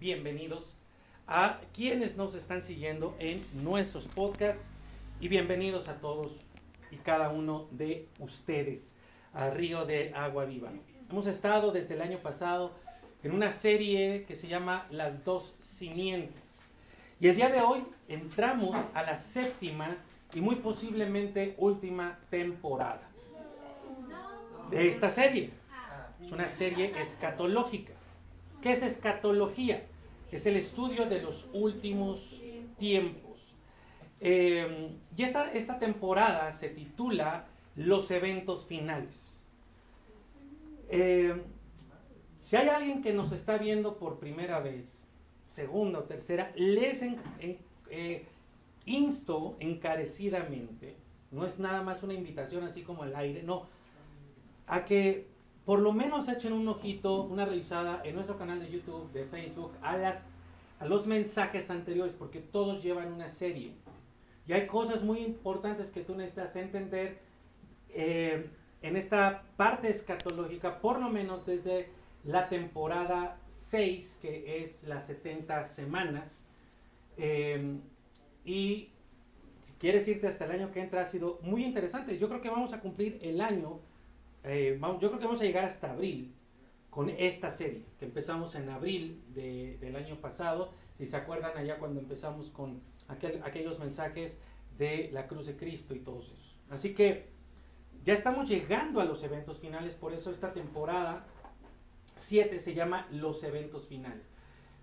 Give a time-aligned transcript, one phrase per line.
[0.00, 0.78] bienvenidos
[1.26, 4.70] a quienes nos están siguiendo en nuestros podcasts
[5.20, 6.34] y bienvenidos a todos
[6.90, 8.94] y cada uno de ustedes
[9.34, 10.70] a Río de Agua Viva.
[11.10, 12.72] Hemos estado desde el año pasado
[13.22, 16.60] en una serie que se llama Las dos simientes.
[17.20, 19.98] Y el día de hoy entramos a la séptima
[20.32, 23.06] y muy posiblemente última temporada
[24.70, 25.50] de esta serie.
[26.24, 27.97] Es una serie escatológica.
[28.62, 29.84] ¿Qué es escatología?
[30.32, 32.42] Es el estudio de los últimos
[32.78, 33.54] tiempos.
[34.20, 39.40] Eh, y esta, esta temporada se titula Los eventos finales.
[40.88, 41.40] Eh,
[42.36, 45.06] si hay alguien que nos está viendo por primera vez,
[45.46, 47.02] segunda o tercera, les
[47.40, 48.26] eh,
[48.86, 50.96] insto encarecidamente,
[51.30, 53.66] no es nada más una invitación así como al aire, no,
[54.66, 55.26] a que
[55.68, 59.72] por lo menos echen un ojito, una revisada en nuestro canal de YouTube, de Facebook,
[59.82, 60.22] a, las,
[60.80, 63.74] a los mensajes anteriores, porque todos llevan una serie.
[64.46, 67.18] Y hay cosas muy importantes que tú necesitas entender
[67.90, 68.48] eh,
[68.80, 71.90] en esta parte escatológica, por lo menos desde
[72.24, 76.46] la temporada 6, que es las 70 semanas.
[77.18, 77.76] Eh,
[78.42, 78.88] y
[79.60, 82.16] si quieres irte hasta el año que entra, ha sido muy interesante.
[82.16, 83.80] Yo creo que vamos a cumplir el año
[84.48, 86.34] eh, yo creo que vamos a llegar hasta abril
[86.88, 92.00] con esta serie, que empezamos en abril del año pasado, si se acuerdan allá cuando
[92.00, 94.38] empezamos con aquellos mensajes
[94.78, 96.56] de la cruz de Cristo y todos esos.
[96.70, 97.28] Así que
[98.04, 101.26] ya estamos llegando a los eventos finales, por eso esta temporada
[102.16, 104.24] 7 se llama los eventos finales,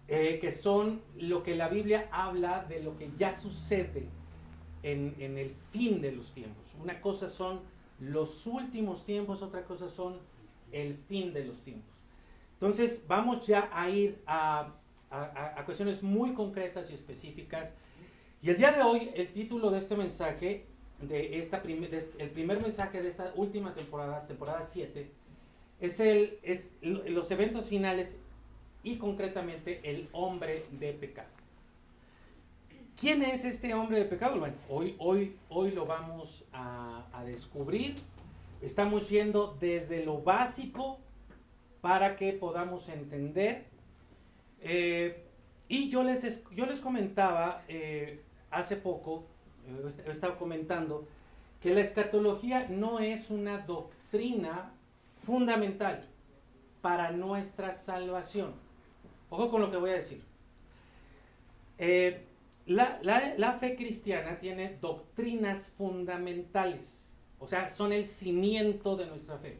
[0.07, 4.07] eh, que son lo que la Biblia habla de lo que ya sucede
[4.83, 6.66] en, en el fin de los tiempos.
[6.79, 7.61] Una cosa son
[7.99, 10.19] los últimos tiempos, otra cosa son
[10.71, 11.95] el fin de los tiempos.
[12.53, 14.73] Entonces vamos ya a ir a,
[15.65, 17.73] cuestiones muy concretas y específicas.
[18.41, 20.66] Y el día de hoy, el título de este mensaje,
[21.01, 21.61] de esta
[22.17, 25.09] el primer mensaje de esta última temporada, temporada 7,
[25.79, 28.17] es, el, es los eventos finales
[28.84, 31.34] y concretamente el hombre de pecado.
[33.00, 34.39] ¿Quién es este hombre de pecado?
[34.39, 37.95] Bueno, hoy, hoy, hoy lo vamos a, descubrir.
[38.61, 41.00] Estamos yendo desde lo básico
[41.81, 43.66] para que podamos entender.
[44.61, 45.25] Eh,
[45.67, 49.25] y yo les, yo les comentaba eh, hace poco,
[49.67, 51.05] eh, he estado comentando,
[51.61, 54.72] que la escatología no es una doctrina
[55.22, 56.07] fundamental
[56.81, 58.53] para nuestra salvación.
[59.29, 60.23] Ojo con lo que voy a decir.
[62.66, 69.59] La, fe cristiana tiene doctrinas fundamentales, o sea, son el cimiento de nuestra fe.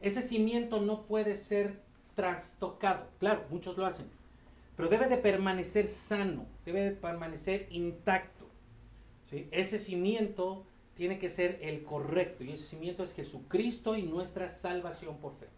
[0.00, 1.82] Ese cimiento no puede ser
[2.14, 4.06] trastocado, claro, muchos lo hacen,
[4.76, 8.44] pero debe de permanecer sano, debe de permanecer intacto.
[9.50, 10.64] Ese cimiento
[10.94, 15.48] tiene que ser el correcto y ese cimiento es Jesucristo y nuestra salvación por fe.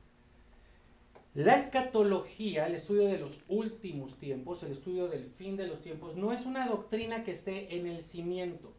[1.36, 6.16] La escatología, el estudio de los últimos tiempos, el estudio del fin de los tiempos,
[6.16, 8.72] no es una doctrina que esté en el cimiento.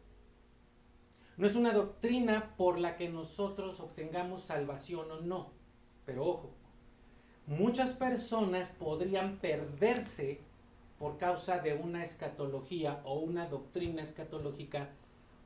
[1.36, 5.52] No es una doctrina por la que nosotros obtengamos salvación o no.
[6.04, 6.50] Pero ojo,
[7.46, 10.40] muchas personas podrían perderse
[10.98, 14.90] por causa de una escatología o una doctrina escatológica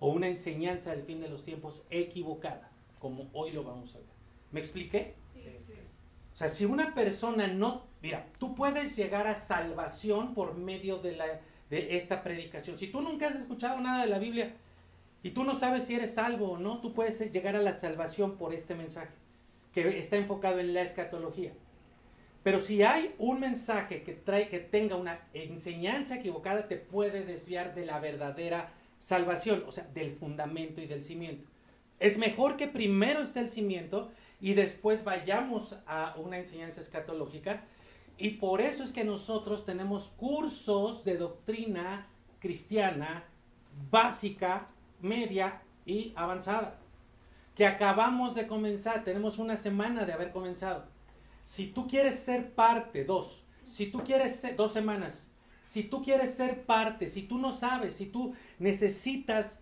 [0.00, 4.08] o una enseñanza del fin de los tiempos equivocada, como hoy lo vamos a ver.
[4.50, 5.20] ¿Me expliqué?
[6.34, 11.16] O sea, si una persona no, mira, tú puedes llegar a salvación por medio de,
[11.16, 11.26] la,
[11.70, 12.78] de esta predicación.
[12.78, 14.54] Si tú nunca has escuchado nada de la Biblia
[15.22, 18.37] y tú no sabes si eres salvo o no, tú puedes llegar a la salvación
[18.37, 19.12] por este mensaje
[19.72, 21.53] que está enfocado en la escatología.
[22.43, 27.75] Pero si hay un mensaje que trae que tenga una enseñanza equivocada, te puede desviar
[27.75, 31.47] de la verdadera salvación, o sea, del fundamento y del cimiento.
[32.00, 34.10] Es mejor que primero esté el cimiento
[34.42, 37.62] y después vayamos a una enseñanza escatológica.
[38.19, 42.08] Y por eso es que nosotros tenemos cursos de doctrina
[42.40, 43.25] cristiana
[43.88, 44.69] básica,
[45.00, 46.81] media y avanzada,
[47.55, 50.87] que acabamos de comenzar, tenemos una semana de haber comenzado.
[51.44, 55.31] Si tú quieres ser parte, dos, si tú quieres ser, dos semanas,
[55.61, 59.61] si tú quieres ser parte, si tú no sabes, si tú necesitas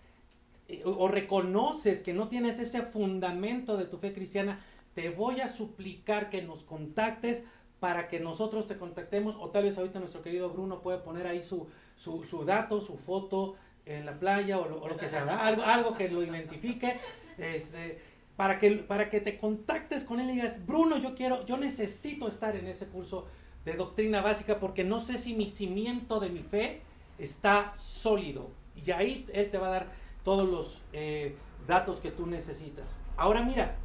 [0.68, 4.64] eh, o reconoces que no tienes ese fundamento de tu fe cristiana,
[5.00, 7.42] te voy a suplicar que nos contactes
[7.78, 11.42] para que nosotros te contactemos o tal vez ahorita nuestro querido Bruno puede poner ahí
[11.42, 13.54] su, su, dato, su foto
[13.86, 17.00] en la playa o lo, que sea, algo, algo que lo identifique,
[17.38, 17.98] este,
[18.36, 22.28] para, que, para que te contactes con él y digas, Bruno, yo quiero, yo necesito
[22.28, 23.26] estar en ese curso
[23.64, 26.82] de doctrina básica porque no sé si mi cimiento de mi fe
[27.18, 28.50] está sólido.
[28.76, 29.86] Y ahí Él te va a dar
[30.24, 31.36] todos los eh,
[31.66, 32.94] datos que tú necesitas.
[33.16, 33.76] Ahora mira,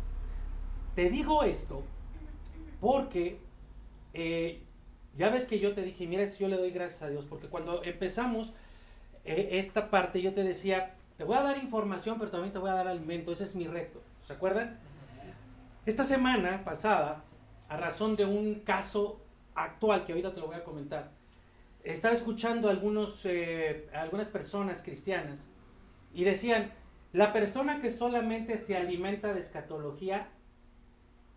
[0.95, 1.83] te digo esto
[2.79, 3.39] porque
[4.13, 4.61] eh,
[5.15, 7.83] ya ves que yo te dije, mira, yo le doy gracias a Dios, porque cuando
[7.83, 8.53] empezamos
[9.23, 12.69] eh, esta parte yo te decía, te voy a dar información, pero también te voy
[12.69, 14.01] a dar alimento, ese es mi reto.
[14.25, 14.79] ¿Se acuerdan?
[15.85, 17.23] Esta semana pasada,
[17.69, 19.21] a razón de un caso
[19.53, 21.11] actual que ahorita te lo voy a comentar,
[21.83, 25.47] estaba escuchando a algunos, eh, algunas personas cristianas
[26.13, 26.71] y decían,
[27.13, 30.27] la persona que solamente se alimenta de escatología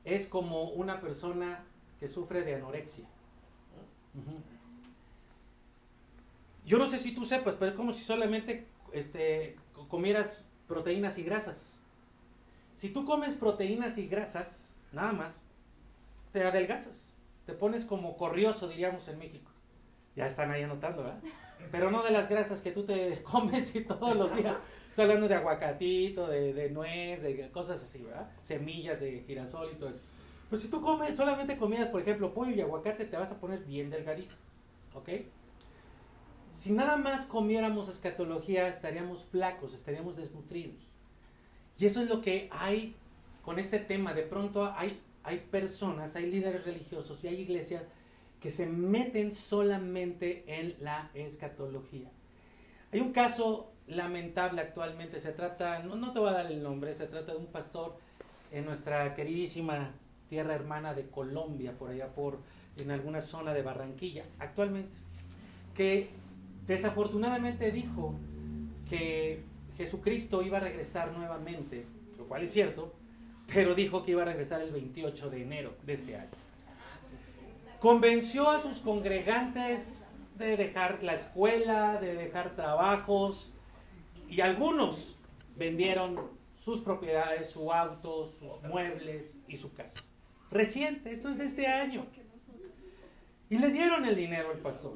[0.09, 1.65] es como una persona
[2.01, 3.05] que sufre de anorexia.
[6.65, 9.57] Yo no sé si tú sepas, pero es como si solamente este,
[9.89, 11.75] comieras proteínas y grasas.
[12.77, 15.41] Si tú comes proteínas y grasas, nada más,
[16.33, 17.13] te adelgazas.
[17.47, 19.51] Te pones como corrioso, diríamos en México.
[20.15, 21.21] Ya están ahí anotando, ¿verdad?
[21.71, 24.57] Pero no de las grasas que tú te comes y todos los días.
[24.99, 28.33] Estoy hablando de aguacatito, de, de nuez, de cosas así, ¿verdad?
[28.43, 30.01] Semillas de girasol y todo eso.
[30.51, 33.61] Pues si tú comes, solamente comías, por ejemplo, pollo y aguacate, te vas a poner
[33.61, 34.35] bien delgadito.
[34.95, 35.11] ¿Ok?
[36.53, 40.81] Si nada más comiéramos escatología, estaríamos flacos, estaríamos desnutridos.
[41.79, 42.97] Y eso es lo que hay
[43.43, 44.15] con este tema.
[44.15, 47.85] De pronto hay, hay personas, hay líderes religiosos y hay iglesias
[48.41, 52.11] que se meten solamente en la escatología.
[52.91, 56.95] Hay un caso lamentable actualmente, se trata, no, no te voy a dar el nombre,
[56.95, 57.97] se trata de un pastor
[58.53, 59.93] en nuestra queridísima
[60.29, 62.39] tierra hermana de Colombia, por allá por,
[62.77, 64.97] en alguna zona de Barranquilla, actualmente,
[65.75, 66.09] que
[66.67, 68.15] desafortunadamente dijo
[68.89, 69.43] que
[69.77, 71.85] Jesucristo iba a regresar nuevamente,
[72.19, 72.93] lo cual es cierto,
[73.53, 76.29] pero dijo que iba a regresar el 28 de enero de este año.
[77.81, 80.03] Convenció a sus congregantes
[80.37, 83.53] de dejar la escuela, de dejar trabajos,
[84.29, 85.17] y algunos
[85.57, 86.19] vendieron
[86.57, 90.01] sus propiedades, su auto, sus muebles y su casa.
[90.51, 92.07] Reciente, esto es de este año.
[93.51, 94.93] Y le dieron el dinero al pastor.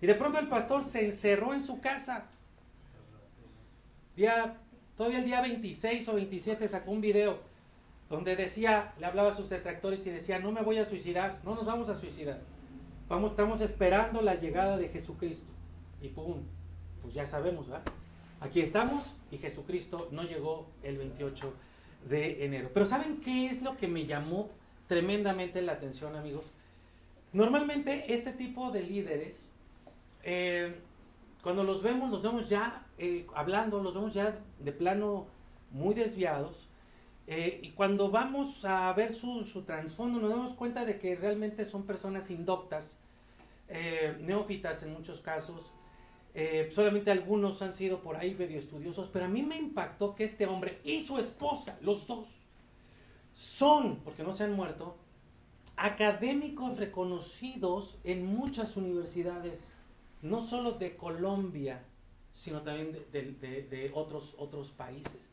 [0.00, 2.26] Y de pronto el pastor se encerró en su casa.
[4.16, 4.58] Día,
[4.96, 7.38] todavía el día 26 o 27 sacó un video
[8.08, 11.54] donde decía, le hablaba a sus detractores y decía, no me voy a suicidar, no
[11.54, 12.40] nos vamos a suicidar.
[13.08, 15.50] Vamos, estamos esperando la llegada de Jesucristo.
[16.02, 16.42] Y pum,
[17.10, 17.82] pues ya sabemos, ¿verdad?
[18.38, 21.52] Aquí estamos y Jesucristo no llegó el 28
[22.08, 22.70] de enero.
[22.72, 24.48] Pero ¿saben qué es lo que me llamó
[24.86, 26.44] tremendamente la atención, amigos?
[27.32, 29.50] Normalmente este tipo de líderes,
[30.22, 30.78] eh,
[31.42, 35.26] cuando los vemos, los vemos ya eh, hablando, los vemos ya de plano
[35.72, 36.68] muy desviados.
[37.26, 41.64] Eh, y cuando vamos a ver su, su trasfondo, nos damos cuenta de que realmente
[41.64, 43.00] son personas indoctas,
[44.20, 45.72] neófitas en muchos casos,
[46.34, 50.24] eh, solamente algunos han sido por ahí medio estudiosos, pero a mí me impactó que
[50.24, 52.28] este hombre y su esposa, los dos,
[53.34, 54.96] son, porque no se han muerto,
[55.76, 59.72] académicos reconocidos en muchas universidades,
[60.22, 61.82] no solo de Colombia,
[62.32, 65.30] sino también de, otros, otros países.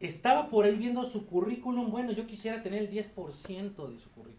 [0.00, 4.38] Estaba por ahí viendo su currículum, bueno, yo quisiera tener el 10% de su currículum.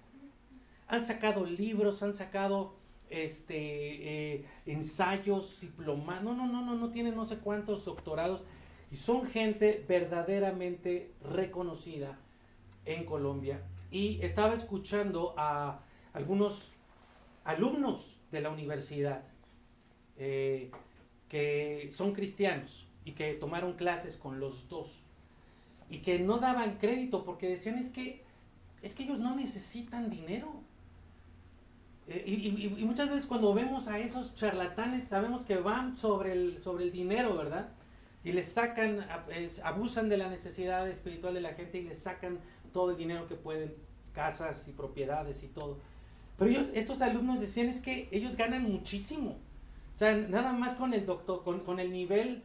[0.87, 2.78] Han sacado libros, han sacado
[3.09, 8.41] este, eh, ensayos, diplomados, no, no, no, no, no tienen no sé cuántos doctorados
[8.91, 12.17] y son gente verdaderamente reconocida
[12.85, 13.61] en Colombia.
[13.91, 15.79] Y estaba escuchando a
[16.13, 16.71] algunos
[17.43, 19.23] alumnos de la universidad
[20.17, 20.71] eh,
[21.27, 25.01] que son cristianos y que tomaron clases con los dos
[25.89, 28.23] y que no daban crédito porque decían es que
[28.81, 30.61] es que ellos no necesitan dinero
[32.11, 36.85] eh, y, muchas veces cuando vemos a esos charlatanes sabemos que van sobre el, sobre
[36.85, 37.69] el dinero, ¿verdad?
[38.23, 39.05] Y les sacan,
[39.63, 42.39] abusan de la necesidad espiritual de la gente y les sacan
[42.73, 43.75] todo el dinero que pueden,
[44.11, 45.77] casas y propiedades y todo.
[46.37, 49.37] Pero ellos, estos alumnos decían es que ellos ganan muchísimo.
[49.93, 52.41] O sea, nada más con el doctor, con, el nivel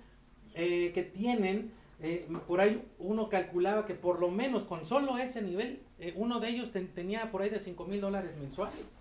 [0.54, 5.40] eh, que tienen, eh, por ahí uno calculaba que por lo menos con solo ese
[5.40, 5.82] nivel,
[6.16, 9.00] uno de ellos tenía por ahí de 5 mil dólares mensuales.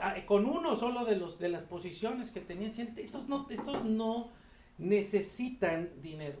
[0.00, 4.30] Ah, con uno solo de, los, de las posiciones que tenían, estos no, estos no
[4.78, 6.38] necesitan dinero.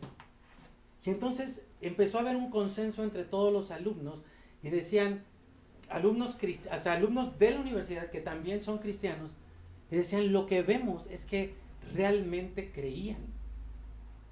[1.04, 4.22] Y entonces empezó a haber un consenso entre todos los alumnos
[4.62, 5.24] y decían,
[5.88, 9.34] alumnos, o alumnos de la universidad que también son cristianos,
[9.90, 11.54] y decían, lo que vemos es que
[11.94, 13.18] realmente creían.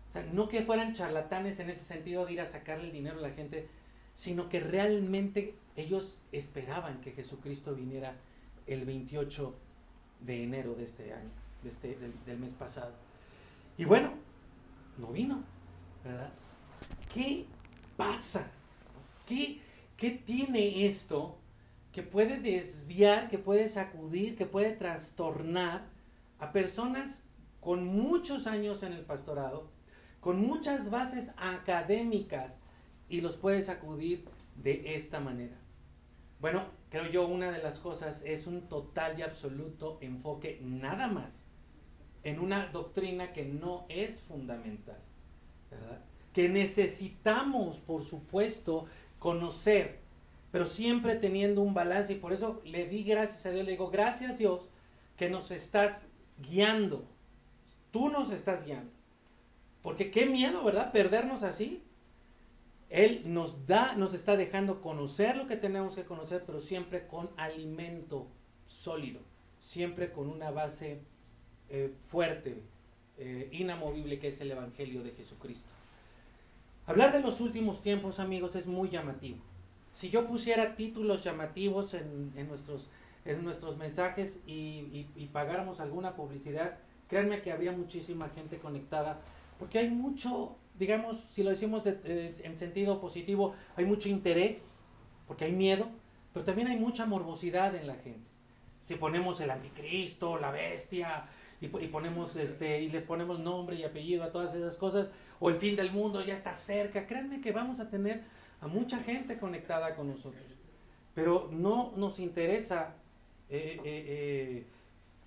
[0.08, 3.18] O sea, no que fueran charlatanes en ese sentido de ir a sacarle el dinero
[3.18, 3.68] a la gente,
[4.14, 8.16] sino que realmente ellos esperaban que Jesucristo viniera
[8.66, 9.54] el 28
[10.20, 11.30] de enero de este año,
[11.62, 11.96] de este,
[12.26, 12.92] del, mes pasado.
[13.76, 14.12] Y bueno,
[14.98, 15.42] no vino,
[16.04, 16.32] ¿verdad?
[17.12, 17.46] ¿Qué
[17.96, 18.50] pasa?
[19.26, 19.60] ¿Qué,
[19.96, 21.38] ¿Qué tiene esto
[21.92, 25.86] que puede desviar, que puede sacudir, que puede trastornar
[26.38, 27.22] a personas
[27.60, 29.70] con muchos años en el pastorado,
[30.20, 32.58] con muchas bases académicas
[33.08, 34.24] y los puede sacudir
[34.56, 35.59] de esta manera?
[36.40, 41.44] Bueno, creo yo una de las cosas es un total y absoluto enfoque nada más
[42.22, 44.98] en una doctrina que no es fundamental,
[45.70, 46.00] ¿verdad?
[46.32, 48.86] Que necesitamos, por supuesto,
[49.18, 50.00] conocer,
[50.50, 53.90] pero siempre teniendo un balance y por eso le di gracias a Dios, le digo,
[53.90, 54.70] gracias Dios
[55.16, 57.04] que nos estás guiando,
[57.90, 58.90] tú nos estás guiando,
[59.82, 60.92] porque qué miedo, ¿verdad?
[60.92, 61.82] Perdernos así,
[62.90, 67.30] él nos da, nos está dejando conocer lo que tenemos que conocer, pero siempre con
[67.36, 68.26] alimento
[68.66, 69.20] sólido,
[69.60, 71.00] siempre con una base
[71.68, 72.62] eh, fuerte,
[73.16, 75.72] eh, inamovible, que es el Evangelio de Jesucristo.
[76.86, 79.38] Hablar de los últimos tiempos, amigos, es muy llamativo.
[79.92, 82.88] Si yo pusiera títulos llamativos en, nuestros,
[83.24, 86.78] en nuestros mensajes y, y pagáramos alguna publicidad,
[87.08, 89.20] créanme que habría muchísima gente conectada,
[89.58, 94.80] porque hay mucho digamos, si lo decimos en sentido positivo, hay mucho interés,
[95.28, 95.88] porque hay miedo,
[96.32, 98.26] pero también hay mucha morbosidad en la gente.
[98.80, 101.28] Si ponemos el anticristo, la bestia,
[101.60, 105.08] y, ponemos este, y le ponemos nombre y apellido a todas esas cosas,
[105.38, 108.22] o el fin del mundo ya está cerca, créanme que vamos a tener
[108.62, 110.42] a mucha gente conectada con nosotros.
[111.14, 112.96] Pero no nos interesa
[113.50, 114.64] eh, eh,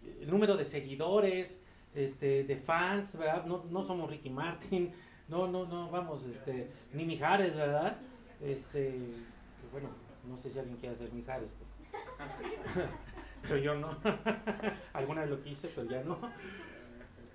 [0.01, 1.61] eh, el número de seguidores,
[1.93, 3.45] este, de fans, ¿verdad?
[3.45, 4.91] No, no somos Ricky Martin,
[5.27, 7.97] no, no, no, vamos, este, ni Mijares, ¿verdad?
[8.41, 8.99] Este,
[9.71, 9.89] bueno,
[10.27, 11.49] no sé si alguien quiere hacer Mijares,
[13.41, 13.89] pero, yo no.
[14.93, 16.17] Alguna vez lo quise, pero ya no.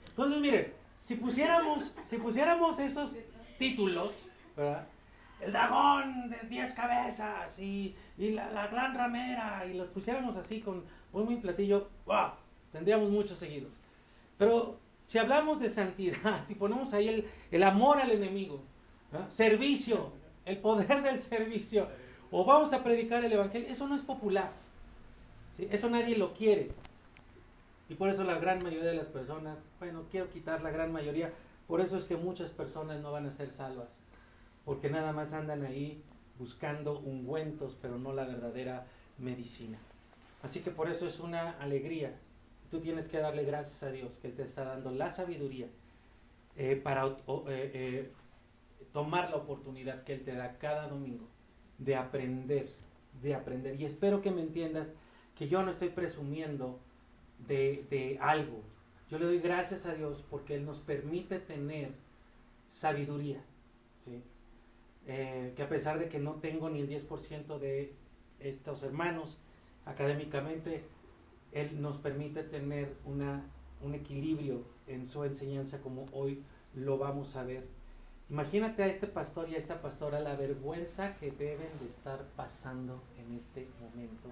[0.09, 3.17] Entonces, miren, si pusiéramos, si pusiéramos esos
[3.59, 4.27] títulos,
[4.57, 4.87] ¿verdad?
[5.41, 10.85] El dragón de 10 cabezas y, la, la, gran ramera, y los pusiéramos así con
[11.13, 12.31] muy, muy platillo, ¡wow!
[12.73, 13.73] Tendríamos muchos seguidos.
[14.37, 18.61] Pero si hablamos de santidad, si ponemos ahí el, amor al enemigo,
[19.29, 20.13] servicio,
[20.45, 21.89] el poder del servicio,
[22.31, 24.53] o vamos a predicar el Evangelio, eso no es popular.
[25.59, 26.69] Eso nadie lo quiere.
[27.89, 31.33] Y por eso la gran mayoría de las personas, bueno, quiero quitar la gran mayoría,
[31.67, 34.01] por eso es que muchas personas no van a ser salvas,
[34.67, 36.03] porque nada más andan ahí
[36.39, 38.87] buscando ungüentos, pero no la verdadera
[39.17, 39.79] medicina.
[40.43, 42.15] Así que por eso es una alegría
[42.71, 45.69] tú tienes que darle gracias a Dios que Él te está dando la sabiduría
[46.57, 47.15] eh, para eh,
[47.49, 48.13] eh,
[48.93, 51.27] tomar la oportunidad que Él te da cada domingo
[51.79, 52.69] de aprender,
[53.23, 53.81] de aprender.
[53.81, 54.93] Y espero que me entiendas
[55.37, 56.81] que yo no estoy presumiendo
[57.47, 58.63] de, algo.
[59.09, 61.93] Yo le doy gracias a Dios porque Él nos permite tener
[62.71, 63.41] sabiduría.
[65.07, 67.93] que a pesar de que no tengo ni el 10% de
[68.41, 69.39] estos hermanos
[69.87, 70.83] académicamente,
[71.61, 73.45] él nos permite tener una,
[73.83, 76.43] un equilibrio en su enseñanza como hoy
[76.75, 77.67] lo vamos a ver.
[78.31, 83.03] Imagínate a este pastor y a esta pastora la vergüenza que deben de estar pasando
[83.19, 84.29] en este momento,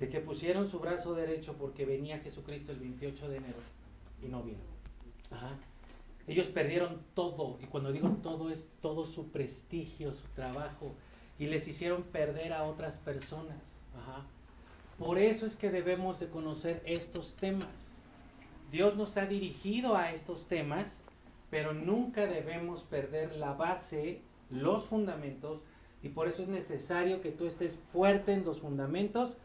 [0.00, 3.58] de que pusieron su brazo derecho porque venía Jesucristo el 28 de enero
[4.22, 4.58] y no vino.
[6.26, 10.94] Ellos perdieron todo, y cuando digo todo es todo su prestigio, su trabajo,
[11.38, 13.80] y les hicieron perder a otras personas.
[13.96, 14.26] Ajá.
[15.00, 17.70] Por eso es que debemos de conocer estos temas.
[18.70, 21.00] Dios nos ha dirigido a estos temas,
[21.48, 25.62] pero nunca debemos perder la base, los fundamentos,
[26.02, 29.38] y por eso es necesario que tú estés fuerte en los fundamentos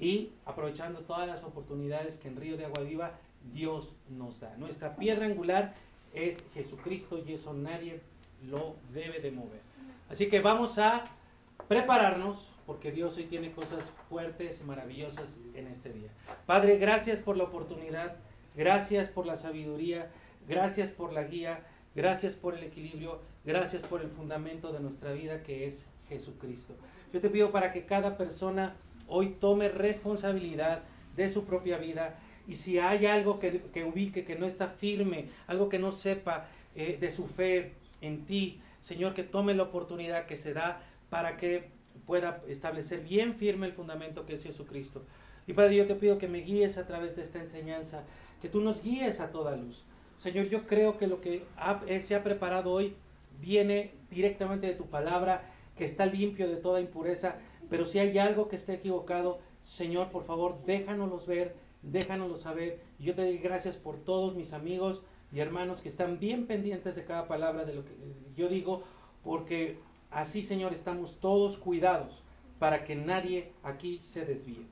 [0.00, 3.12] y aprovechando todas las oportunidades que en Río de Agua Viva
[3.52, 4.56] Dios nos da.
[4.56, 5.74] Nuestra piedra angular
[6.14, 8.00] es Jesucristo y eso nadie
[8.48, 9.60] lo debe de mover.
[10.08, 11.04] Así que vamos a
[11.68, 16.08] prepararnos porque Dios hoy tiene cosas fuertes y maravillosas en este día.
[16.46, 18.16] Padre, gracias por la oportunidad,
[18.56, 20.10] gracias por la sabiduría,
[20.48, 25.42] gracias por la guía, gracias por el equilibrio, gracias por el fundamento de nuestra vida
[25.42, 26.74] que es Jesucristo.
[27.12, 30.82] Yo te pido para que cada persona hoy tome responsabilidad
[31.16, 35.68] de su propia vida y si hay algo que, ubique, que no está firme, algo
[35.68, 40.36] que no sepa eh, de su fe en ti, Señor, que tome la oportunidad que
[40.36, 40.82] se da
[41.14, 41.70] para que
[42.06, 45.04] pueda establecer bien firme el fundamento que es Jesucristo.
[45.46, 48.02] Y Padre, yo te pido que me guíes a través de esta enseñanza,
[48.42, 49.84] que tú nos guíes a toda luz.
[50.18, 51.44] Señor, yo creo que lo que
[51.86, 52.96] eh, se ha preparado hoy
[53.40, 57.36] viene directamente de tu palabra que está limpio de toda impureza,
[57.70, 62.80] pero si hay algo que esté equivocado, Señor, por favor, déjanoslos ver, déjanoslo saber.
[62.98, 67.04] Yo te doy gracias por todos mis amigos y hermanos que están bien pendientes de
[67.04, 67.92] cada palabra de lo que
[68.34, 68.82] yo digo,
[69.22, 69.78] porque
[70.14, 72.22] así, Señor, estamos todos cuidados
[72.58, 74.66] para que nadie aquí se desvíe.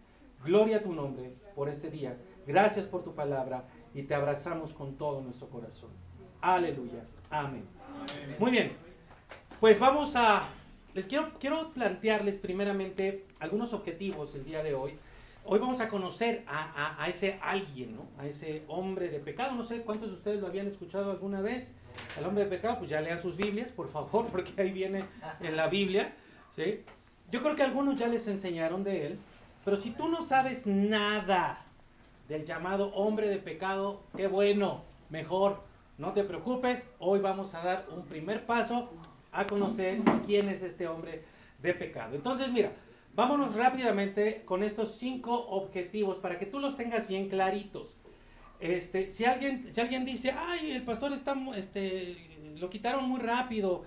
[0.44, 2.16] Gloria a tu nombre por este día.
[2.46, 5.90] Gracias por tu palabra y te abrazamos con todo nuestro corazón.
[6.40, 7.04] Aleluya.
[7.30, 7.64] Amén.
[8.38, 8.72] Muy bien.
[9.60, 10.48] Pues vamos a
[10.94, 14.94] les quiero, quiero plantearles primeramente algunos objetivos el día de hoy.
[15.44, 18.06] Hoy vamos a conocer a, ese alguien, ¿no?
[18.18, 19.54] A ese hombre de pecado.
[19.54, 21.72] No sé cuántos de ustedes lo habían escuchado alguna vez.
[22.18, 25.04] El hombre de pecado, pues ya lean sus Biblias, por favor, porque ahí viene
[25.40, 26.14] en la Biblia,
[26.50, 26.84] ¿sí?
[27.30, 29.18] Yo creo que algunos ya les enseñaron de él,
[29.64, 31.64] pero si tú no sabes nada
[32.28, 35.62] del llamado hombre de pecado, qué bueno, mejor,
[35.98, 38.90] no te preocupes, hoy vamos a dar un primer paso
[39.30, 41.24] a conocer quién es este hombre
[41.60, 42.14] de pecado.
[42.14, 42.72] Entonces, mira,
[43.14, 47.96] vámonos rápidamente con estos cinco objetivos para que tú los tengas bien claritos.
[48.62, 52.16] Este, si alguien, si alguien dice, ay, el pastor está, este,
[52.60, 53.82] lo quitaron muy rápido,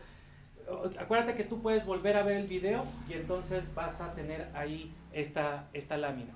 [0.99, 4.93] acuérdate que tú puedes volver a ver el video y entonces vas a tener ahí
[5.13, 6.33] esta, esta lámina.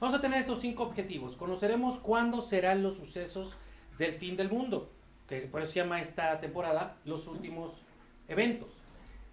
[0.00, 1.36] Vamos a tener estos cinco objetivos.
[1.36, 3.58] Conoceremos cuándo serán los sucesos
[3.98, 4.90] del fin del mundo,
[5.28, 7.82] que por eso se llama esta temporada los últimos
[8.26, 8.68] eventos.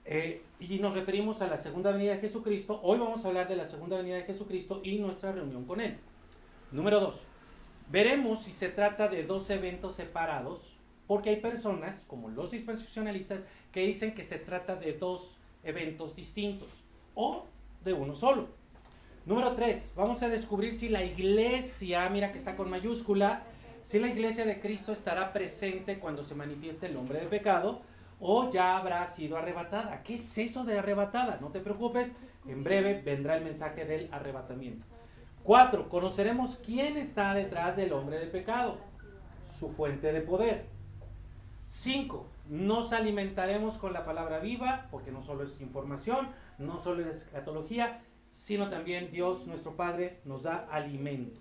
[0.04, 2.82] Eh, y nos referimos a la segunda venida de Jesucristo.
[2.84, 5.98] Hoy vamos a hablar de la segunda venida de Jesucristo y nuestra reunión con Él.
[6.72, 7.22] Número dos,
[7.90, 10.78] veremos si se trata de dos eventos separados,
[11.08, 13.42] porque hay personas, como los dispensacionalistas,
[13.72, 16.70] que dicen que se trata de dos eventos distintos
[17.16, 17.46] o
[17.84, 18.48] de uno solo.
[19.26, 23.44] Número tres, vamos a descubrir si la iglesia, mira que está con mayúscula,
[23.84, 27.82] si la iglesia de Cristo estará presente cuando se manifieste el hombre de pecado
[28.20, 30.04] o ya habrá sido arrebatada.
[30.04, 31.38] ¿Qué es eso de arrebatada?
[31.42, 32.12] No te preocupes,
[32.48, 34.86] en breve vendrá el mensaje del arrebatamiento.
[35.50, 38.78] Cuatro, conoceremos quién está detrás del hombre de pecado,
[39.60, 40.68] su fuente de poder.
[41.68, 47.24] Cinco, nos alimentaremos con la palabra viva, porque no solo es información, no solo es
[47.24, 51.40] escatología, sino también Dios, nuestro Padre, nos da alimento.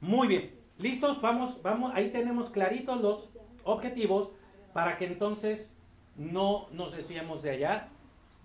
[0.00, 3.28] Muy bien, listos, vamos, vamos, ahí tenemos claritos los
[3.62, 4.30] objetivos
[4.72, 5.72] para que entonces
[6.16, 7.88] no nos desviemos de allá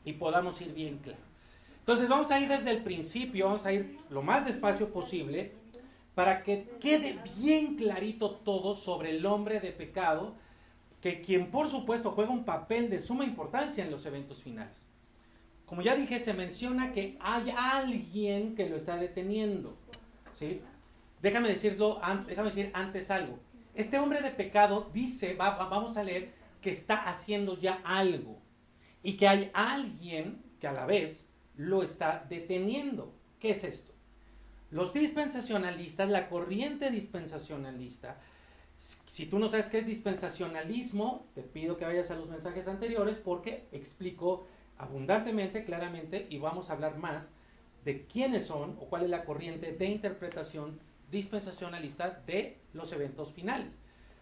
[0.05, 1.26] y podamos ir bien claro.
[1.87, 5.53] Entonces vamos a ir desde el principio, vamos a ir lo más despacio posible
[6.15, 10.35] para que quede bien clarito todo sobre el hombre de pecado,
[10.99, 14.85] que quien por supuesto juega un papel de suma importancia en los eventos finales.
[15.65, 19.77] Como ya dije, se menciona que hay alguien que lo está deteniendo.
[20.33, 20.59] ¿sí?
[21.21, 23.39] Déjame decirlo, déjame decir antes algo.
[23.75, 28.41] Este hombre de pecado dice, vamos a leer, que está haciendo ya algo
[29.03, 31.26] y que hay alguien que a la vez
[31.57, 33.13] lo está deteniendo.
[33.39, 33.91] ¿Qué es esto?
[34.71, 38.17] Los dispensacionalistas, la corriente dispensacionalista,
[38.77, 43.17] si tú no sabes qué es dispensacionalismo, te pido que vayas a los mensajes anteriores
[43.17, 44.45] porque explico
[44.77, 47.31] abundantemente, claramente, y vamos a hablar más
[47.85, 53.73] de quiénes son o cuál es la corriente de interpretación dispensacionalista de los eventos finales.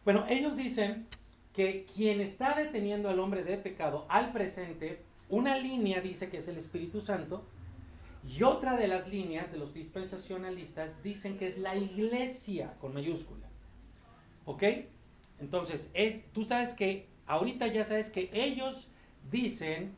[0.05, 1.07] Bueno, ellos dicen
[1.51, 6.47] que quien está deteniendo al hombre de pecado al presente, una línea dice que es
[6.47, 7.43] el Espíritu Santo,
[8.27, 13.47] y otra de las líneas de los dispensacionalistas dicen que es la iglesia con mayúscula.
[14.45, 14.63] ¿Ok?
[15.39, 15.91] Entonces,
[16.33, 18.87] tú sabes que, ahorita ya sabes que ellos
[19.31, 19.93] dicen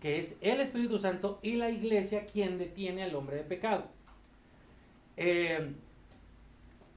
[0.00, 3.86] que es el Espíritu Santo y la iglesia quien detiene al hombre de pecado.
[5.16, 5.72] Eh,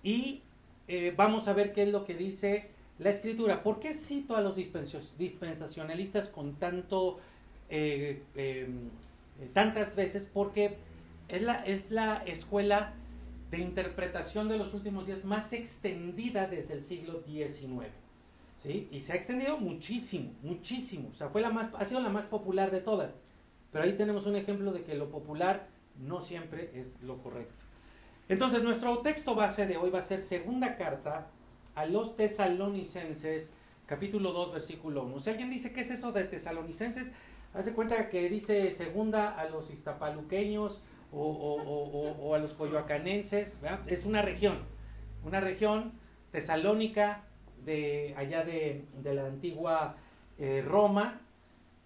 [0.03, 0.41] y
[0.87, 3.63] eh, vamos a ver qué es lo que dice la escritura.
[3.63, 7.19] ¿Por qué cito a los dispensacionalistas con tanto,
[7.69, 8.89] eh, em,
[9.53, 10.29] tantas veces?
[10.31, 10.77] Porque
[11.27, 12.93] es la, es la escuela
[13.51, 17.87] de interpretación de los últimos días más extendida desde el siglo XIX.
[18.61, 18.87] ¿sí?
[18.91, 21.09] Y se ha extendido muchísimo, muchísimo.
[21.11, 23.11] O sea, fue la más, ha sido la más popular de todas.
[23.71, 25.67] Pero ahí tenemos un ejemplo de que lo popular
[25.99, 27.63] no siempre es lo correcto.
[28.27, 31.27] Entonces, nuestro texto base de hoy va a ser segunda carta
[31.75, 33.53] a los tesalonicenses,
[33.85, 35.19] capítulo 2, versículo 1.
[35.19, 37.11] Si alguien dice, ¿qué es eso de tesalonicenses?
[37.55, 40.81] Hace cuenta que dice segunda a los iztapaluqueños
[41.13, 43.59] o, a los coyoacanenses.
[43.87, 44.59] Es una región,
[45.23, 45.93] una región
[46.33, 47.23] tesalónica
[47.63, 49.95] de allá de, la antigua
[50.37, 51.21] eh, Roma.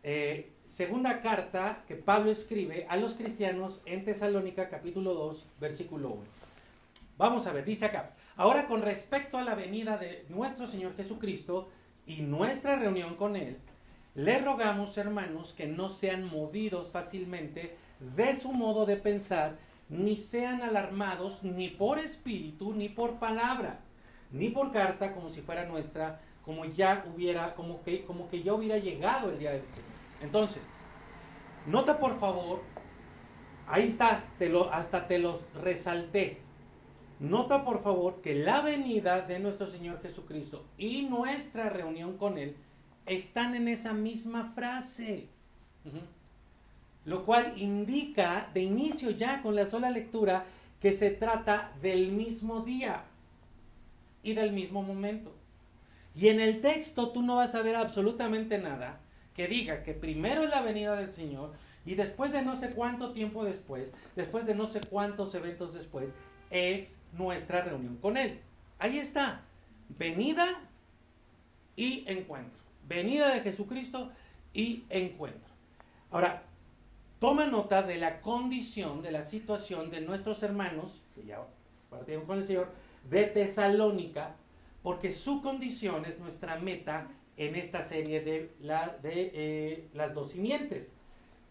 [0.02, 6.24] Eh, segunda carta que Pablo escribe a los cristianos en Tesalónica capítulo 2 versículo 1.
[7.20, 11.70] Vamos a ver, dice acá, ahora con respecto a la venida de nuestro Señor Jesucristo
[12.08, 13.58] y nuestra reunión con Él,
[14.16, 17.78] les rogamos, hermanos, que no sean movidos fácilmente
[18.16, 19.58] de su modo de pensar,
[19.90, 23.80] ni sean alarmados ni por espíritu, ni por palabra,
[24.32, 28.54] ni por carta, como si fuera nuestra, como ya hubiera, como que, como que ya
[28.54, 29.86] hubiera llegado el día del Señor.
[30.22, 30.62] Entonces,
[31.66, 32.62] nota por favor,
[33.68, 36.42] ahí está, te lo, hasta te los resalté.
[37.20, 42.56] Nota por favor que la venida de nuestro Señor Jesucristo y nuestra reunión con Él
[43.10, 45.28] están en esa misma frase.
[47.06, 50.46] Lo cual indica de inicio ya con la sola lectura
[50.80, 53.04] que se trata del mismo día
[54.22, 55.34] y del mismo momento.
[56.16, 59.00] Y en el texto tú no vas a ver absolutamente nada
[59.36, 61.54] que diga que primero es la venida del Señor
[61.86, 66.14] y después de no sé cuánto tiempo después, después de no sé cuántos eventos después,
[66.52, 68.40] es nuestra reunión con Él.
[68.78, 69.42] Ahí está,
[69.98, 70.46] venida
[71.76, 72.59] y encuentro.
[72.90, 74.12] Venida de Jesucristo
[74.52, 75.54] y encuentro.
[76.10, 76.44] Ahora,
[77.20, 81.46] toma nota de la condición, de la situación de nuestros hermanos, que ya
[81.92, 82.72] partieron con el Señor,
[83.08, 84.36] de Tesalónica,
[84.82, 88.52] porque su condición es nuestra meta en esta serie de,
[89.04, 90.92] eh, las dos simientes.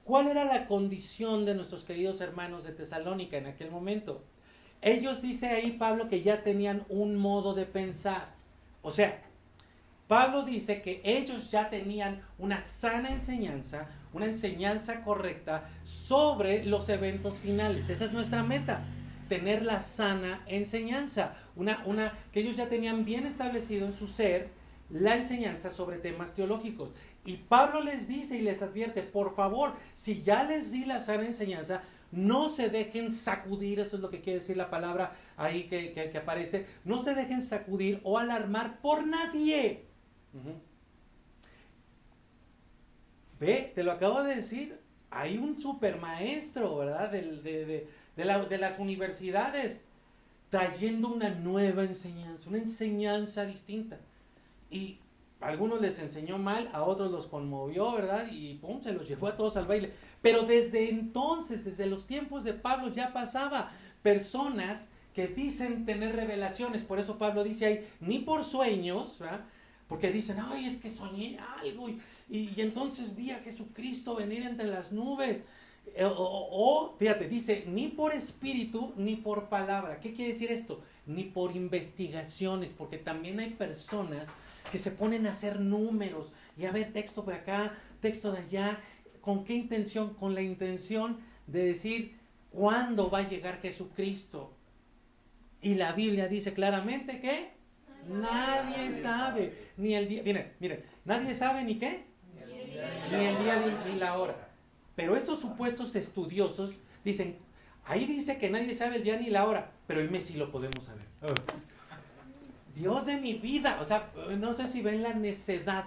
[0.05, 4.25] ¿Cuál era la condición de nuestros queridos hermanos de Tesalónica en aquel momento?
[4.83, 8.35] Ellos, dice ahí Pablo, que ya tenían un modo de pensar.
[8.83, 9.23] O sea,
[10.09, 17.39] Pablo dice que ellos ya tenían una sana enseñanza, una enseñanza correcta sobre los eventos
[17.39, 17.91] finales.
[17.91, 18.81] Esa es nuestra meta,
[19.29, 24.49] tener la sana enseñanza, una, que ellos ya tenían bien establecido en su ser
[24.89, 26.91] la enseñanza sobre temas teológicos.
[27.27, 31.27] Y Pablo les dice y les advierte, por favor, si ya les di la sana
[31.27, 36.11] enseñanza, no se dejen sacudir, eso es lo que quiere decir la palabra ahí que,
[36.17, 39.88] aparece, no se dejen sacudir o alarmar por nadie.
[43.41, 47.11] Ve, te lo acabo de decir, hay un supermaestro, ¿verdad?
[47.11, 49.83] De, de las universidades
[50.51, 53.99] trayendo una nueva enseñanza, una enseñanza distinta.
[54.71, 54.99] Y
[55.41, 58.27] a algunos les enseñó mal, a otros los conmovió, ¿verdad?
[58.31, 59.93] Y pum, se los llevó a todos al baile.
[60.23, 66.83] Pero desde entonces, desde los tiempos de Pablo, ya pasaba personas que dicen tener revelaciones.
[66.83, 69.45] Por eso Pablo dice ahí, ni por sueños, ¿verdad?
[69.89, 74.67] Porque dicen, ay, es que soñé algo y, y, entonces vi a Jesucristo venir entre
[74.67, 75.43] las nubes.
[75.95, 79.99] Eh, o, o, fíjate, dice, ni por espíritu ni por palabra.
[80.01, 80.83] ¿Qué quiere decir esto?
[81.07, 84.29] Ni por investigaciones, porque también hay personas
[84.71, 88.81] que se ponen a hacer números y a ver texto de acá, texto de allá.
[89.23, 90.15] ¿Con qué intención?
[90.15, 92.19] Con la intención de decir
[92.51, 94.53] cuándo va a llegar Jesucristo.
[95.61, 97.58] Y la Biblia dice claramente que
[98.07, 102.05] nadie sabe, ni el día, miren, miren, nadie sabe ni qué,
[103.11, 104.49] ni el día ni la hora.
[104.95, 107.39] Pero estos supuestos estudiosos dicen,
[107.85, 110.51] ahí dice que nadie sabe el día ni la hora, pero el mes sí lo
[110.51, 111.07] podemos saber.
[112.79, 113.79] Dios de mi vida.
[113.81, 115.85] O sea, no sé si ven la necedad.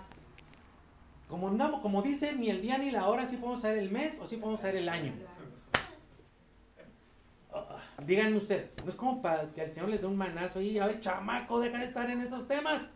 [1.28, 4.20] Como, no, como dice, ni el día ni la hora, si podemos saber el mes
[4.20, 5.14] o si podemos saber el año.
[8.06, 10.88] Díganme ustedes, no es como para que el Señor les dé un manazo y a
[10.88, 12.90] ver, chamaco, deja de estar en esos temas.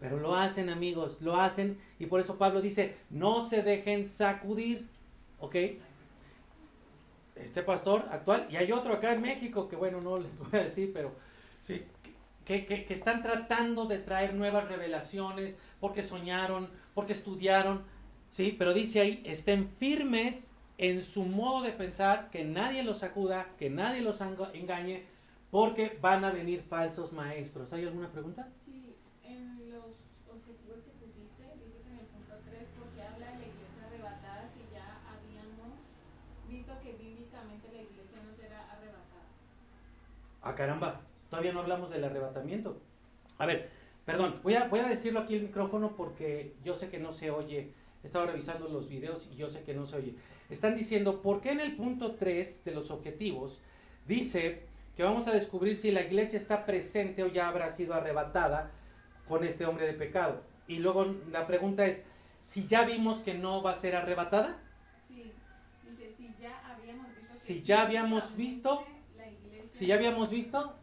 [0.00, 1.78] Pero lo hacen, amigos, lo hacen.
[1.98, 4.88] Y por eso Pablo dice, no se dejen sacudir.
[5.38, 5.56] ¿Ok?
[7.36, 10.64] Este pastor actual, y hay otro acá en México que, bueno, no les voy a
[10.64, 11.14] decir, pero
[11.60, 11.84] sí,
[12.44, 17.82] que, están tratando de traer nuevas revelaciones porque soñaron, porque estudiaron,
[18.30, 18.54] ¿sí?
[18.58, 20.51] Pero dice ahí, estén firmes
[20.82, 25.04] en su modo de pensar, que nadie los sacuda, que nadie los engañe,
[25.48, 27.72] porque van a venir falsos maestros.
[27.72, 28.48] ¿Hay alguna pregunta?
[28.66, 33.32] Sí, en los objetivos que pusiste, dice que en el punto 3, porque habla de
[33.32, 35.78] la iglesia arrebatada si ya habíamos
[36.48, 39.30] visto que bíblicamente la iglesia no será arrebatada.
[40.42, 41.00] Ah, caramba.
[41.30, 42.80] Todavía no hablamos del arrebatamiento.
[43.38, 43.70] A ver,
[44.04, 47.30] perdón, voy a, voy a decirlo aquí el micrófono porque yo sé que no se
[47.30, 47.72] oye.
[48.02, 50.16] He estado revisando los videos y yo sé que no se oye.
[50.52, 53.58] Están diciendo, ¿por qué en el punto 3 de los objetivos
[54.06, 54.64] dice
[54.96, 58.70] que vamos a descubrir si la iglesia está presente o ya habrá sido arrebatada
[59.26, 60.42] con este hombre de pecado?
[60.68, 62.02] Y luego la pregunta es,
[62.40, 64.58] si ya vimos que no va a ser arrebatada?
[65.08, 65.32] Sí,
[65.88, 67.34] dice, si ya habíamos visto.
[67.38, 68.84] Si ya habíamos visto,
[69.72, 70.76] si ya habíamos visto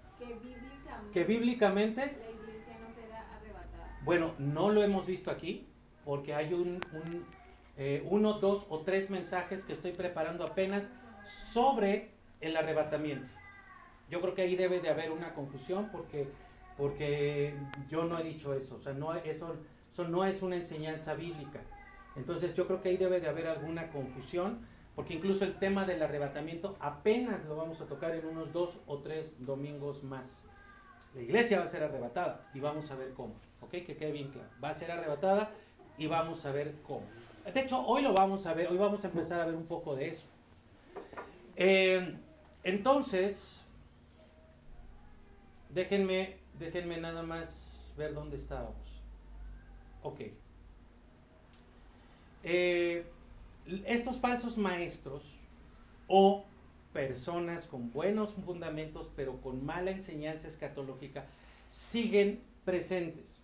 [1.14, 4.00] que bíblicamente, la iglesia no será arrebatada.
[4.04, 5.68] Bueno, no lo hemos visto aquí
[6.06, 6.80] porque hay un,
[7.80, 10.92] eh, uno, dos o tres mensajes que estoy preparando apenas
[11.26, 12.12] sobre
[12.42, 13.30] el arrebatamiento.
[14.10, 16.28] Yo creo que ahí debe de haber una confusión porque,
[16.76, 17.56] porque
[17.90, 21.62] yo no he dicho eso, o sea, no, eso, eso no es una enseñanza bíblica.
[22.18, 24.60] Entonces yo creo que ahí debe de haber alguna confusión,
[24.94, 28.98] porque incluso el tema del arrebatamiento apenas lo vamos a tocar en unos dos o
[28.98, 30.44] tres domingos más.
[31.16, 33.72] La iglesia va a ser arrebatada y vamos a ver cómo, ¿ok?
[33.72, 34.50] Que quede bien claro.
[34.62, 35.52] Va a ser arrebatada
[35.98, 37.06] y vamos a ver cómo.
[37.54, 39.96] De hecho, hoy lo vamos a ver, hoy vamos a empezar a ver un poco
[39.96, 40.26] de eso.
[41.56, 42.16] Eh,
[42.64, 43.60] entonces,
[45.70, 49.02] déjenme, déjenme nada más ver dónde estábamos.
[50.04, 50.22] Ok.
[52.44, 53.06] Eh,
[53.86, 55.24] estos falsos maestros
[56.08, 56.46] o
[56.94, 61.26] personas con buenos fundamentos pero con mala enseñanza escatológica
[61.68, 63.36] siguen presentes.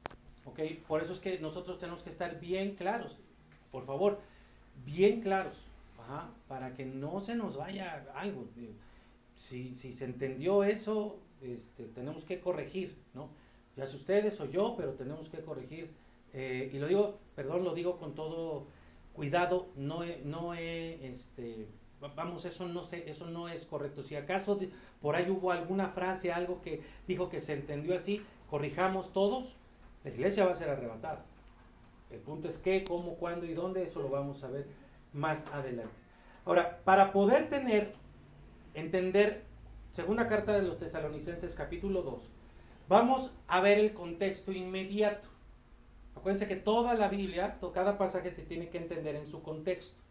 [0.45, 0.59] ¿ok?
[0.87, 3.17] Por eso es que nosotros tenemos que estar bien claros,
[3.75, 4.19] por favor,
[4.85, 5.57] bien claros,
[6.47, 8.45] para que no se nos vaya algo.
[9.35, 13.27] Si, si se entendió eso, este, tenemos que corregir, ¿no?
[13.75, 15.91] Ya sea ustedes o yo, pero tenemos que corregir.
[16.31, 18.67] Eh, y lo digo, perdón, lo digo con todo
[19.13, 21.67] cuidado, no no este,
[22.15, 24.03] vamos, eso no, sé, eso no es correcto.
[24.03, 24.57] Si acaso
[25.01, 29.57] por ahí hubo alguna frase, algo que dijo que se entendió así, corrijamos todos,
[30.05, 31.25] la iglesia va a ser arrebatada.
[32.15, 34.67] El punto es qué, cómo, cuándo y dónde, eso lo vamos a ver
[35.11, 35.93] más adelante.
[36.45, 37.93] Ahora, para poder tener,
[38.73, 39.43] entender,
[39.91, 42.23] segunda carta de los tesalonicenses capítulo 2,
[42.87, 45.27] vamos a ver el contexto inmediato.
[46.15, 50.01] Acuérdense que toda la Biblia, cada pasaje se tiene que entender en su contexto.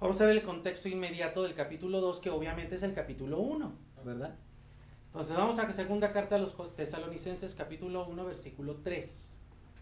[0.00, 3.72] Vamos a ver el contexto inmediato del capítulo 2, que obviamente es el capítulo 1,
[4.04, 4.36] ¿verdad?
[5.06, 9.37] Entonces vamos a la segunda carta de los tesalonicenses, capítulo 1, versículo 3.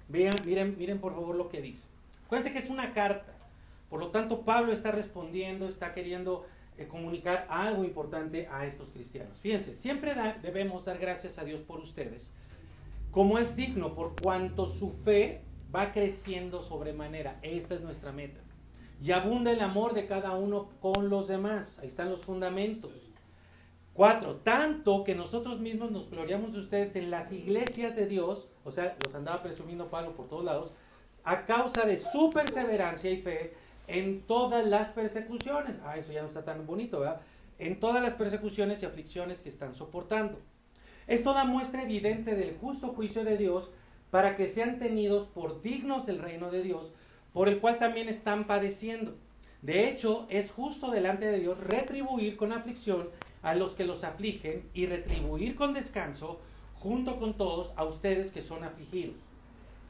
[0.08, 1.86] Vean, miren, miren por favor lo que dice.
[2.24, 3.32] Acuérdense que es una carta.
[3.90, 6.44] Por lo tanto, Pablo está respondiendo, está queriendo
[6.76, 9.38] eh, comunicar algo importante a estos cristianos.
[9.40, 12.32] Fíjense, siempre debemos dar gracias a Dios por ustedes,
[13.10, 15.42] como es digno, por cuanto su fe
[15.74, 17.38] va creciendo sobremanera.
[17.42, 18.40] Esta es nuestra meta
[19.00, 21.78] y abunda el amor de cada uno con los demás.
[21.80, 22.92] Ahí están los fundamentos.
[23.96, 28.70] Cuatro, tanto que nosotros mismos nos gloriamos de ustedes en las iglesias de Dios, o
[28.70, 30.72] sea, los andaba presumiendo Pablo por todos lados,
[31.24, 33.54] a causa de su perseverancia y fe
[33.86, 35.76] en todas las persecuciones.
[35.82, 37.22] Ah, eso ya no está tan bonito, ¿verdad?
[37.58, 40.42] En todas las persecuciones y aflicciones que están soportando.
[41.06, 43.70] Es toda muestra evidente del justo juicio de Dios
[44.10, 46.92] para que sean tenidos por dignos el reino de Dios,
[47.32, 49.16] por el cual también están padeciendo.
[49.66, 53.08] De hecho, es justo delante de Dios retribuir con aflicción
[53.42, 56.38] a los que los afligen y retribuir con descanso
[56.78, 59.16] junto con todos a ustedes que son afligidos.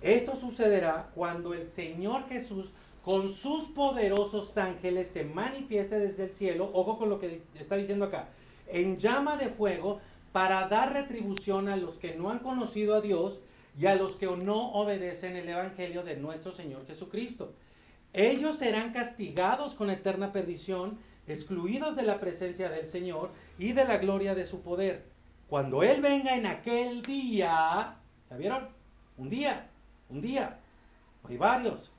[0.00, 2.70] Esto sucederá cuando el Señor Jesús
[3.04, 8.06] con sus poderosos ángeles se manifieste desde el cielo, ojo con lo que está diciendo
[8.06, 8.30] acá,
[8.68, 10.00] en llama de fuego
[10.32, 13.40] para dar retribución a los que no han conocido a Dios
[13.78, 17.52] y a los que no obedecen el Evangelio de nuestro Señor Jesucristo.
[18.12, 23.98] Ellos serán castigados con eterna perdición, excluidos de la presencia del Señor y de la
[23.98, 25.04] gloria de su poder.
[25.48, 27.98] Cuando Él venga en aquel día,
[28.30, 28.68] ¿ya vieron?
[29.16, 29.70] Un día,
[30.08, 30.60] un día,
[31.24, 31.90] hay varios,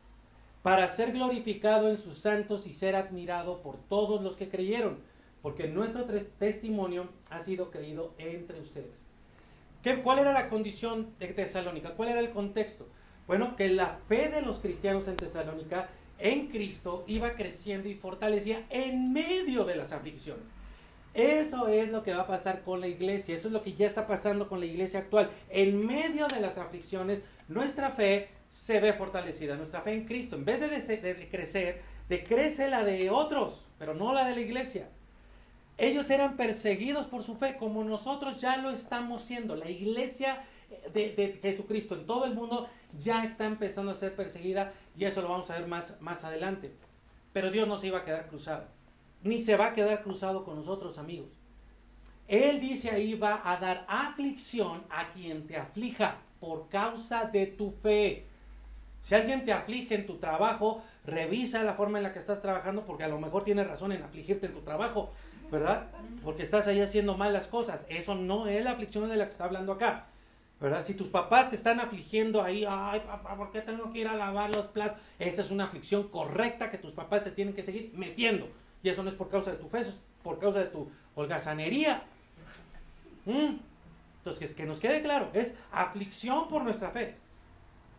[0.62, 5.00] para ser glorificado en sus santos y ser admirado por todos los que creyeron,
[5.42, 9.08] porque nuestro testimonio ha sido creído entre ustedes.
[10.04, 11.96] ¿Cuál era la condición de Tesalónica?
[11.96, 12.88] ¿Cuál era el contexto?
[13.28, 18.66] Bueno, que la fe de los cristianos en Tesalónica en Cristo iba creciendo y fortalecía
[18.70, 20.48] en medio de las aflicciones.
[21.14, 23.88] Eso es lo que va a pasar con la iglesia, eso es lo que ya
[23.88, 25.30] está pasando con la iglesia actual.
[25.50, 30.46] En medio de las aflicciones, nuestra fe se ve fortalecida, nuestra fe en Cristo, en
[30.46, 34.90] vez de, de, de crecer, decrece la de otros, pero no la de la iglesia.
[35.78, 39.56] Ellos eran perseguidos por su fe, como nosotros ya lo estamos siendo.
[39.56, 40.44] La iglesia
[40.94, 42.68] de, Jesucristo en todo el mundo
[43.00, 46.74] ya está empezando a ser perseguida y eso lo vamos a ver más, más adelante.
[47.34, 48.66] Pero Dios no se iba a quedar cruzado,
[49.24, 51.30] ni se va a quedar cruzado con nosotros, amigos.
[52.28, 57.72] Él dice ahí va a dar aflicción a quien te aflija por causa de tu
[57.72, 58.26] fe.
[59.02, 62.86] Si alguien te aflige en tu trabajo, revisa la forma en la que estás trabajando
[62.86, 65.14] porque a lo mejor tiene razón en afligirte en tu trabajo.
[65.52, 65.88] ¿verdad?
[66.24, 67.86] Porque estás ahí haciendo malas cosas.
[67.90, 70.08] Eso no es la aflicción de la que está hablando acá.
[70.60, 70.84] ¿Verdad?
[70.84, 74.16] Si tus papás te están afligiendo ahí, ay papá, ¿por qué tengo que ir a
[74.16, 75.00] lavar los platos?
[75.20, 78.50] Esa es una aflicción correcta que tus papás te tienen que seguir metiendo.
[78.82, 80.90] Y eso no es por causa de tu fe, eso es por causa de tu
[81.16, 82.04] holgazanería.
[83.26, 83.58] ¿Mm?
[84.18, 87.16] Entonces, que nos quede claro, es aflicción por nuestra fe.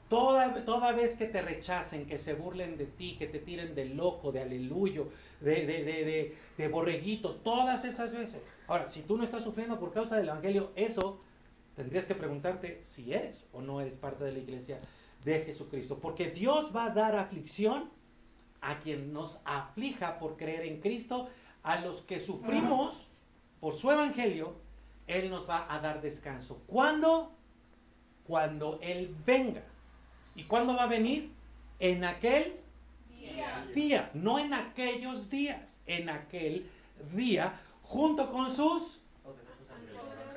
[0.09, 3.85] Toda, toda vez que te rechacen, que se burlen de ti, que te tiren de
[3.85, 8.41] loco, de aleluyo, de, de, de, de, borreguito, todas esas veces.
[8.67, 11.19] Ahora, si tú no estás sufriendo por causa del Evangelio, eso
[11.79, 14.79] tendrías que preguntarte si eres o no eres parte de la iglesia
[15.25, 16.01] de Jesucristo.
[16.01, 17.89] Porque Dios va a dar aflicción
[18.61, 21.29] a quien nos aflija por creer en Cristo,
[21.63, 23.07] a los que sufrimos
[23.61, 24.57] por su evangelio,
[25.07, 26.65] Él nos va a dar descanso.
[26.67, 27.33] ¿Cuándo?
[28.25, 29.63] Cuando Él venga.
[30.35, 31.31] ¿Y cuándo va a venir?
[31.79, 32.57] En aquel
[33.09, 33.69] día.
[33.73, 36.69] día, no en aquellos días, en aquel
[37.15, 38.98] día, junto con sus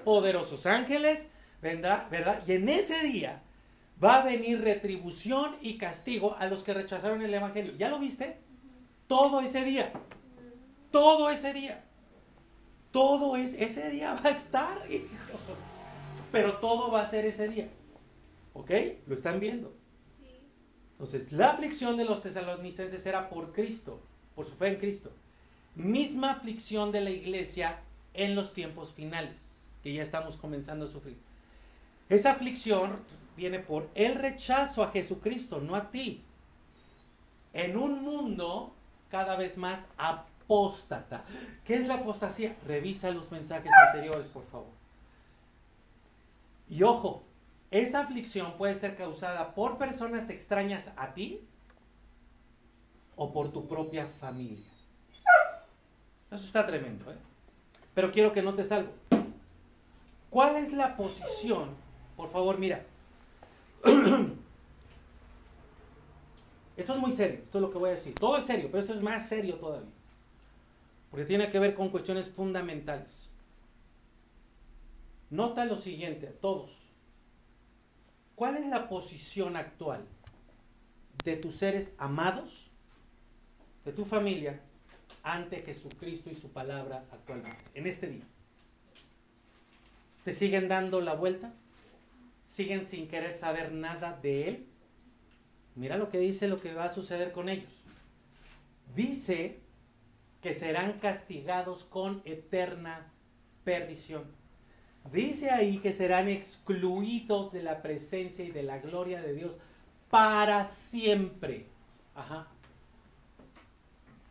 [0.04, 1.28] poderosos ángeles,
[1.62, 2.08] ¿verdad?
[2.10, 2.44] ¿verdad?
[2.48, 3.42] Y en ese día
[4.04, 7.74] va a venir retribución y castigo a los que rechazaron el Evangelio.
[7.78, 8.38] ¿Ya lo viste?
[9.08, 9.92] Todo ese día.
[10.92, 11.84] Todo ese día.
[12.92, 15.06] Todo es, ese día va a estar, hijo.
[16.32, 17.70] Pero todo va a ser ese día.
[18.54, 18.72] ¿Ok?
[19.08, 19.74] ¿Lo están viendo?
[20.94, 24.00] Entonces, la aflicción de los tesalonicenses era por Cristo,
[24.36, 25.12] por su fe en Cristo.
[25.74, 27.80] Misma aflicción de la iglesia
[28.14, 31.18] en los tiempos finales, que ya estamos comenzando a sufrir.
[32.10, 33.00] Esa aflicción
[33.38, 36.24] viene por el rechazo a Jesucristo, no a ti.
[37.54, 38.74] En un mundo
[39.10, 41.24] cada vez más apóstata.
[41.66, 42.56] ¿Qué es la apostasía?
[42.68, 44.70] Revisa los mensajes anteriores, por favor.
[46.70, 47.24] Y ojo,
[47.70, 51.42] esa aflicción puede ser causada por personas extrañas a ti
[53.16, 54.66] o por tu propia familia.
[56.32, 57.18] Eso está tremendo, ¿eh?
[57.94, 59.01] Pero quiero que notes algo.
[60.32, 61.76] ¿Cuál es la posición?
[62.16, 62.84] Por favor, mira.
[66.78, 68.16] Esto es muy serio, esto es lo que voy a decir.
[68.16, 69.92] Todo es serio, pero esto es más serio todavía.
[71.12, 73.30] Porque tiene que ver con cuestiones fundamentales.
[75.30, 76.72] Nota lo siguiente a todos.
[78.34, 80.08] ¿Cuál es la posición actual
[81.24, 82.72] de tus seres amados,
[83.86, 84.62] de tu familia,
[85.22, 88.26] ante Jesucristo y su palabra actualmente, en este día?
[90.24, 91.54] ¿Te siguen dando la vuelta?
[92.46, 94.68] ¿Siguen sin querer saber nada de Él?
[95.76, 97.72] Mira lo que dice lo que va a suceder con ellos.
[98.96, 99.60] Dice
[100.42, 103.12] que serán castigados con eterna
[103.64, 104.26] perdición.
[105.12, 109.54] Dice ahí que serán excluidos de la presencia y de la gloria de Dios
[110.10, 111.68] para siempre.
[112.14, 112.48] Ajá.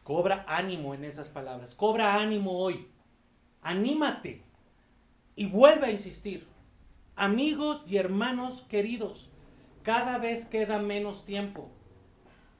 [0.04, 1.74] Cobra ánimo en esas palabras.
[1.74, 2.86] Cobra ánimo hoy.
[3.62, 4.49] Anímate.
[5.40, 6.46] Y vuelve a insistir.
[7.16, 9.30] Amigos y hermanos queridos,
[9.82, 11.70] cada vez queda menos tiempo.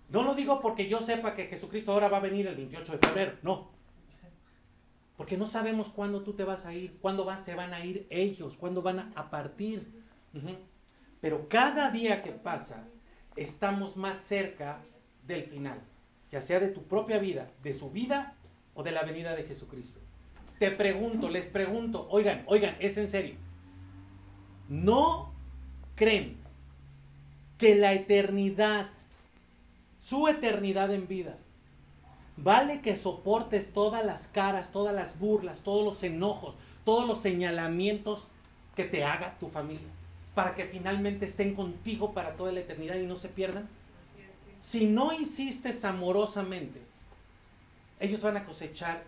[0.09, 3.07] No lo digo porque yo sepa que Jesucristo ahora va a venir el 28 de
[3.07, 3.33] febrero.
[3.43, 3.69] No.
[5.19, 8.57] Porque no sabemos cuándo tú te vas a ir, cuándo se van a ir ellos,
[8.57, 9.87] cuándo van a, partir.
[11.21, 12.89] Pero cada día que pasa,
[13.37, 14.81] estamos más cerca
[15.27, 15.83] del final,
[16.31, 18.39] ya sea de tu propia vida, de su vida
[18.73, 20.01] o de la venida de Jesucristo.
[20.61, 23.35] Te pregunto, les pregunto, oigan, oigan, es en serio.
[24.69, 25.33] ¿No
[25.97, 26.37] creen
[27.59, 28.89] que la eternidad,
[29.99, 31.37] su eternidad en vida,
[32.43, 36.55] Vale que soportes todas las caras, todas las burlas, todos los enojos,
[36.87, 38.25] todos los señalamientos
[38.75, 39.89] que te haga tu familia,
[40.35, 43.69] para que finalmente estén contigo para toda la eternidad y no se pierdan.
[44.59, 46.81] Si no insistes amorosamente,
[47.99, 49.05] ellos van a cosechar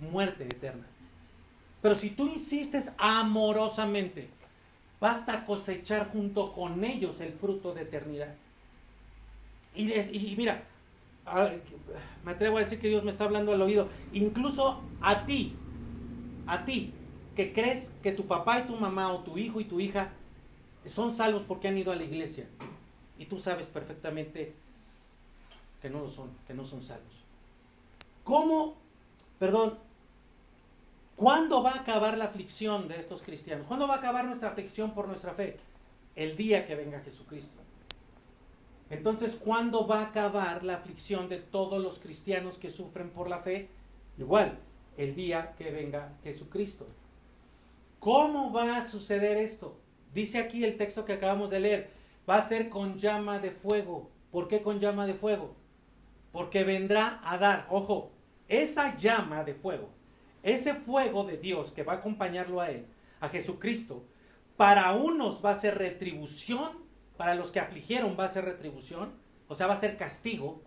[0.00, 0.84] muerte eterna.
[1.84, 4.30] Pero si tú insistes amorosamente,
[4.98, 8.34] basta cosechar junto con ellos el fruto de eternidad.
[9.74, 10.64] Y, y mira,
[12.24, 15.56] me atrevo a decir que Dios me está hablando al oído, incluso a ti,
[16.46, 16.94] a ti,
[17.36, 20.08] que crees que tu papá y tu mamá o tu hijo y tu hija
[20.86, 22.46] son salvos porque han ido a la iglesia.
[23.18, 24.54] Y tú sabes perfectamente
[25.82, 27.12] que no lo son, que no son salvos.
[28.24, 28.72] ¿Cómo,
[29.38, 29.74] perdón,
[31.16, 33.66] cuándo va a acabar la aflicción de estos cristianos?
[33.66, 35.58] ¿Cuándo va a acabar nuestra aflicción por nuestra fe?
[36.16, 37.60] El día que venga Jesucristo.
[38.90, 43.38] Entonces, ¿cuándo va a acabar la aflicción de todos los cristianos que sufren por la
[43.38, 43.68] fe?
[44.18, 44.58] Igual,
[44.96, 46.86] el día que venga Jesucristo.
[47.98, 49.76] ¿Cómo va a suceder esto?
[50.12, 51.90] Dice aquí el texto que acabamos de leer,
[52.28, 54.10] va a ser con llama de fuego.
[54.30, 55.54] ¿Por qué con llama de fuego?
[56.30, 58.10] Porque vendrá a dar, ojo,
[58.48, 59.88] esa llama de fuego,
[60.44, 62.86] ese fuego de Dios que va a acompañarlo a él,
[63.18, 64.04] a Jesucristo,
[64.56, 66.84] para unos va a ser retribución
[67.16, 69.12] para los que afligieron va a ser retribución,
[69.48, 70.62] o sea, va a ser castigo.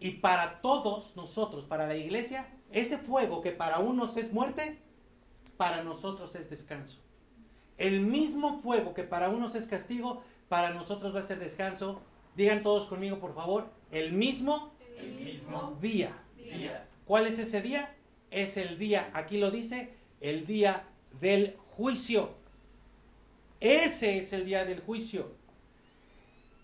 [0.00, 4.78] Y para todos nosotros, para la iglesia, ese fuego que para unos es muerte,
[5.56, 6.98] para nosotros es descanso.
[7.78, 12.00] El mismo fuego que para unos es castigo, para nosotros va a ser descanso.
[12.36, 16.12] Digan todos conmigo, por favor, el mismo, el mismo día.
[16.36, 16.88] día.
[17.04, 17.94] ¿Cuál es ese día?
[18.32, 20.88] Es el día, aquí lo dice, el día
[21.20, 22.30] del juicio.
[23.60, 25.32] Ese es el día del juicio.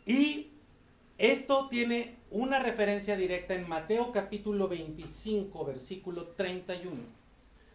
[0.07, 0.49] Y
[1.19, 6.97] esto tiene una referencia directa en Mateo capítulo 25, versículo 31.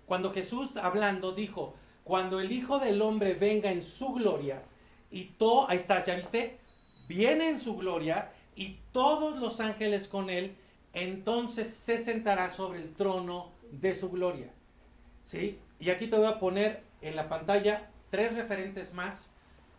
[0.08, 4.64] Cuando Jesús hablando dijo, cuando el Hijo del Hombre venga en su gloria,
[5.12, 6.58] y todo, ahí está, ya viste,
[7.08, 10.56] viene en su gloria y todos los ángeles con él,
[10.94, 14.52] entonces se sentará sobre el trono de su gloria.
[15.24, 15.60] ¿Sí?
[15.80, 19.32] Y aquí te voy a poner en la pantalla tres referentes más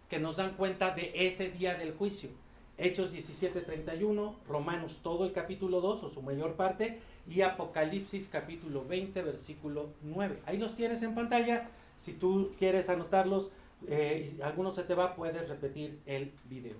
[0.09, 2.31] que nos dan cuenta de ese día del juicio.
[2.77, 9.23] Hechos 17:31, Romanos todo el capítulo 2 o su mayor parte y Apocalipsis capítulo 20
[9.23, 10.41] versículo 9.
[10.47, 11.69] Ahí los tienes en pantalla.
[11.99, 13.51] Si tú quieres anotarlos,
[13.87, 16.77] eh, alguno se te va, puedes repetir el video.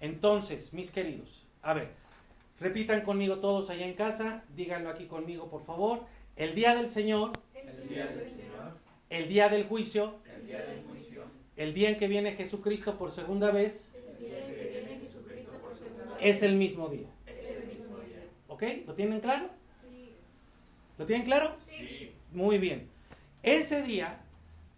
[0.00, 1.92] Entonces, mis queridos, a ver,
[2.58, 6.00] repitan conmigo todos allá en casa, díganlo aquí conmigo por favor.
[6.36, 8.78] El día del Señor, el día del Señor,
[9.10, 11.22] el día del juicio, el día del juicio,
[11.56, 15.52] el día en que viene Jesucristo por segunda vez, el día en que viene Jesucristo
[15.60, 17.08] por segunda es el mismo día.
[17.26, 18.24] es el mismo día.
[18.48, 18.62] ¿Ok?
[18.86, 19.50] ¿Lo tienen claro?
[19.82, 20.14] Sí.
[20.96, 21.54] ¿Lo tienen claro?
[21.58, 22.12] Sí.
[22.32, 22.88] Muy bien.
[23.42, 24.20] Ese día,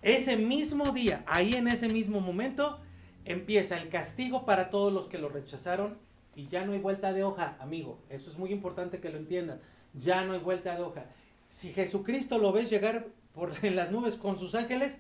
[0.03, 2.81] ese mismo día, ahí en ese mismo momento,
[3.25, 5.99] empieza el castigo para todos los que lo rechazaron
[6.35, 8.01] y ya no hay vuelta de hoja, amigo.
[8.11, 9.61] Eso es muy importante que lo entiendan.
[9.93, 11.07] Ya no hay vuelta de hoja.
[11.55, 14.99] Si Jesucristo lo ves llegar por en las nubes con sus ángeles,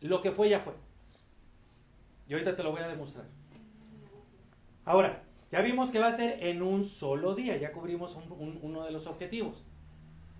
[0.00, 0.72] lo que fue ya fue.
[2.28, 3.26] Y ahorita te lo voy a demostrar.
[4.84, 5.22] Ahora,
[5.52, 8.84] ya vimos que va a ser en un solo día, ya cubrimos un- un- uno
[8.84, 9.62] de los objetivos.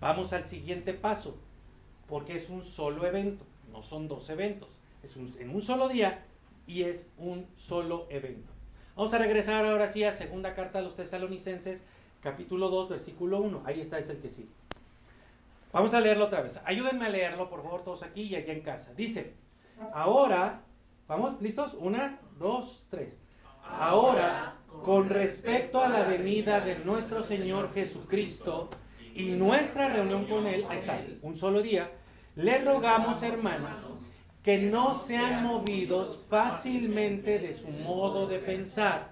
[0.00, 1.38] Vamos al siguiente paso,
[2.08, 4.68] porque es un solo evento, no son dos eventos,
[5.04, 6.24] es un- en un solo día
[6.66, 8.50] y es un solo evento.
[8.96, 11.84] Vamos a regresar ahora sí a segunda carta a los tesalonicenses,
[12.22, 13.62] capítulo 2, versículo 1.
[13.64, 14.48] Ahí está, es el que sigue.
[15.72, 16.60] Vamos a leerlo otra vez.
[16.64, 18.94] Ayúdenme a leerlo, por favor, todos aquí y allá en casa.
[18.94, 19.34] Dice,
[19.92, 20.62] ahora,
[21.06, 21.74] vamos, ¿listos?
[21.74, 23.16] Una, dos, tres.
[23.62, 28.70] Ahora, con respecto a la venida de nuestro Señor Jesucristo
[29.14, 31.92] y nuestra reunión con Él, ahí está, un solo día,
[32.34, 33.70] le rogamos, hermanos,
[34.42, 39.10] que no sean movidos fácilmente de su modo de pensar,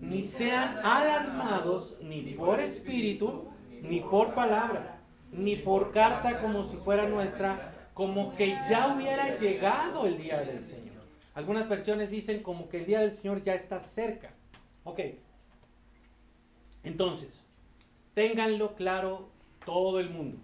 [0.00, 3.48] ni sean alarmados ni por espíritu,
[3.80, 4.93] ni por palabra,
[5.36, 10.62] ni por carta como si fuera nuestra, como que ya hubiera llegado el día del
[10.62, 11.04] Señor.
[11.34, 14.30] Algunas versiones dicen como que el día del Señor ya está cerca.
[14.84, 15.00] Ok.
[16.84, 17.42] Entonces,
[18.14, 19.28] ténganlo claro
[19.64, 20.38] todo el mundo.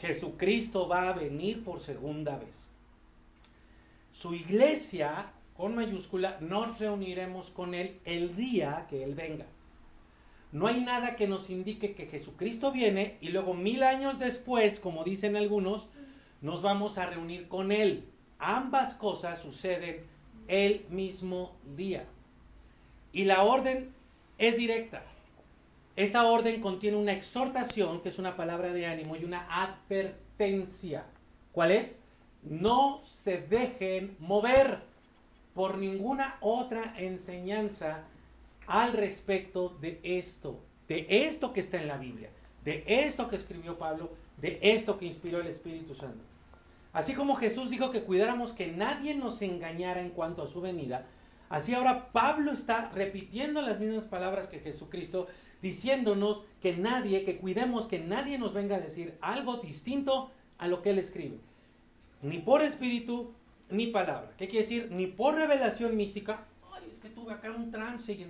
[0.00, 2.66] Jesucristo va a venir por segunda vez.
[4.12, 9.46] Su iglesia, con mayúscula, nos reuniremos con Él el día que Él venga.
[10.50, 15.04] No hay nada que nos indique que Jesucristo viene y luego mil años después, como
[15.04, 15.88] dicen algunos,
[16.40, 18.04] nos vamos a reunir con Él.
[18.38, 20.04] Ambas cosas suceden
[20.46, 22.06] el mismo día.
[23.12, 23.92] Y la orden
[24.38, 25.02] es directa.
[25.96, 31.04] Esa orden contiene una exhortación, que es una palabra de ánimo, y una advertencia.
[31.52, 31.98] ¿Cuál es?
[32.42, 34.80] No se dejen mover
[35.54, 38.04] por ninguna otra enseñanza
[38.68, 42.30] al respecto de esto, de esto que está en la Biblia,
[42.64, 46.22] de esto que escribió Pablo, de esto que inspiró el Espíritu Santo.
[46.92, 51.06] Así como Jesús dijo que cuidáramos que nadie nos engañara en cuanto a su venida,
[51.48, 55.28] así ahora Pablo está repitiendo las mismas palabras que Jesucristo,
[55.62, 60.82] diciéndonos que nadie, que cuidemos que nadie nos venga a decir algo distinto a lo
[60.82, 61.38] que él escribe.
[62.20, 63.32] Ni por espíritu,
[63.70, 64.34] ni palabra.
[64.36, 64.90] ¿Qué quiere decir?
[64.90, 66.46] Ni por revelación mística.
[66.72, 68.26] Ay, es que tuve acá un trance y,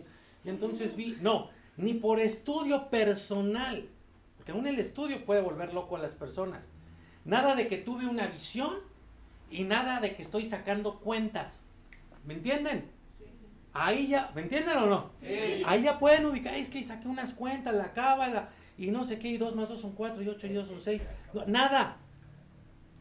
[0.49, 1.19] y entonces vi.
[1.21, 3.87] No, ni por estudio personal.
[4.39, 6.71] Porque aún el estudio puede volver loco a las personas.
[7.27, 8.77] Nada de que tuve una visión
[9.51, 11.61] y nada de que estoy sacando cuentas.
[12.25, 12.91] ¿Me entienden?
[13.75, 15.11] Ahí ya, ¿me entienden o no?
[15.21, 15.63] Sí.
[15.67, 19.29] Ahí ya pueden ubicar, es que saqué unas cuentas, la cábala, y no sé qué,
[19.29, 21.03] y dos más dos son cuatro, y ocho y dos son seis.
[21.35, 21.99] No, nada,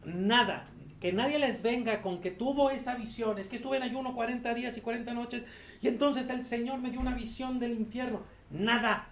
[0.04, 0.68] nada.
[1.00, 4.52] Que nadie les venga con que tuvo esa visión, es que estuve en ayuno 40
[4.54, 5.44] días y 40 noches,
[5.80, 8.22] y entonces el Señor me dio una visión del infierno.
[8.50, 9.08] Nada.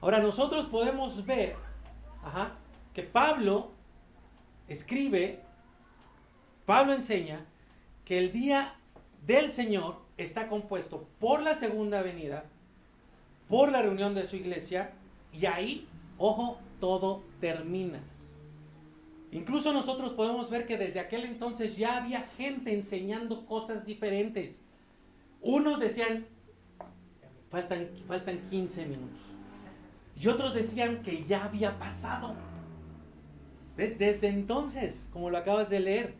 [0.00, 1.56] Ahora nosotros podemos ver
[2.92, 3.72] que Pablo
[4.68, 5.42] escribe,
[6.64, 7.44] Pablo enseña
[8.04, 8.74] que el día
[9.26, 12.44] del Señor está compuesto por la segunda venida,
[13.48, 14.92] por la reunión de su iglesia,
[15.32, 18.00] y ahí, ojo, todo termina.
[19.34, 24.60] Incluso nosotros podemos ver que desde aquel entonces ya había gente enseñando cosas diferentes.
[25.40, 26.24] Unos decían,
[27.50, 29.18] faltan, faltan 15 minutos.
[30.16, 32.36] Y otros decían que ya había pasado.
[33.76, 33.98] ¿Ves?
[33.98, 36.14] Desde entonces, como lo acabas de leer.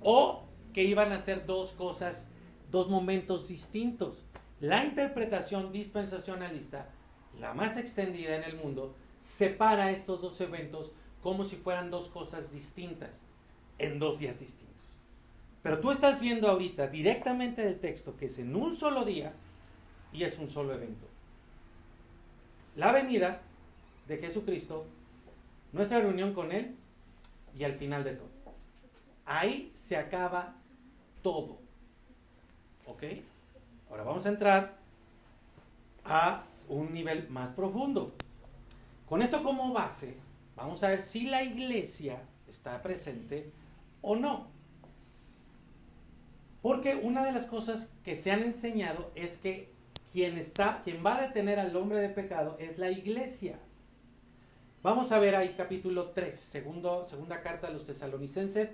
[0.00, 2.30] O que iban a hacer dos cosas
[2.70, 4.24] dos momentos distintos.
[4.60, 6.88] La interpretación dispensacionalista,
[7.38, 10.92] la más extendida en el mundo, separa estos dos eventos
[11.28, 13.20] como si fueran dos cosas distintas,
[13.76, 14.82] en dos días distintos.
[15.62, 19.34] Pero tú estás viendo ahorita directamente del texto que es en un solo día
[20.10, 21.06] y es un solo evento.
[22.76, 23.42] La venida
[24.06, 24.86] de Jesucristo,
[25.72, 26.74] nuestra reunión con Él
[27.54, 28.30] y al final de todo.
[29.26, 30.54] Ahí se acaba
[31.22, 31.58] todo.
[32.86, 33.02] ¿Ok?
[33.90, 34.78] Ahora vamos a entrar
[36.06, 38.14] a un nivel más profundo.
[39.06, 40.16] Con esto como base,
[40.58, 43.52] vamos a ver si la iglesia está presente
[44.02, 44.48] o no.
[46.60, 49.72] Porque una de las cosas que se han enseñado es que
[50.12, 53.60] quien está, quien va a detener al hombre de pecado es la iglesia.
[54.82, 58.72] Vamos a ver ahí capítulo 3, segundo, segunda carta a los tesalonicenses,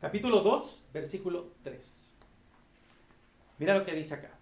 [0.00, 2.00] capítulo 2, versículo 3.
[3.58, 4.38] Mira lo que dice acá.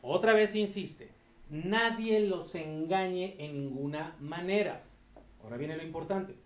[0.00, 1.10] Otra vez insiste,
[1.50, 4.87] nadie los engañe en ninguna manera.
[5.42, 6.36] Ahora viene lo importante.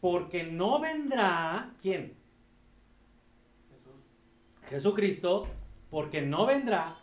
[0.00, 2.14] Porque no vendrá, ¿quién?
[4.68, 5.46] Jesucristo,
[5.90, 6.98] porque no vendrá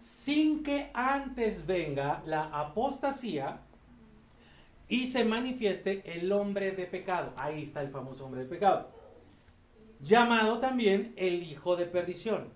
[0.00, 3.60] sin que antes venga la apostasía
[4.88, 7.32] y se manifieste el hombre de pecado.
[7.36, 8.90] Ahí está el famoso hombre de pecado.
[10.00, 12.48] Llamado también el hijo de perdición.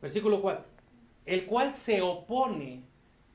[0.00, 0.64] Versículo 4.
[1.26, 2.82] El cual se opone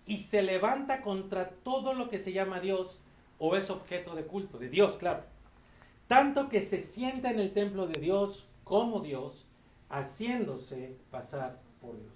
[0.05, 2.99] y se levanta contra todo lo que se llama Dios
[3.43, 5.23] o es objeto de culto, de Dios, claro.
[6.07, 9.47] Tanto que se sienta en el templo de Dios como Dios,
[9.89, 12.13] haciéndose pasar por Dios.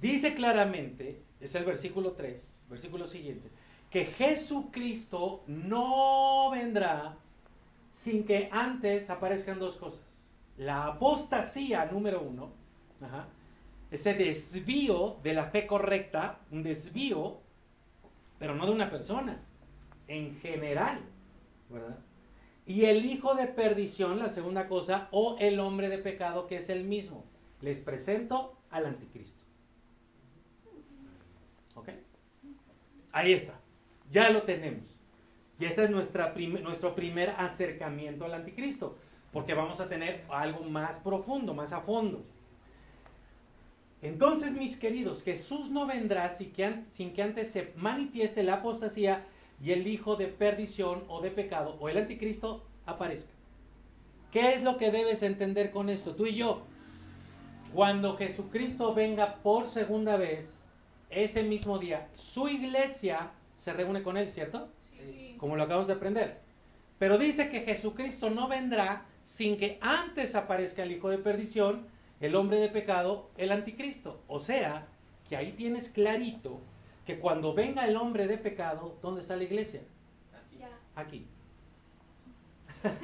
[0.00, 3.48] Dice claramente, es el versículo 3, versículo siguiente,
[3.90, 7.16] que Jesucristo no vendrá
[7.88, 10.00] sin que antes aparezcan dos cosas.
[10.58, 12.50] La apostasía número uno,
[13.88, 17.45] ese desvío de la fe correcta, un desvío,
[18.38, 19.40] pero no de una persona,
[20.08, 21.00] en general,
[21.68, 21.98] ¿verdad?
[22.66, 26.68] Y el hijo de perdición, la segunda cosa, o el hombre de pecado, que es
[26.68, 27.24] el mismo.
[27.60, 29.40] Les presento al anticristo.
[31.76, 31.90] ¿Ok?
[33.12, 33.60] Ahí está.
[34.10, 34.96] Ya lo tenemos.
[35.58, 38.98] Y este es nuestra nuestro primer acercamiento al anticristo,
[39.32, 42.24] porque vamos a tener algo más profundo, más a fondo.
[44.06, 49.26] Entonces, mis queridos, Jesús no vendrá sin que, antes se manifieste la apostasía
[49.60, 53.32] y el hijo de perdición o de pecado o el anticristo aparezca.
[54.30, 56.14] ¿Qué es lo que debes entender con esto?
[56.14, 56.62] Tú y yo,
[57.74, 60.60] cuando Jesucristo venga por segunda vez,
[61.10, 64.68] ese mismo día, su iglesia se reúne con él, ¿cierto?
[64.82, 65.34] Sí.
[65.36, 66.40] Como lo acabamos de aprender.
[67.00, 71.88] Pero dice que Jesucristo no vendrá sin que antes aparezca el hijo de perdición,
[72.20, 74.22] el hombre de pecado, el anticristo.
[74.28, 74.86] O sea,
[75.28, 76.60] que ahí tienes clarito
[77.04, 79.82] que cuando venga el hombre de pecado, ¿dónde está la iglesia?
[80.94, 81.26] Aquí.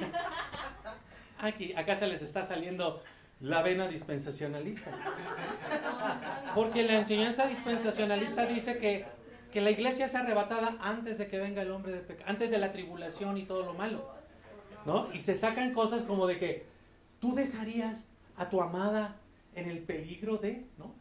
[1.39, 3.01] Aquí, acá se les está saliendo
[3.41, 4.91] la vena dispensacionalista.
[6.55, 9.05] Porque la enseñanza dispensacionalista dice que,
[9.51, 12.57] que la iglesia es arrebatada antes de que venga el hombre de pecado, antes de
[12.57, 14.09] la tribulación y todo lo malo.
[14.85, 15.09] ¿No?
[15.13, 16.65] Y se sacan cosas como de que
[17.19, 19.17] tú dejarías a tu amada
[19.55, 20.93] en el peligro de, ¿no?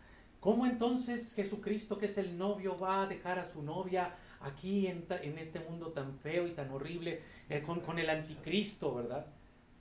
[0.42, 5.06] ¿Cómo entonces Jesucristo, que es el novio, va a dejar a su novia aquí en,
[5.22, 9.26] en este mundo tan feo y tan horrible eh, con, con, el anticristo, verdad?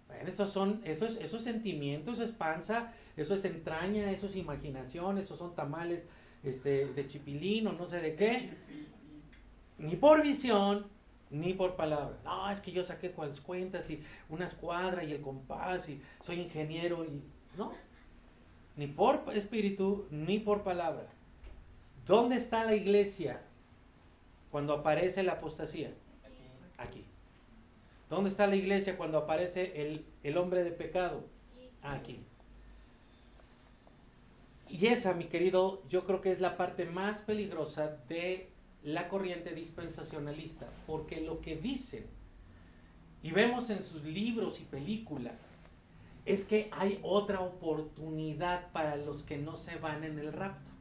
[0.07, 5.17] Bueno, esos son, esos, esos sentimientos, eso es panza, eso es entraña, eso es imaginación,
[5.17, 6.05] esos son tamales
[6.43, 8.51] este, de chipilín o no sé de qué.
[9.79, 10.85] Ni por visión,
[11.31, 12.19] ni por palabra.
[12.23, 16.39] No, es que yo saqué cuáles cuentas y una escuadra y el compás y soy
[16.39, 17.23] ingeniero y...
[17.57, 17.73] No,
[18.75, 21.07] ni por espíritu, ni por palabra.
[22.05, 23.41] ¿Dónde está la iglesia
[24.49, 25.93] cuando aparece la apostasía?
[26.77, 27.05] Aquí.
[28.09, 31.25] ¿Dónde está la iglesia cuando aparece el, el hombre de pecado?
[31.81, 32.23] Aquí.
[34.67, 38.49] Y esa, mi querido, yo creo que es la parte más peligrosa de
[38.83, 42.05] la corriente dispensacionalista, porque lo que dicen,
[43.21, 45.60] y vemos en sus libros y películas,
[46.25, 50.71] es que hay otra oportunidad para los que no se van en el rapto.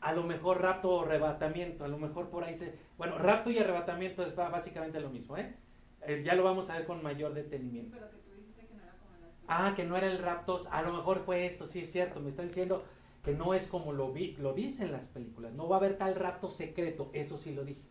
[0.00, 2.76] A lo mejor rapto o arrebatamiento, a lo mejor por ahí se...
[2.98, 5.54] Bueno, rapto y arrebatamiento es básicamente lo mismo, ¿eh?
[6.00, 7.96] eh ya lo vamos a ver con mayor detenimiento.
[7.96, 9.28] Pero que tú dijiste que no era como la...
[9.46, 12.30] Ah, que no era el rapto, a lo mejor fue esto, sí es cierto, me
[12.30, 12.82] está diciendo
[13.22, 16.16] que no es como lo, vi, lo dicen las películas, no va a haber tal
[16.16, 17.82] rapto secreto, eso sí lo dije.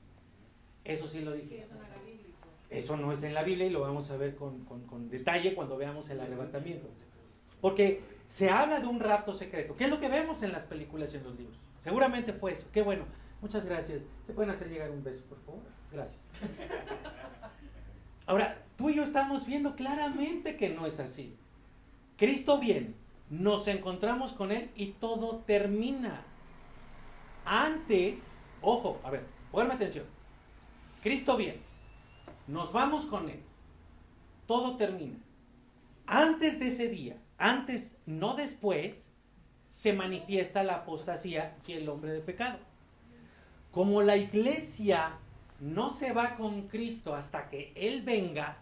[0.83, 1.65] Eso sí lo dije.
[2.71, 5.53] Eso no es en la Biblia y lo vamos a ver con, con- con detalle
[5.53, 6.87] cuando veamos el arrebatamiento.
[7.59, 9.75] Porque se habla de un rapto secreto.
[9.75, 11.57] ¿Qué es lo que vemos en las películas y en los libros?
[11.79, 12.67] Seguramente fue eso.
[12.73, 13.05] Qué bueno.
[13.41, 14.01] Muchas gracias.
[14.27, 15.61] ¿Me pueden hacer llegar un beso, por favor?
[15.91, 16.19] Gracias.
[18.25, 21.35] Ahora, tú y yo estamos viendo claramente que no es así.
[22.17, 22.93] Cristo viene,
[23.29, 26.23] nos encontramos con Él y todo termina.
[27.45, 30.05] Antes, ojo, a ver, pónganme atención.
[31.01, 31.59] Cristo viene,
[32.51, 33.41] nos vamos con Él,
[34.45, 35.17] todo termina.
[36.05, 39.09] Antes de ese día, antes, no después,
[39.69, 42.59] se manifiesta la apostasía y el hombre de pecado.
[43.71, 45.17] Como la iglesia
[45.61, 48.57] no se va con Cristo hasta que Él venga,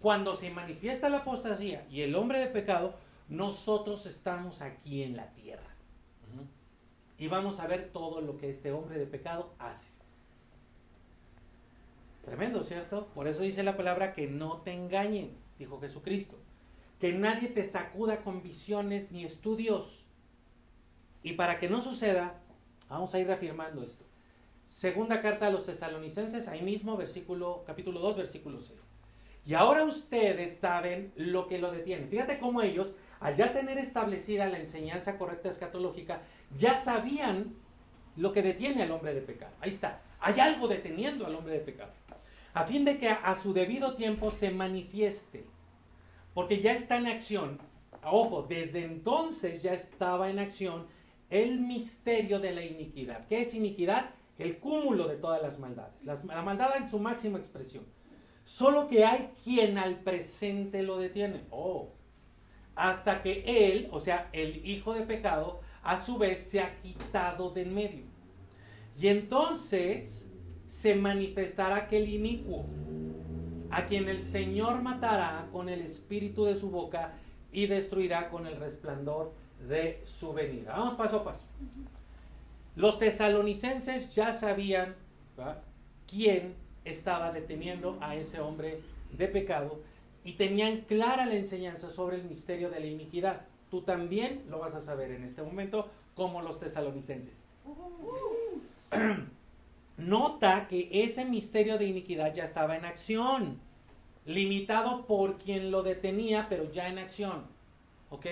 [0.00, 2.94] cuando se manifiesta la apostasía y el hombre de pecado,
[3.28, 5.68] nosotros estamos aquí en la tierra.
[7.18, 9.95] Y vamos a ver todo lo que este hombre de pecado hace.
[12.26, 13.06] Tremendo, ¿cierto?
[13.14, 16.36] Por eso dice la palabra que no te engañen, dijo Jesucristo.
[16.98, 20.04] Que nadie te sacuda con visiones ni estudios.
[21.22, 22.34] Y para que no suceda,
[22.88, 24.04] vamos a ir reafirmando esto.
[24.66, 28.76] Segunda carta a los tesalonicenses, ahí mismo, versículo, capítulo 2, versículo 6.
[29.46, 32.08] Y ahora ustedes saben lo que lo detiene.
[32.08, 36.22] Fíjate cómo ellos, al ya tener establecida la enseñanza correcta escatológica,
[36.58, 37.54] ya sabían
[38.16, 39.52] lo que detiene al hombre de pecado.
[39.60, 40.02] Ahí está.
[40.18, 41.92] Hay algo deteniendo al hombre de pecado.
[42.56, 45.44] A fin de que a su debido tiempo se manifieste.
[46.32, 47.58] Porque ya está en acción.
[48.02, 50.86] Ojo, desde entonces ya estaba en acción
[51.28, 53.26] el misterio de la iniquidad.
[53.26, 54.08] ¿Qué es iniquidad?
[54.38, 56.02] El cúmulo de todas las maldades.
[56.02, 57.84] La maldad en su máxima expresión.
[58.42, 61.44] Solo que hay quien al presente lo detiene.
[61.50, 61.90] Oh.
[62.74, 67.50] Hasta que él, o sea, el hijo de pecado, a su vez se ha quitado
[67.50, 68.04] de en medio.
[68.98, 70.25] Y entonces
[70.66, 72.66] se manifestará aquel inicuo,
[73.70, 77.14] a quien el Señor matará con el espíritu de su boca
[77.52, 79.32] y destruirá con el resplandor
[79.68, 80.72] de su venida.
[80.72, 81.42] Vamos paso a paso.
[82.74, 84.94] Los tesalonicenses ya sabían
[86.06, 86.54] quién
[86.84, 88.80] estaba deteniendo a ese hombre
[89.12, 89.80] de pecado
[90.24, 93.46] y tenían clara la enseñanza sobre el misterio de la iniquidad.
[93.70, 97.42] Tú también lo vas a saber en este momento como los tesalonicenses.
[99.96, 103.60] Nota que ese misterio de iniquidad ya estaba en acción,
[104.26, 107.46] limitado por quien lo detenía, pero ya en acción.
[108.10, 108.26] ¿Ok?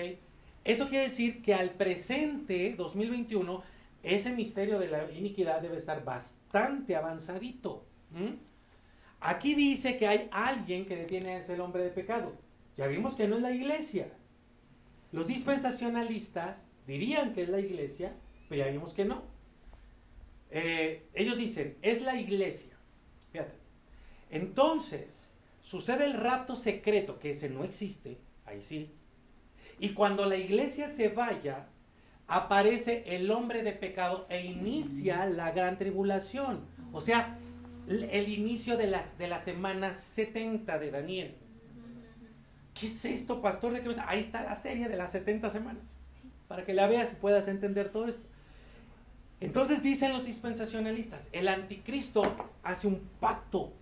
[0.63, 3.63] Eso quiere decir que al presente, 2021,
[4.03, 7.83] ese misterio de la iniquidad debe estar bastante avanzadito.
[9.19, 12.33] Aquí dice que hay alguien que detiene a ese hombre de pecado.
[12.77, 14.11] Ya vimos que no es la iglesia.
[15.11, 18.13] Los dispensacionalistas dirían que es la iglesia,
[18.49, 19.23] pero ya vimos que no.
[20.57, 22.77] Eh, ellos dicen, es la iglesia.
[23.33, 23.55] Fíjate.
[24.29, 28.89] Entonces, sucede el rapto secreto, que ese no existe, ahí sí.
[29.79, 31.67] Y cuando la iglesia se vaya,
[32.27, 36.65] aparece el hombre de pecado e inicia la gran tribulación.
[36.93, 37.37] O sea,
[37.89, 41.35] el inicio de, las, de la semana 70 de Daniel.
[42.73, 43.73] ¿Qué es esto, pastor?
[43.73, 43.95] ¿De qué me?
[44.07, 45.97] Ahí está la serie de las 70 semanas.
[46.47, 48.25] Para que la veas y puedas entender todo esto.
[49.39, 52.23] Entonces dicen los dispensacionalistas, el anticristo
[52.63, 53.73] hace un pacto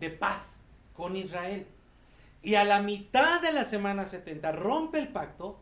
[0.00, 0.58] de paz
[0.92, 1.66] con Israel.
[2.42, 5.58] Y a la mitad de la semana 70 rompe el pacto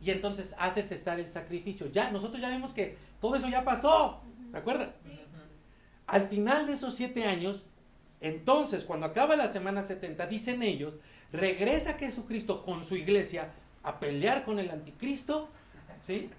[0.00, 1.90] y entonces hace cesar el sacrificio.
[1.92, 4.22] Ya, nosotros ya vimos que todo eso ya pasó.
[4.52, 4.94] ¿Te acuerdas?
[5.04, 5.20] Sí.
[6.06, 7.66] Al final de esos siete años,
[8.20, 10.94] entonces, cuando acaba la semana 70, dicen ellos,
[11.32, 15.48] regresa Jesucristo con su iglesia a pelear con el anticristo,
[16.00, 16.30] ¿sí?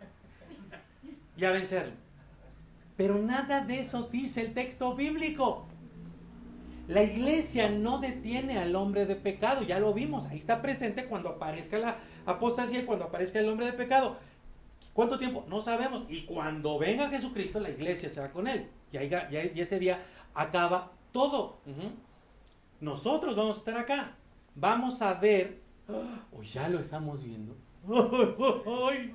[1.40, 1.94] Y a vencerlo.
[2.98, 5.66] Pero nada de eso dice el texto bíblico.
[6.88, 11.30] La iglesia no detiene al hombre de pecado, ya lo vimos, ahí está presente cuando
[11.30, 14.18] aparezca la apostasía y cuando aparezca el hombre de pecado.
[14.94, 15.46] ¿Cuánto tiempo?
[15.48, 16.06] No sabemos.
[16.10, 18.70] Y cuando venga Jesucristo, la iglesia se va con él.
[18.92, 21.60] Y, ahí, y ese día acaba todo.
[22.82, 24.18] Nosotros vamos a estar acá.
[24.56, 25.62] Vamos a ver,
[26.34, 27.56] o ya lo estamos viendo,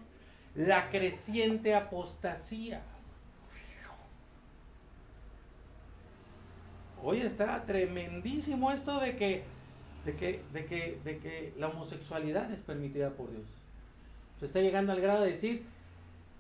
[0.55, 2.83] la creciente apostasía.
[7.03, 9.45] Hoy está tremendísimo esto de que,
[10.07, 13.45] de que, de que, de que la homosexualidad es permitida por Dios.
[14.41, 15.65] Se está llegando al grado de decir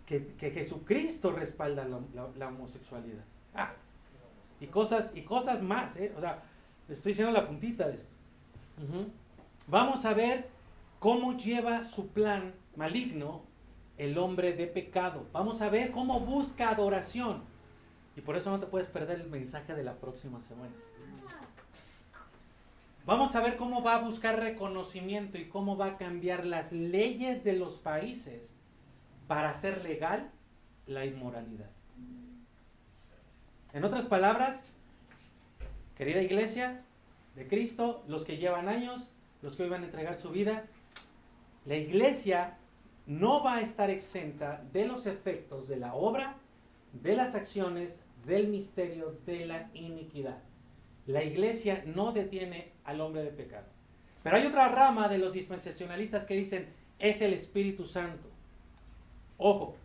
[0.06, 3.24] que, que Jesucristo respalda la, homosexualidad.
[3.54, 3.72] Ah,
[4.60, 6.12] y cosas, y cosas más, ¿eh?
[6.16, 6.42] O sea,
[6.88, 8.12] les estoy diciendo la puntita de esto.
[9.66, 10.48] Vamos a ver
[10.98, 13.42] cómo lleva su plan maligno
[13.98, 15.26] el hombre de pecado.
[15.32, 17.42] Vamos a ver cómo busca adoración.
[18.16, 20.72] Y por eso no te puedes perder el mensaje de la próxima semana.
[23.06, 27.44] Vamos a ver cómo va a buscar reconocimiento y cómo va a cambiar las leyes
[27.44, 28.54] de los países
[29.26, 30.30] para hacer legal
[30.86, 31.70] la inmoralidad.
[33.74, 34.62] En otras palabras,
[35.96, 36.82] querida iglesia
[37.34, 39.10] de Cristo, los que llevan años,
[39.42, 40.64] los que hoy van a entregar su vida,
[41.66, 42.56] la iglesia
[43.06, 46.36] no va a estar exenta de los efectos de la obra,
[46.92, 50.38] de las acciones, del misterio de la iniquidad.
[51.06, 53.66] La iglesia no detiene al hombre de pecado.
[54.22, 58.30] Pero hay otra rama de los dispensacionalistas que dicen, es el Espíritu Santo.
[59.36, 59.76] Ojo,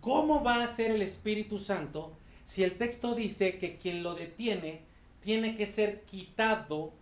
[0.00, 4.80] ¿cómo va a ser el Espíritu Santo si el texto dice que quien lo detiene
[5.20, 6.92] tiene que ser quitado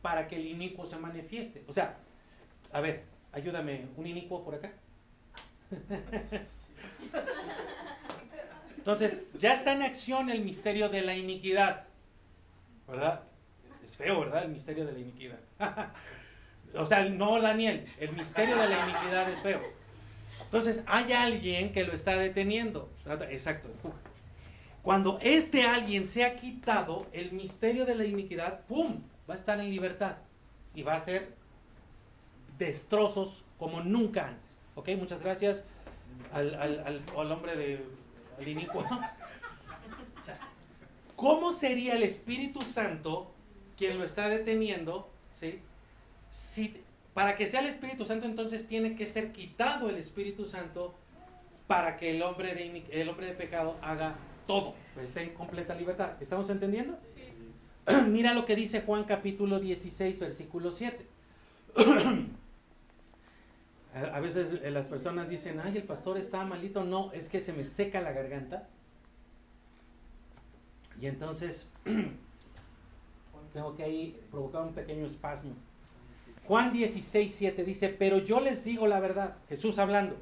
[0.00, 1.64] para que el inicuo se manifieste?
[1.68, 1.98] O sea,
[2.72, 4.72] a ver, ayúdame, un inicuo por acá.
[8.76, 11.84] Entonces, ya está en acción el misterio de la iniquidad.
[12.88, 13.22] ¿Verdad?
[13.84, 14.44] Es feo, ¿verdad?
[14.44, 15.38] El misterio de la iniquidad.
[16.74, 19.62] o sea, no Daniel, el misterio de la iniquidad es feo.
[20.44, 22.90] Entonces, hay alguien que lo está deteniendo.
[23.30, 23.70] Exacto.
[24.82, 29.00] Cuando este alguien se ha quitado el misterio de la iniquidad, ¡pum!
[29.30, 30.16] Va a estar en libertad
[30.74, 31.36] y va a ser
[32.58, 34.51] destrozos como nunca antes.
[34.74, 34.90] ¿Ok?
[34.98, 35.64] Muchas gracias
[36.32, 37.84] al, al, al, hombre de
[38.38, 38.84] al inicuo.
[41.16, 43.32] ¿Cómo sería el Espíritu Santo
[43.76, 45.08] quien lo está deteniendo?
[45.32, 45.60] ¿sí?
[46.30, 46.74] Si,
[47.14, 50.94] para que sea el Espíritu Santo, entonces tiene que ser quitado el Espíritu Santo
[51.66, 54.16] para que el hombre de, el hombre de pecado haga
[54.46, 56.12] todo, esté en completa libertad.
[56.20, 56.98] ¿Estamos entendiendo?
[57.14, 57.94] Sí.
[58.08, 61.06] Mira lo que dice Juan capítulo 16, versículo 7.
[63.94, 66.84] A veces las personas dicen, ay, el pastor está malito.
[66.84, 68.68] No, es que se me seca la garganta.
[71.00, 71.68] Y entonces
[73.52, 75.52] tengo que ahí provocar un pequeño espasmo.
[76.46, 80.16] Juan 16, 7 dice, pero yo les digo la verdad, Jesús hablando,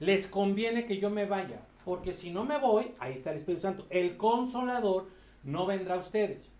[0.00, 3.62] les conviene que yo me vaya, porque si no me voy, ahí está el Espíritu
[3.62, 5.08] Santo, el consolador
[5.44, 6.50] no vendrá a ustedes.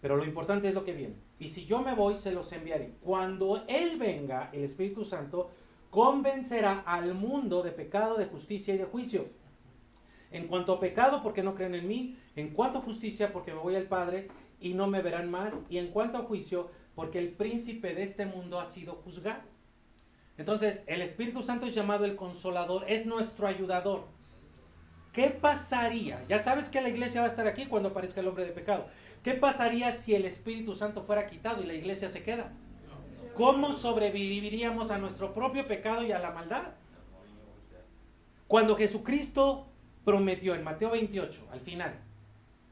[0.00, 1.14] Pero lo importante es lo que viene.
[1.38, 2.94] Y si yo me voy, se los enviaré.
[3.00, 5.50] Cuando Él venga, el Espíritu Santo,
[5.90, 9.26] convencerá al mundo de pecado, de justicia y de juicio.
[10.30, 12.18] En cuanto a pecado, porque no creen en mí.
[12.34, 14.28] En cuanto a justicia, porque me voy al Padre
[14.60, 15.54] y no me verán más.
[15.70, 19.42] Y en cuanto a juicio, porque el príncipe de este mundo ha sido juzgado.
[20.38, 24.04] Entonces, el Espíritu Santo es llamado el consolador, es nuestro ayudador.
[25.12, 26.22] ¿Qué pasaría?
[26.28, 28.86] Ya sabes que la iglesia va a estar aquí cuando aparezca el hombre de pecado.
[29.22, 32.52] ¿Qué pasaría si el Espíritu Santo fuera quitado y la iglesia se queda?
[33.36, 36.68] ¿Cómo sobreviviríamos a nuestro propio pecado y a la maldad?
[38.48, 39.66] Cuando Jesucristo
[40.06, 42.00] prometió en Mateo 28, al final,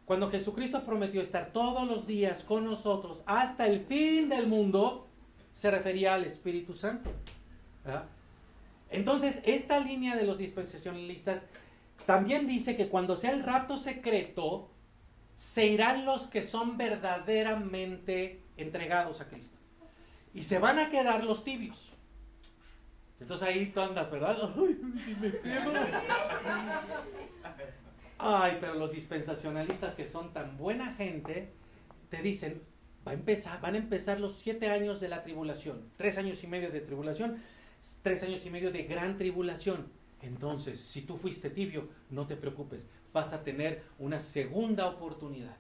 [0.07, 5.07] cuando Jesucristo prometió estar todos los días con nosotros hasta el fin del mundo,
[5.53, 7.11] se refería al Espíritu Santo.
[8.89, 11.45] Entonces, esta línea de los dispensacionalistas
[12.07, 14.71] también dice que cuando sea el rapto secreto,
[15.35, 19.64] se irán los que son verdaderamente entregados a Cristo
[20.35, 21.91] y se van a quedar los tibios.
[23.21, 24.37] Entonces ahí tú andas, ¿verdad?
[24.57, 24.79] Ay,
[25.21, 25.33] me
[28.19, 31.53] Ay, pero los dispensacionalistas que son tan buena gente,
[32.11, 32.61] te dicen,
[33.07, 36.47] va a empezar, van a empezar los siete años de la tribulación, tres años y
[36.47, 37.43] medio de tribulación,
[38.03, 39.87] tres años y medio de gran tribulación.
[40.23, 45.57] Entonces, si tú fuiste tibio, no te preocupes, vas a tener una segunda oportunidad.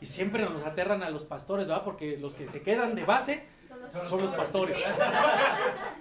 [0.00, 1.84] Y siempre nos aterran a los pastores, ¿verdad?
[1.84, 3.42] Porque los que se quedan de base
[4.08, 4.76] son los pastores.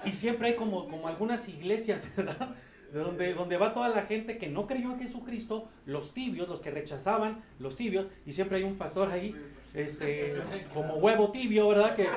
[0.05, 2.55] Y siempre hay como, como algunas iglesias, ¿verdad?
[2.91, 6.59] De donde, donde va toda la gente que no creyó en Jesucristo, los tibios, los
[6.59, 9.35] que rechazaban los tibios, y siempre hay un pastor ahí,
[9.75, 10.41] este,
[10.73, 11.95] como huevo tibio, ¿verdad?
[11.95, 12.07] Que,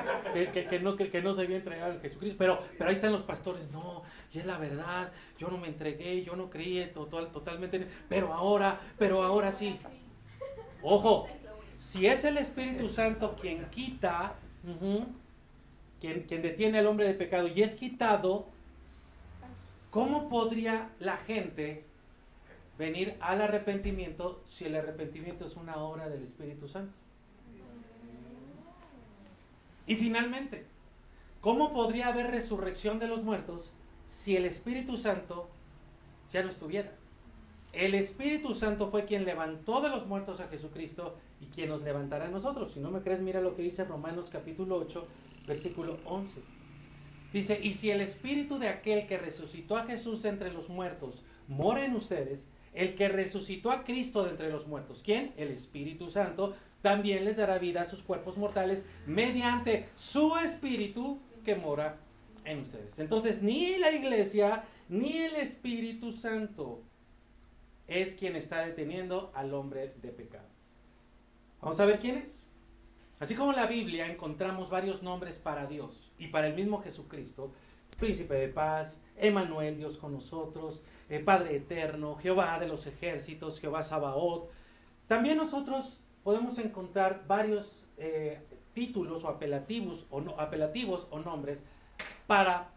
[0.51, 2.37] que, que, no, que, no se había entregado a Jesucristo.
[2.39, 6.23] Pero, pero ahí están los pastores, no, y es la verdad, yo no me entregué,
[6.23, 9.77] yo no creí total, totalmente, pero ahora, pero ahora sí.
[10.81, 11.27] Ojo,
[11.77, 14.35] si es el Espíritu Santo quien quita,
[15.99, 18.47] quien, quien detiene al hombre de pecado y es quitado,
[19.89, 21.85] ¿cómo podría la gente
[22.77, 26.97] venir al arrepentimiento si el arrepentimiento es una obra del Espíritu Santo?
[29.85, 30.65] Y finalmente,
[31.41, 33.71] ¿cómo podría haber resurrección de los muertos
[34.07, 35.49] si el Espíritu Santo
[36.29, 36.91] ya no estuviera?
[37.73, 42.25] El Espíritu Santo fue quien levantó de los muertos a Jesucristo y quien nos levantará
[42.25, 42.71] a nosotros.
[42.73, 45.07] Si no me crees, mira lo que dice Romanos capítulo 8,
[45.47, 46.39] versículo 11.
[47.33, 51.83] Dice, y si el Espíritu de aquel que resucitó a Jesús entre los muertos mora
[51.83, 55.01] en ustedes, el que resucitó a Cristo de entre los muertos.
[55.03, 55.33] ¿Quién?
[55.35, 56.55] El Espíritu Santo.
[56.83, 61.97] También les dará vida a sus cuerpos mortales mediante su Espíritu que mora
[62.45, 62.99] en ustedes.
[62.99, 66.81] Entonces, ni la iglesia ni el Espíritu Santo
[67.87, 70.47] es quien está deteniendo al hombre de pecado.
[71.61, 72.45] Vamos a ver quién es.
[73.19, 77.51] Así como en la Biblia encontramos varios nombres para Dios y para el mismo Jesucristo,
[77.97, 83.83] Príncipe de paz, Emanuel, Dios con nosotros, eh, Padre eterno, Jehová de los ejércitos, Jehová
[83.83, 84.49] Sabaoth.
[85.07, 88.41] También nosotros podemos encontrar varios eh,
[88.73, 91.63] títulos o apelativos o, apelativos o nombres
[92.27, 92.71] para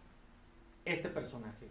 [0.85, 1.69] este personaje.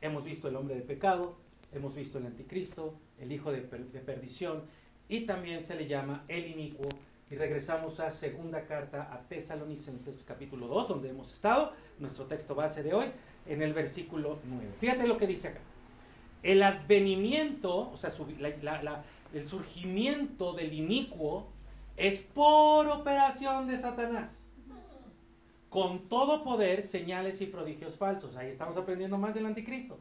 [0.00, 1.36] Hemos visto el hombre de pecado,
[1.72, 4.64] hemos visto el anticristo, el hijo de, perdición
[5.08, 6.88] y también se le llama el inicuo.
[7.30, 12.82] Y regresamos a segunda carta a Tesalonicenses capítulo 2, donde hemos estado, nuestro texto base
[12.82, 13.06] de hoy,
[13.46, 14.68] en el versículo 9.
[14.78, 15.60] Fíjate lo que dice acá.
[16.42, 18.10] El advenimiento, o sea,
[19.32, 21.48] el surgimiento del inicuo
[21.96, 24.42] es por operación de Satanás.
[25.68, 28.36] Con todo poder, señales y prodigios falsos.
[28.36, 29.98] Ahí estamos aprendiendo más del anticristo.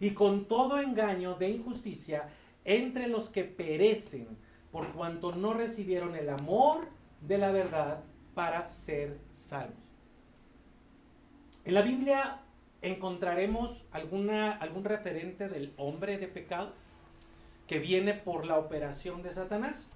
[0.00, 2.28] Y con todo engaño de injusticia
[2.64, 4.28] entre los que perecen
[4.70, 6.86] por cuanto no recibieron el amor
[7.20, 8.02] de la verdad
[8.34, 9.76] para ser salvos.
[11.64, 12.42] En la Biblia
[12.82, 16.72] encontraremos alguna, algún referente del hombre de pecado
[17.66, 19.88] que viene por la operación de Satanás.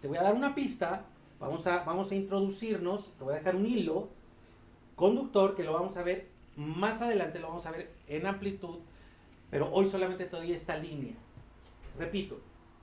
[0.00, 1.04] Te voy a dar una pista,
[1.38, 4.08] vamos a, vamos a introducirnos, te voy a dejar un hilo
[4.94, 8.78] conductor que lo vamos a ver más adelante, lo vamos a ver en amplitud,
[9.50, 11.14] pero hoy solamente te doy esta línea.
[11.98, 12.40] Repito,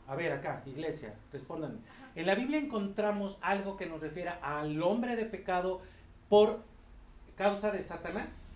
[0.08, 1.80] a ver, acá, iglesia, respóndanme.
[2.16, 5.82] En la Biblia encontramos algo que nos refiere al hombre de pecado
[6.30, 6.64] por
[7.36, 8.48] causa de Satanás.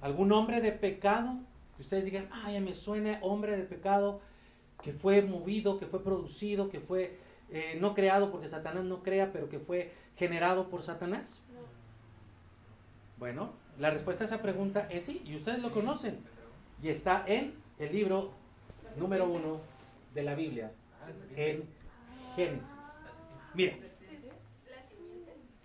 [0.00, 1.40] ¿Algún hombre de pecado?
[1.74, 4.20] Que ustedes digan, ay, me suena hombre de pecado
[4.82, 7.18] que fue movido, que fue producido, que fue
[7.50, 11.40] eh, no creado porque Satanás no crea, pero que fue generado por Satanás.
[13.16, 16.18] Bueno, la respuesta a esa pregunta es sí, y ustedes lo conocen.
[16.82, 18.32] Y está en el libro
[18.96, 19.60] número uno
[20.14, 20.72] de la Biblia
[21.34, 21.64] en
[22.34, 22.70] Génesis.
[23.54, 23.76] Mira.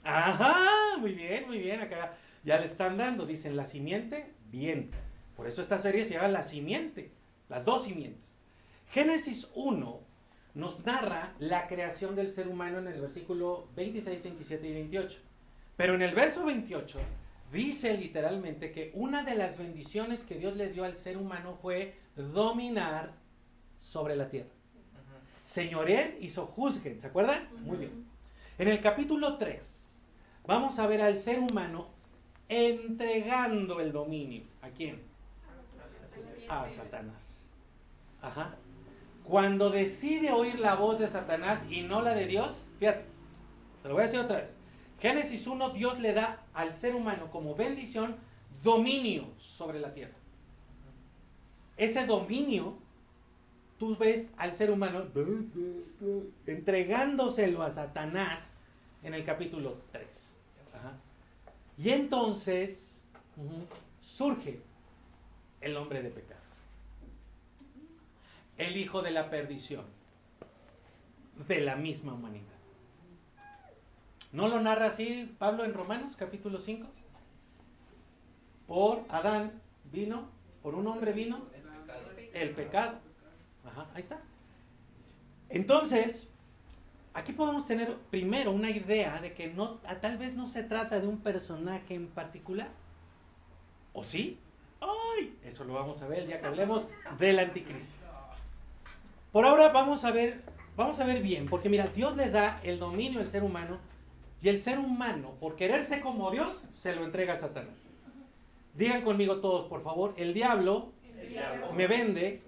[0.04, 1.82] Ajá, muy bien, muy bien.
[1.82, 3.26] Acá ya le están dando.
[3.26, 4.89] Dicen la simiente, bien.
[5.36, 7.12] Por eso esta serie se llama La simiente,
[7.49, 8.38] las dos simientes.
[8.89, 9.99] Génesis 1
[10.54, 15.20] nos narra la creación del ser humano en el versículo 26, 27 y 28.
[15.78, 16.99] Pero en el verso 28
[17.52, 21.95] dice literalmente que una de las bendiciones que Dios le dio al ser humano fue
[22.16, 23.14] dominar
[23.78, 24.49] sobre la tierra.
[25.43, 27.47] Señoreen y sojuzguen, ¿se acuerdan?
[27.64, 28.06] Muy bien.
[28.58, 29.91] En el capítulo 3
[30.45, 31.89] vamos a ver al ser humano
[32.47, 34.43] entregando el dominio.
[34.62, 35.02] ¿A quién?
[36.47, 37.47] A Satanás.
[38.22, 38.56] Ajá.
[39.24, 43.06] Cuando decide oír la voz de Satanás y no la de Dios, fíjate,
[43.82, 44.58] te lo voy a decir otra vez.
[45.02, 48.16] Génesis 1, Dios le da al ser humano como bendición
[48.62, 50.14] dominio sobre la tierra.
[51.76, 52.78] Ese dominio
[53.80, 55.08] tú ves al ser humano
[56.45, 58.62] entregándoselo a Satanás
[59.02, 60.38] en el capítulo 3.
[61.80, 62.99] Y entonces
[64.02, 64.62] surge
[65.62, 66.41] el hombre de pecado,
[68.58, 69.86] el hijo de la perdición,
[71.47, 72.51] de la misma humanidad.
[74.32, 76.88] ¿No lo narra así Pablo en Romanos capítulo 5?
[78.66, 79.62] Por Adán
[79.92, 80.30] vino,
[80.64, 81.42] por un hombre vino
[82.34, 83.00] el pecado
[83.66, 84.22] Ajá, ahí está.
[85.50, 86.30] Entonces,
[87.14, 91.08] aquí podemos tener primero una idea de que no, tal vez no se trata de
[91.08, 92.70] un personaje en particular.
[93.94, 94.40] ¿O sí?
[94.80, 95.38] ¡Ay!
[95.44, 96.88] Eso lo vamos a ver ya que hablemos
[97.20, 97.96] del anticristo.
[99.32, 100.42] Por ahora vamos a ver,
[100.76, 103.91] vamos a ver bien, porque mira, Dios le da el dominio al ser humano
[104.42, 107.76] y el ser humano, por quererse como Dios, se lo entrega a Satanás.
[108.74, 110.94] Digan conmigo todos, por favor, el diablo,
[111.76, 112.42] me vende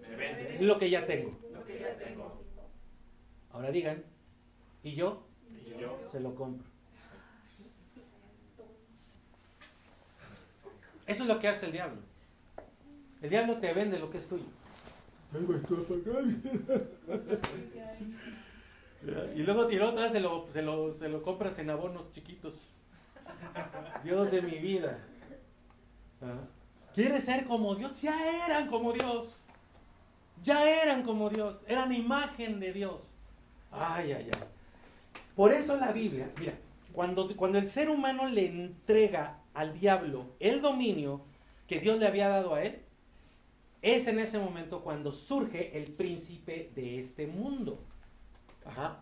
[0.59, 1.37] lo que ya tengo.
[3.51, 4.03] Ahora digan,
[4.83, 5.23] ¿y yo?
[6.11, 6.67] Se lo compro.
[11.05, 12.01] Eso es lo que hace el diablo.
[13.21, 14.45] El diablo te vende lo que es tuyo.
[19.35, 22.69] Y luego, y luego se, lo, se, lo, se lo compras en abonos chiquitos.
[24.03, 24.99] Dios de mi vida.
[26.93, 28.01] ¿Quieres ser como Dios?
[28.01, 29.39] Ya eran como Dios.
[30.43, 33.09] Ya eran como Dios, eran imagen de Dios.
[33.71, 34.47] Ay, ay, ay.
[35.35, 36.53] Por eso la Biblia, mira,
[36.91, 41.21] cuando, cuando el ser humano le entrega al diablo el dominio
[41.67, 42.81] que Dios le había dado a él,
[43.81, 47.79] es en ese momento cuando surge el príncipe de este mundo.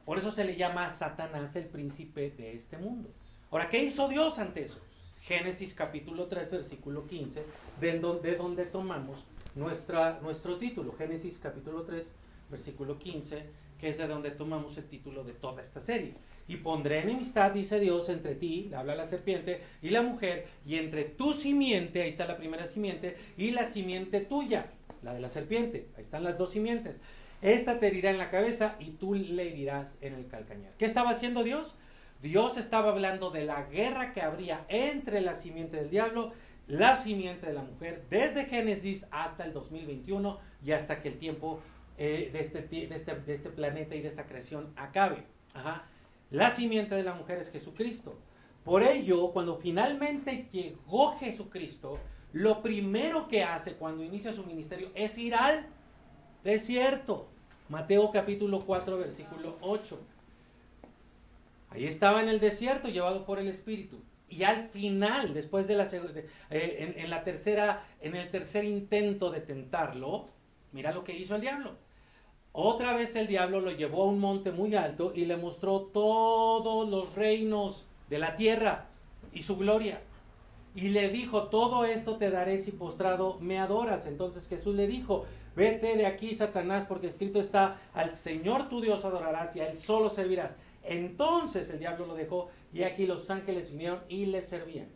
[0.05, 3.09] Por eso se le llama Satanás el príncipe de este mundo.
[3.49, 4.80] Ahora, ¿qué hizo Dios ante eso?
[5.22, 7.43] Génesis capítulo 3, versículo 15,
[7.80, 10.93] de donde, de donde tomamos nuestra, nuestro título.
[10.93, 12.07] Génesis capítulo 3,
[12.49, 13.45] versículo 15,
[13.80, 16.14] que es de donde tomamos el título de toda esta serie.
[16.47, 20.76] Y pondré enemistad, dice Dios, entre ti, le habla la serpiente, y la mujer, y
[20.76, 24.72] entre tu simiente, ahí está la primera simiente, y la simiente tuya,
[25.03, 26.99] la de la serpiente, ahí están las dos simientes.
[27.42, 30.74] Esta te herirá en la cabeza y tú le herirás en el calcañar.
[30.78, 31.76] ¿Qué estaba haciendo Dios?
[32.22, 36.34] Dios estaba hablando de la guerra que habría entre la simiente del diablo,
[36.68, 41.60] la simiente de la mujer, desde Génesis hasta el 2021 y hasta que el tiempo
[41.98, 42.60] eh, de, este,
[42.94, 45.26] este, de, este, planeta y de esta creación acabe.
[46.30, 48.20] La simiente de la mujer es Jesucristo.
[48.64, 51.98] Por ello, cuando finalmente llegó Jesucristo,
[52.34, 55.66] lo primero que hace cuando inicia su ministerio es ir al
[56.44, 57.31] desierto.
[57.72, 59.98] Mateo capítulo 4, versículo 8.
[61.70, 64.02] Ahí estaba en el desierto, llevado por el Espíritu.
[64.28, 69.32] Y al final, después de la de, eh, en, la tercera, en el tercer intento
[69.32, 70.28] de tentarlo,
[70.74, 71.78] mira lo que hizo el diablo.
[72.52, 76.90] Otra vez el diablo lo llevó a un monte muy alto y le mostró todos
[76.90, 78.90] los reinos de la tierra
[79.32, 80.02] y su gloria.
[80.74, 84.06] Y le dijo, todo esto te daré si postrado me adoras.
[84.06, 89.04] Entonces Jesús le dijo, vete de aquí, Satanás, porque escrito está, al Señor tu Dios
[89.04, 90.56] adorarás y a Él solo servirás.
[90.84, 94.88] Entonces el diablo lo dejó y aquí los ángeles vinieron y le servían.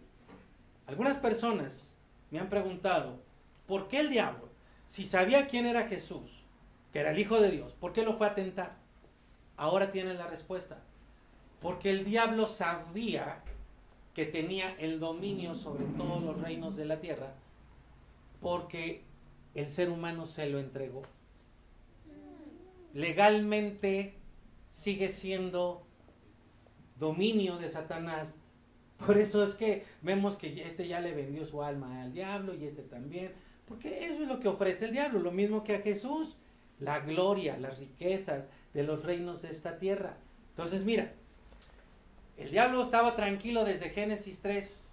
[0.88, 1.96] Algunas personas
[2.32, 3.20] me han preguntado,
[3.68, 4.50] ¿por qué el diablo,
[4.88, 6.44] si sabía quién era Jesús,
[6.94, 8.78] que era el Hijo de Dios, ¿por qué lo fue a tentar?
[9.58, 10.80] Ahora tienen la respuesta.
[11.60, 13.44] Porque el diablo sabía
[14.16, 17.36] que tenía el dominio sobre todos los reinos de la tierra,
[18.40, 19.04] porque
[19.54, 21.02] el ser humano se lo entregó.
[22.94, 24.14] Legalmente
[24.72, 25.86] sigue siendo
[26.98, 28.40] dominio de Satanás.
[29.06, 32.64] Por eso es que vemos que este ya le vendió su alma al diablo y
[32.64, 33.34] este también.
[33.66, 36.38] Porque eso es lo que ofrece el diablo, lo mismo que a Jesús.
[36.80, 40.18] La gloria, las riquezas de los reinos de esta tierra.
[40.52, 41.14] Entonces mira,
[42.38, 44.92] el diablo estaba tranquilo desde Génesis 3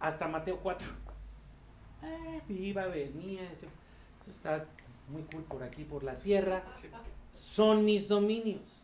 [0.00, 0.88] hasta Mateo 4.
[2.04, 3.66] Eh, viva, venía, eso,
[4.20, 4.66] eso está
[5.06, 6.64] muy cool por aquí, por la tierra.
[7.32, 8.82] Son mis dominios.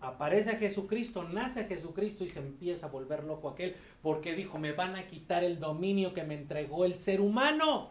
[0.00, 4.96] Aparece Jesucristo, nace Jesucristo y se empieza a volver loco aquel porque dijo, me van
[4.96, 7.90] a quitar el dominio que me entregó el ser humano.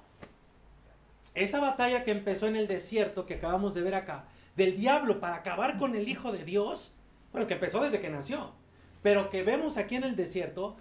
[1.34, 5.36] Esa batalla que empezó en el desierto, que acabamos de ver acá, del diablo para
[5.36, 6.95] acabar con el Hijo de Dios,
[7.36, 8.54] bueno, que empezó desde que nació,
[9.04, 10.78] pero que vemos aquí en el desierto,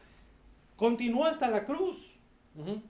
[0.76, 2.14] continuó hasta la cruz.
[2.54, 2.82] Uh -huh.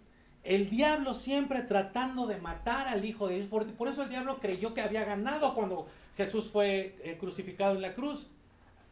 [0.43, 3.47] El diablo siempre tratando de matar al Hijo de Dios.
[3.47, 7.81] Por, por, eso el diablo creyó que había ganado cuando Jesús fue eh, crucificado en
[7.81, 8.27] la cruz.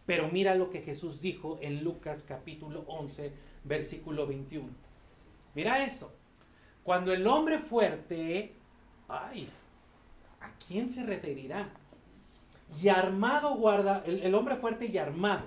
[0.07, 3.31] Pero mira lo que Jesús dijo en Lucas capítulo 11,
[3.65, 4.71] versículo 21.
[5.55, 6.11] Mira esto.
[6.83, 8.55] Cuando el hombre fuerte,
[9.07, 9.51] ay,
[10.41, 11.69] ¿a quién se referirá?
[12.81, 15.45] Y armado guarda, el, hombre fuerte y armado,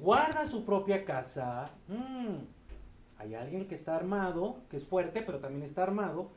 [0.00, 1.70] guarda su propia casa.
[1.88, 2.36] Mmm,
[3.18, 6.30] hay alguien que está armado, que es fuerte, pero también está armado.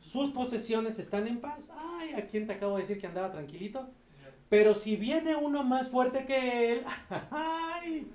[0.00, 1.72] Sus posesiones están en paz.
[1.76, 3.88] Ay, ¿a quién te acabo de decir que andaba tranquilito?
[4.48, 6.84] Pero si viene uno más fuerte que él,
[7.30, 8.10] ay,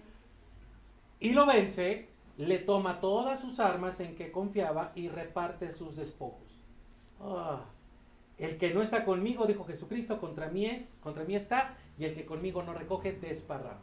[1.20, 6.60] y lo vence, le toma todas sus armas en que confiaba y reparte sus despojos.
[7.20, 7.60] Oh,
[8.38, 12.14] el que no está conmigo, dijo Jesucristo, contra mí es, contra mí está, y el
[12.14, 13.82] que conmigo no recoge, desparrama.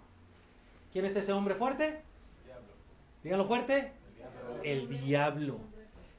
[0.92, 2.02] ¿Quién es ese hombre fuerte?
[2.44, 2.72] Diablo.
[3.22, 3.92] Díganlo fuerte.
[4.64, 5.58] El diablo,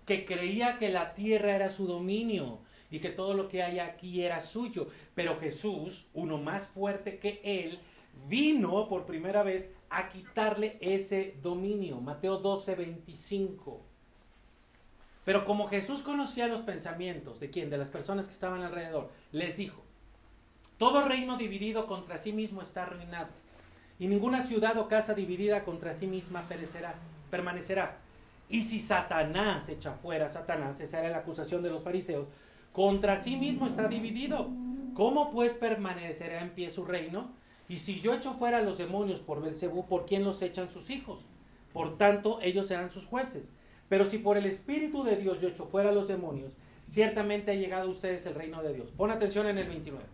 [0.06, 2.60] que creía que la tierra era su dominio
[2.90, 4.88] y que todo lo que hay aquí era suyo.
[5.14, 7.80] Pero Jesús, uno más fuerte que él,
[8.28, 12.00] vino por primera vez a quitarle ese dominio.
[12.00, 13.91] Mateo 12, 25.
[15.24, 19.57] Pero como Jesús conocía los pensamientos de quién, de las personas que estaban alrededor, les
[19.57, 19.84] dijo,
[20.78, 23.30] todo reino dividido contra sí mismo está arruinado,
[23.99, 26.95] y ninguna ciudad o casa dividida contra sí misma perecerá,
[27.30, 27.99] permanecerá.
[28.49, 32.28] Y si Satanás echa fuera a Satanás, esa era la acusación de los fariseos,
[32.74, 34.49] contra sí mismo está dividido.
[34.95, 37.32] ¿Cómo pues permanecerá en pie su reino?
[37.69, 40.89] Y si yo echo fuera a los demonios por Belcebú, ¿por quién los echan sus
[40.89, 41.22] hijos?
[41.72, 43.43] Por tanto, ellos serán sus jueces.
[43.92, 46.54] Pero si por el Espíritu de Dios yo echo fuera a los demonios,
[46.88, 48.89] ciertamente ha llegado a ustedes el reino de Dios.
[48.96, 50.06] Pon atención en el 29.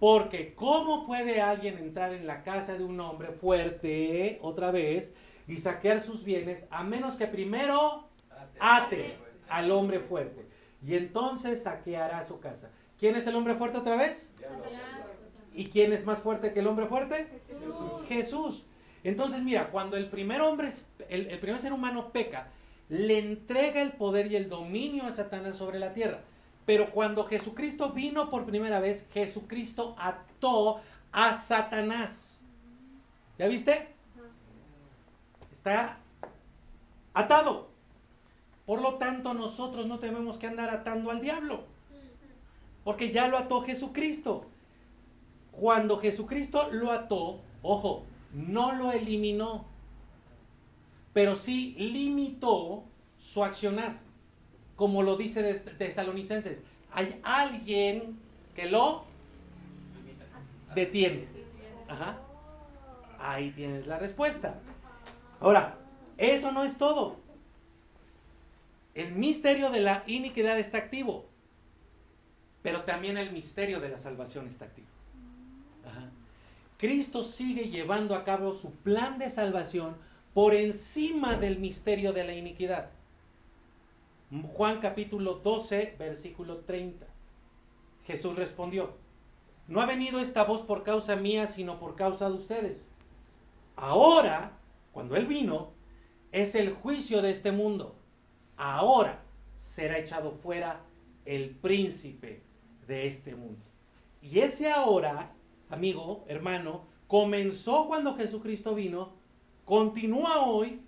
[0.00, 5.12] Porque ¿cómo puede alguien entrar en la casa de un hombre fuerte, otra vez,
[5.46, 8.08] y saquear sus bienes, a menos que primero
[8.60, 9.18] ate
[9.50, 10.46] al hombre fuerte?
[10.82, 12.70] y entonces saqueará su casa.
[12.98, 14.30] ¿Quién es el hombre fuerte otra vez?
[15.52, 17.28] ¿Y quién es más fuerte que el hombre fuerte?
[17.46, 18.06] Jesús.
[18.08, 18.66] Jesús.
[19.04, 20.70] Entonces, mira, cuando el primer hombre,
[21.10, 22.52] el, el primer ser humano peca,
[22.88, 26.20] le entrega el poder y el dominio a Satanás sobre la tierra.
[26.66, 30.80] Pero cuando Jesucristo vino por primera vez, Jesucristo ató
[31.12, 32.40] a Satanás.
[33.38, 33.88] ¿Ya viste?
[35.52, 35.98] Está
[37.14, 37.68] atado.
[38.66, 41.64] Por lo tanto, nosotros no tenemos que andar atando al diablo.
[42.84, 44.44] Porque ya lo ató Jesucristo.
[45.52, 49.64] Cuando Jesucristo lo ató, ojo, no lo eliminó,
[51.12, 52.84] pero sí limitó
[53.18, 54.00] su accionar.
[54.76, 58.18] Como lo dice de Tesalonicenses, hay alguien
[58.54, 59.04] que lo
[60.74, 61.26] detiene.
[63.18, 64.60] Ahí tienes la respuesta.
[65.40, 65.78] Ahora,
[66.16, 67.16] eso no es todo.
[68.94, 71.26] El misterio de la iniquidad está activo,
[72.62, 74.88] pero también el misterio de la salvación está activo.
[76.78, 79.96] Cristo sigue llevando a cabo su plan de salvación
[80.38, 82.90] por encima del misterio de la iniquidad.
[84.52, 87.04] Juan capítulo 12, versículo 30.
[88.04, 88.94] Jesús respondió,
[89.66, 92.88] no ha venido esta voz por causa mía, sino por causa de ustedes.
[93.74, 94.56] Ahora,
[94.92, 95.72] cuando Él vino,
[96.30, 97.96] es el juicio de este mundo.
[98.56, 99.24] Ahora
[99.56, 100.82] será echado fuera
[101.24, 102.44] el príncipe
[102.86, 103.66] de este mundo.
[104.22, 105.32] Y ese ahora,
[105.68, 109.17] amigo, hermano, comenzó cuando Jesucristo vino,
[109.68, 110.80] continúa hoy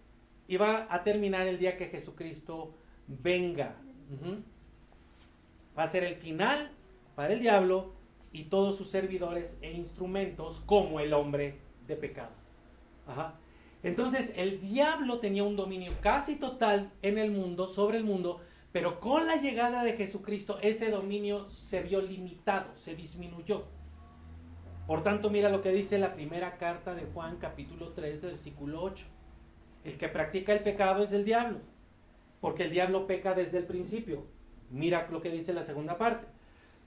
[0.49, 2.75] y va a terminar el día que Jesucristo
[3.07, 3.77] venga.
[5.79, 6.73] Va a ser el final
[7.15, 7.93] para el diablo
[8.33, 12.33] y todos sus servidores e instrumentos como el hombre de pecado.
[13.83, 18.41] Entonces el diablo tenía un dominio casi total en el mundo, sobre el mundo,
[18.73, 23.67] pero con la llegada de Jesucristo ese dominio se vio limitado, se disminuyó.
[24.87, 29.07] Por tanto, mira lo que dice la primera carta de Juan capítulo 3 versículo 8.
[29.85, 31.59] El que practica el pecado es el diablo,
[32.41, 34.27] porque el diablo peca desde el principio.
[34.71, 36.27] Mira lo que dice la segunda parte.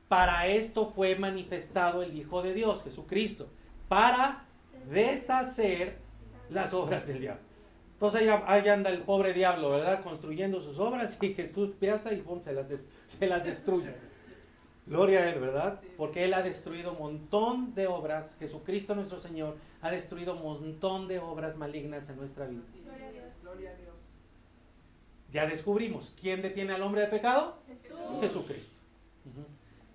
[0.08, 3.50] Para esto fue manifestado el Hijo de Dios, Jesucristo,
[3.88, 4.46] para
[4.92, 5.98] deshacer
[6.50, 7.42] las obras del diablo.
[7.94, 10.04] Entonces ahí anda el pobre diablo, ¿verdad?
[10.04, 12.68] Construyendo sus obras y Jesús piensa y pum, se las,
[13.08, 13.94] se las destruye.
[14.86, 15.82] Gloria a Él, ¿verdad?
[15.98, 18.36] Porque Él ha destruido un montón de obras.
[18.40, 22.64] Jesucristo nuestro Señor ha destruido un montón de obras malignas en nuestra vida.
[23.42, 23.94] Gloria a Dios.
[25.32, 26.14] Ya descubrimos.
[26.20, 27.58] ¿Quién detiene al hombre de pecado?
[27.68, 27.98] Jesús.
[28.22, 28.80] Jesucristo.
[29.26, 29.46] Ujú.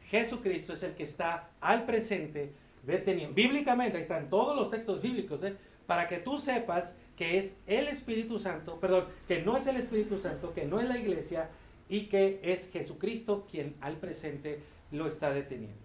[0.08, 3.34] Jesucristo es el que está al presente deteniendo.
[3.34, 5.54] Bíblicamente, ahí están todos los textos bíblicos, ¿eh?
[5.86, 10.18] para que tú sepas que es el Espíritu Santo, perdón, que no es el Espíritu
[10.18, 11.50] Santo, que no es la iglesia
[11.88, 14.60] y que es Jesucristo quien al presente
[14.90, 15.80] lo está deteniendo.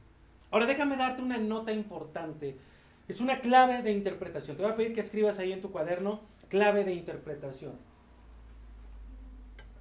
[0.51, 2.57] Ahora déjame darte una nota importante.
[3.07, 4.55] Es una clave de interpretación.
[4.55, 7.73] Te voy a pedir que escribas ahí en tu cuaderno clave de interpretación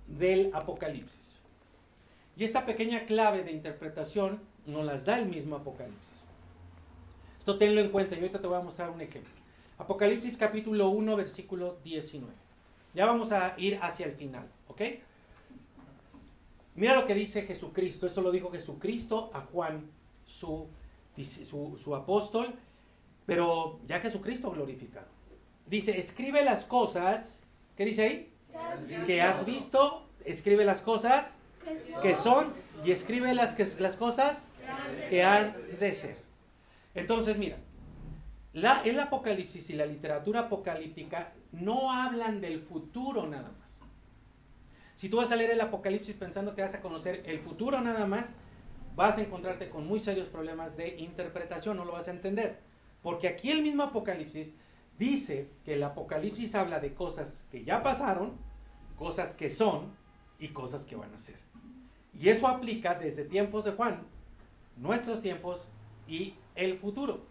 [0.07, 1.39] del Apocalipsis.
[2.37, 6.01] Y esta pequeña clave de interpretación nos las da el mismo Apocalipsis.
[7.39, 9.33] Esto tenlo en cuenta y ahorita te voy a mostrar un ejemplo.
[9.79, 12.33] Apocalipsis capítulo 1, versículo 19.
[12.95, 14.83] Ya vamos a ir hacia el final, ¿ok?
[16.75, 18.07] Mira lo que dice Jesucristo.
[18.07, 19.91] Esto lo dijo Jesucristo a Juan,
[20.25, 20.69] su,
[21.17, 22.55] su, su apóstol,
[23.27, 25.07] pero ya Jesucristo glorificado.
[25.67, 27.43] Dice, escribe las cosas,
[27.77, 28.33] ¿qué dice ahí?
[29.07, 31.39] Que has visto, escribe las cosas
[32.03, 32.53] que son
[32.85, 34.49] y escribe las, que, las cosas
[35.09, 36.17] que han de ser.
[36.95, 37.57] Entonces, mira,
[38.53, 43.79] la, el Apocalipsis y la literatura apocalíptica no hablan del futuro nada más.
[45.03, 48.07] Si tú vas a leer el Apocalipsis pensando que vas a conocer el futuro nada
[48.07, 48.37] más,
[48.95, 52.61] vas a encontrarte con muy serios problemas de interpretación, no lo vas a entender.
[53.03, 54.55] Porque aquí el mismo Apocalipsis
[55.01, 58.35] dice que el Apocalipsis habla de cosas que ya pasaron,
[58.97, 59.93] cosas que son
[60.39, 61.41] y cosas que van a ser.
[62.15, 64.07] Y eso aplica desde tiempos de Juan,
[64.77, 65.63] nuestros tiempos
[66.07, 67.27] y el futuro.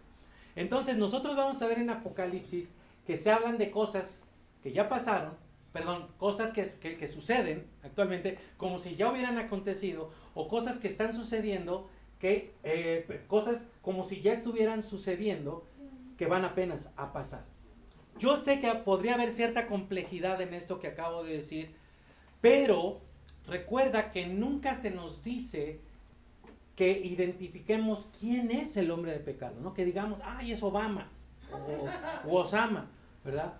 [0.56, 2.68] Entonces nosotros vamos a ver en Apocalipsis
[3.06, 4.24] que se hablan de cosas
[4.62, 5.41] que ya pasaron,
[5.72, 6.64] perdón, cosas que,
[6.96, 11.88] que, suceden actualmente como si ya hubieran acontecido o cosas que están sucediendo,
[12.18, 15.66] que eh, cosas como si ya estuvieran sucediendo
[16.18, 17.44] que van apenas a pasar.
[18.18, 21.74] Yo sé que podría haber cierta complejidad en esto que acabo de decir,
[22.40, 23.00] pero
[23.46, 25.80] recuerda que nunca se nos dice
[26.76, 29.72] que identifiquemos quién es el hombre de pecado, ¿no?
[29.72, 31.08] Que digamos, ay, es Obama
[32.26, 32.90] o Osama,
[33.24, 33.54] ¿verdad?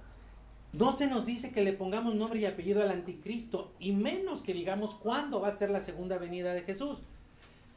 [0.72, 4.54] No se nos dice que le pongamos nombre y apellido al anticristo, y menos que
[4.54, 6.98] digamos cuándo va a ser la segunda venida de Jesús.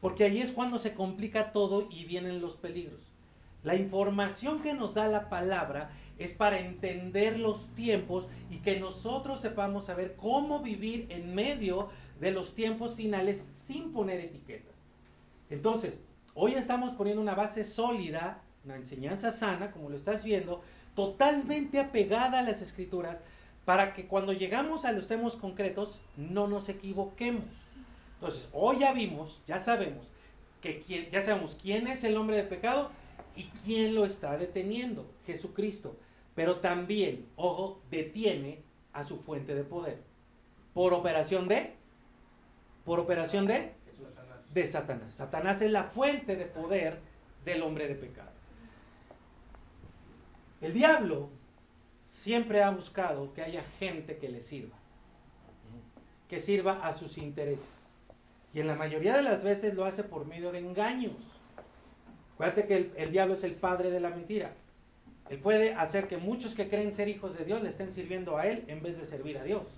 [0.00, 3.00] Porque ahí es cuando se complica todo y vienen los peligros.
[3.64, 9.40] La información que nos da la palabra es para entender los tiempos y que nosotros
[9.40, 11.90] sepamos saber cómo vivir en medio
[12.20, 14.74] de los tiempos finales sin poner etiquetas.
[15.50, 15.98] Entonces,
[16.34, 20.62] hoy estamos poniendo una base sólida, una enseñanza sana, como lo estás viendo,
[20.96, 23.20] totalmente apegada a las escrituras,
[23.64, 27.44] para que cuando llegamos a los temas concretos no nos equivoquemos.
[28.14, 30.06] Entonces, hoy ya vimos, ya sabemos,
[30.60, 32.90] que ya sabemos quién es el hombre de pecado
[33.36, 35.96] y quién lo está deteniendo, Jesucristo.
[36.34, 38.62] Pero también, ojo, detiene
[38.92, 40.00] a su fuente de poder.
[40.72, 41.74] ¿Por operación de?
[42.84, 43.72] ¿Por operación de?
[44.54, 45.14] De Satanás.
[45.14, 47.00] Satanás es la fuente de poder
[47.44, 48.35] del hombre de pecado.
[50.60, 51.30] El diablo
[52.06, 54.76] siempre ha buscado que haya gente que le sirva,
[56.28, 57.68] que sirva a sus intereses.
[58.54, 61.12] Y en la mayoría de las veces lo hace por medio de engaños.
[62.34, 64.54] Acuérdate que el, diablo es el padre de la mentira.
[65.28, 68.46] Él puede hacer que muchos que creen ser hijos de Dios le estén sirviendo a
[68.46, 69.76] Él en vez de servir a Dios.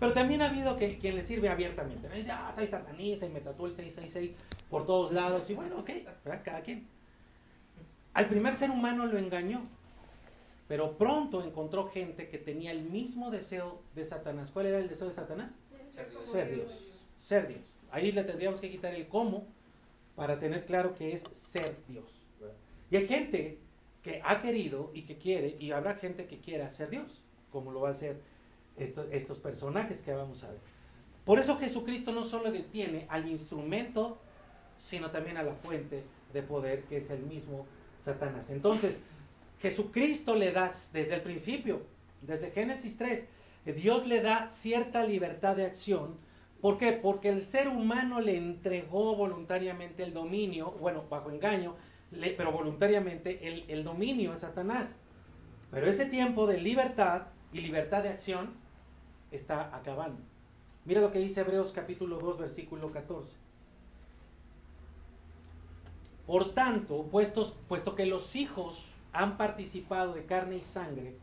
[0.00, 2.08] Pero también ha habido que, quien le sirve abiertamente.
[2.24, 4.32] Ya, soy satanista y me tatuó el 666
[4.68, 5.48] por todos lados.
[5.48, 5.90] Y bueno, ok,
[6.42, 6.86] cada quien.
[8.14, 9.62] Al primer ser humano lo engañó.
[10.68, 14.50] Pero pronto encontró gente que tenía el mismo deseo de Satanás.
[14.52, 15.56] ¿Cuál era el deseo de Satanás?
[15.90, 16.24] Ser Dios.
[16.24, 16.82] Ser Dios.
[17.20, 17.76] Ser Dios.
[17.90, 19.46] Ahí le tendríamos que quitar el cómo
[20.16, 22.04] para tener claro que es ser Dios.
[22.90, 23.58] Y hay gente
[24.02, 27.80] que ha querido y que quiere, y habrá gente que quiera ser Dios, como lo
[27.80, 28.20] va a hacer
[28.76, 30.60] estos, estos personajes que vamos a ver.
[31.24, 34.18] Por eso Jesucristo no solo detiene al instrumento,
[34.76, 37.66] sino también a la fuente de poder, que es el mismo
[38.00, 38.50] Satanás.
[38.50, 39.00] Entonces,
[39.60, 41.82] Jesucristo le da desde el principio,
[42.22, 43.26] desde Génesis 3,
[43.76, 46.18] Dios le da cierta libertad de acción
[46.60, 46.92] ¿Por qué?
[46.92, 51.76] Porque el ser humano le entregó voluntariamente el dominio, bueno, bajo engaño,
[52.36, 54.96] pero voluntariamente el, el dominio a Satanás.
[55.70, 58.54] Pero ese tiempo de libertad y libertad de acción
[59.30, 60.20] está acabando.
[60.84, 63.36] Mira lo que dice Hebreos capítulo 2, versículo 14.
[66.26, 71.16] Por tanto, puesto que los hijos han participado de carne y sangre,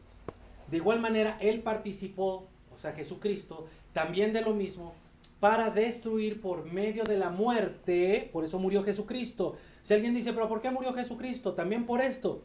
[0.70, 4.96] de igual manera Él participó, o sea, Jesucristo, también de lo mismo,
[5.40, 9.58] para destruir por medio de la muerte, por eso murió Jesucristo.
[9.84, 11.54] Si alguien dice, pero ¿por qué murió Jesucristo?
[11.54, 12.42] También por esto.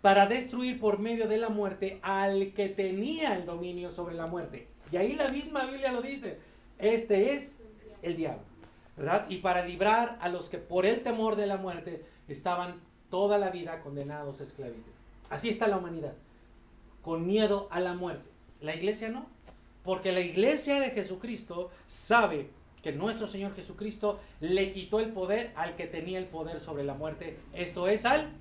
[0.00, 4.68] Para destruir por medio de la muerte al que tenía el dominio sobre la muerte.
[4.90, 6.38] Y ahí la misma Biblia lo dice.
[6.78, 7.58] Este es
[8.00, 8.42] el diablo.
[8.96, 9.26] ¿Verdad?
[9.28, 12.80] Y para librar a los que por el temor de la muerte estaban
[13.12, 14.90] toda la vida condenados a esclavitud.
[15.28, 16.14] Así está la humanidad.
[17.02, 18.24] Con miedo a la muerte.
[18.62, 19.26] La iglesia no.
[19.84, 22.48] Porque la iglesia de Jesucristo sabe
[22.82, 26.94] que nuestro Señor Jesucristo le quitó el poder al que tenía el poder sobre la
[26.94, 27.38] muerte.
[27.52, 28.32] Esto es al...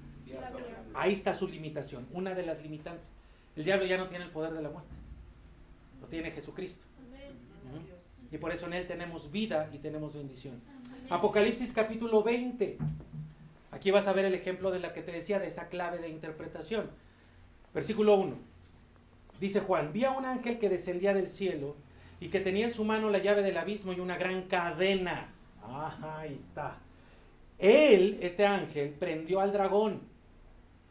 [0.93, 3.11] Ahí está su limitación, una de las limitantes.
[3.57, 4.95] El diablo ya no tiene el poder de la muerte.
[5.99, 6.85] Lo tiene Jesucristo.
[8.31, 10.61] Y por eso en Él tenemos vida y tenemos bendición.
[11.09, 12.77] Apocalipsis capítulo 20.
[13.71, 16.09] Aquí vas a ver el ejemplo de la que te decía, de esa clave de
[16.09, 16.89] interpretación.
[17.73, 18.35] Versículo 1.
[19.39, 21.75] Dice Juan, vi a un ángel que descendía del cielo
[22.19, 25.33] y que tenía en su mano la llave del abismo y una gran cadena.
[25.63, 26.77] Ahí está.
[27.57, 30.01] Él, este ángel, prendió al dragón,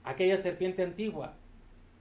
[0.04, 1.34] aquella serpiente antigua,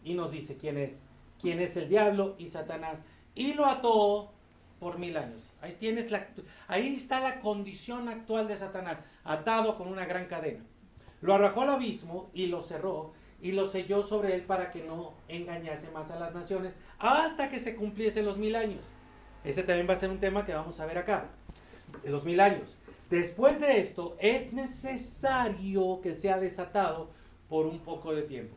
[0.03, 1.01] y nos dice quién es,
[1.41, 3.01] quién es el diablo y Satanás,
[3.35, 4.31] y lo ató
[4.79, 5.53] por mil años.
[5.61, 6.27] Ahí, tienes la,
[6.67, 10.63] ahí está la condición actual de Satanás, atado con una gran cadena.
[11.21, 15.13] Lo arrojó al abismo y lo cerró y lo selló sobre él para que no
[15.27, 18.83] engañase más a las naciones hasta que se cumpliesen los mil años.
[19.43, 21.29] Ese también va a ser un tema que vamos a ver acá,
[22.03, 22.75] de los mil años.
[23.09, 27.09] Después de esto, es necesario que sea desatado
[27.47, 28.55] por un poco de tiempo.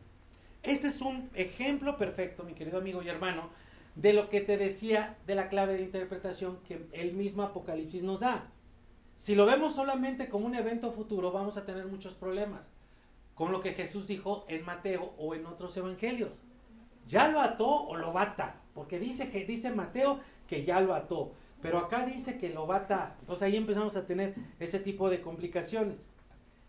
[0.61, 3.49] Este es un ejemplo perfecto, mi querido amigo y hermano,
[3.95, 8.21] de lo que te decía de la clave de interpretación que el mismo Apocalipsis nos
[8.21, 8.47] da.
[9.17, 12.69] Si lo vemos solamente como un evento futuro, vamos a tener muchos problemas
[13.35, 16.31] con lo que Jesús dijo en Mateo o en otros evangelios.
[17.07, 20.79] Ya lo ató o lo va a atar, porque dice que dice Mateo que ya
[20.79, 23.15] lo ató, pero acá dice que lo va a atar.
[23.21, 26.07] Entonces ahí empezamos a tener ese tipo de complicaciones.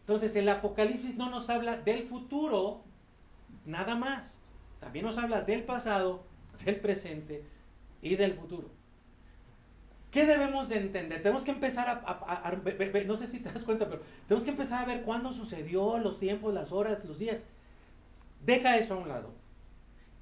[0.01, 2.83] Entonces el Apocalipsis no nos habla del futuro
[3.65, 4.39] nada más.
[4.81, 6.25] También nos habla del pasado,
[6.65, 7.43] del presente
[8.03, 8.69] y del futuro.
[10.11, 11.23] ¿Qué debemos de entender?
[11.23, 12.61] Tenemos que empezar a,
[13.07, 16.21] no sé si te das cuenta, pero tenemos que empezar a ver cuándo sucedió, los
[16.21, 17.39] tiempos, las horas, los días.
[18.45, 19.35] Deja eso a un lado.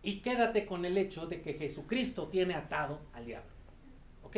[0.03, 3.51] y quédate con el hecho de que Jesucristo tiene atado al diablo.
[4.25, 4.37] ¿Ok?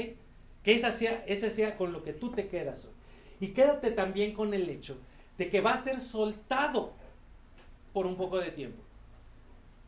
[0.62, 2.92] Que esa sea, ese sea con lo que tú te quedas hoy.
[3.40, 4.98] Y quédate también con el hecho
[5.38, 6.92] de que va a ser soltado
[7.92, 8.82] por un poco de tiempo.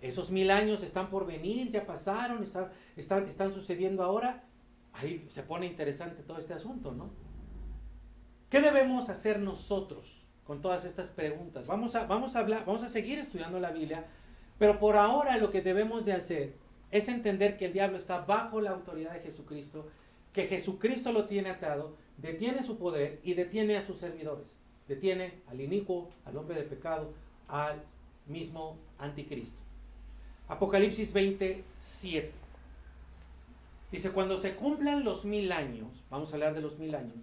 [0.00, 4.44] Esos mil años están por venir, ya pasaron, están, están, sucediendo ahora.
[4.92, 7.10] Ahí se pone interesante todo este asunto, ¿no?
[8.50, 11.66] ¿Qué debemos hacer nosotros con todas estas preguntas?
[11.66, 14.06] Vamos a, vamos a hablar, vamos a seguir estudiando la Biblia,
[14.58, 16.54] pero por ahora lo que debemos de hacer
[16.90, 19.88] es entender que el diablo está bajo la autoridad de Jesucristo,
[20.32, 24.58] que Jesucristo lo tiene atado, detiene su poder y detiene a sus servidores.
[24.86, 27.12] Detiene al inicuo, al hombre de pecado,
[27.48, 27.82] al
[28.26, 29.65] mismo anticristo.
[30.48, 32.32] Apocalipsis 27.
[33.90, 37.16] Dice, cuando se cumplan los mil años, vamos a hablar de los mil años,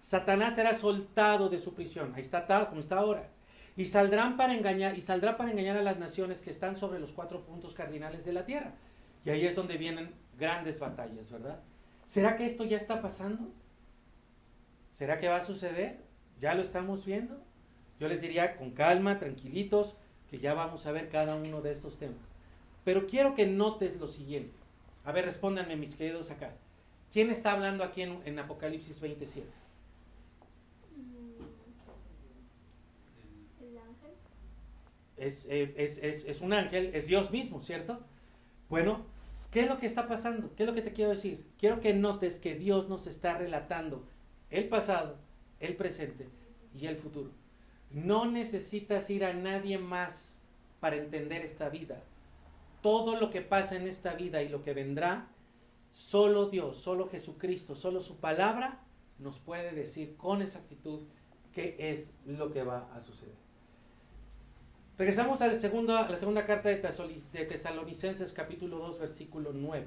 [0.00, 2.12] Satanás será soltado de su prisión.
[2.14, 3.28] Ahí está atado como está ahora.
[3.76, 7.12] Y saldrán para engañar, y saldrá para engañar a las naciones que están sobre los
[7.12, 8.72] cuatro puntos cardinales de la tierra.
[9.24, 11.60] Y ahí es donde vienen grandes batallas, ¿verdad?
[12.06, 13.52] ¿Será que esto ya está pasando?
[14.92, 16.02] ¿Será que va a suceder?
[16.38, 17.42] ¿Ya lo estamos viendo?
[17.98, 19.96] Yo les diría con calma, tranquilitos,
[20.30, 22.29] que ya vamos a ver cada uno de estos temas.
[22.84, 24.54] Pero quiero que notes lo siguiente.
[25.04, 26.52] A ver, respóndanme mis queridos acá.
[27.12, 29.46] ¿Quién está hablando aquí en, en Apocalipsis 27?
[33.60, 34.10] El ángel.
[35.16, 38.00] Es, eh, es, es, es un ángel, es Dios mismo, ¿cierto?
[38.68, 39.04] Bueno,
[39.50, 40.54] ¿qué es lo que está pasando?
[40.54, 41.44] ¿Qué es lo que te quiero decir?
[41.58, 44.06] Quiero que notes que Dios nos está relatando
[44.50, 45.16] el pasado,
[45.58, 46.28] el presente
[46.74, 47.30] y el futuro.
[47.90, 50.40] No necesitas ir a nadie más
[50.78, 52.00] para entender esta vida.
[52.82, 55.28] Todo lo que pasa en esta vida y lo que vendrá,
[55.92, 58.80] solo Dios, solo Jesucristo, solo su palabra
[59.18, 61.00] nos puede decir con exactitud
[61.52, 63.34] qué es lo que va a suceder.
[64.96, 69.86] Regresamos a la segunda, carta de Tesalonicenses capítulo 2 versículo 9.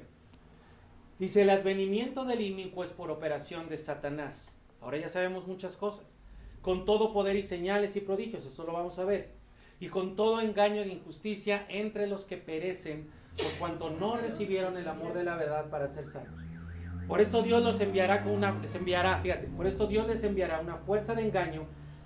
[1.19, 4.57] Dice, el advenimiento del inicuo es por operación de Satanás.
[4.81, 6.15] Ahora ya sabemos muchas cosas.
[6.61, 9.31] Con todo poder y señales y prodigios, eso lo vamos a ver.
[9.79, 14.87] Y con todo engaño de injusticia entre los que perecen, por cuanto no recibieron el
[14.87, 16.41] amor de la verdad para ser salvos.
[17.07, 20.61] Por esto Dios los enviará con una, les enviará, fíjate, por esto Dios les enviará
[20.61, 21.65] una fuerza de engaño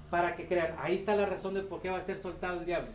[0.10, 0.76] para que crean.
[0.80, 2.90] Ahí está la razón de por qué va a ser soltado el diablo.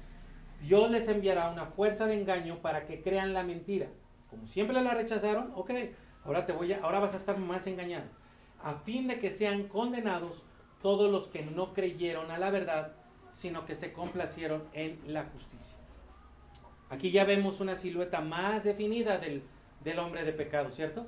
[0.61, 3.87] Dios les enviará una fuerza de engaño para que crean la mentira.
[4.29, 5.71] Como siempre la rechazaron, ok,
[6.25, 8.07] ahora te voy a, ahora vas a estar más engañado.
[8.63, 10.45] A fin de que sean condenados
[10.81, 12.95] todos los que no creyeron a la verdad,
[13.33, 15.77] sino que se complacieron en la justicia.
[16.91, 19.43] Aquí ya vemos una silueta más definida del,
[19.83, 21.07] del hombre de pecado, ¿cierto?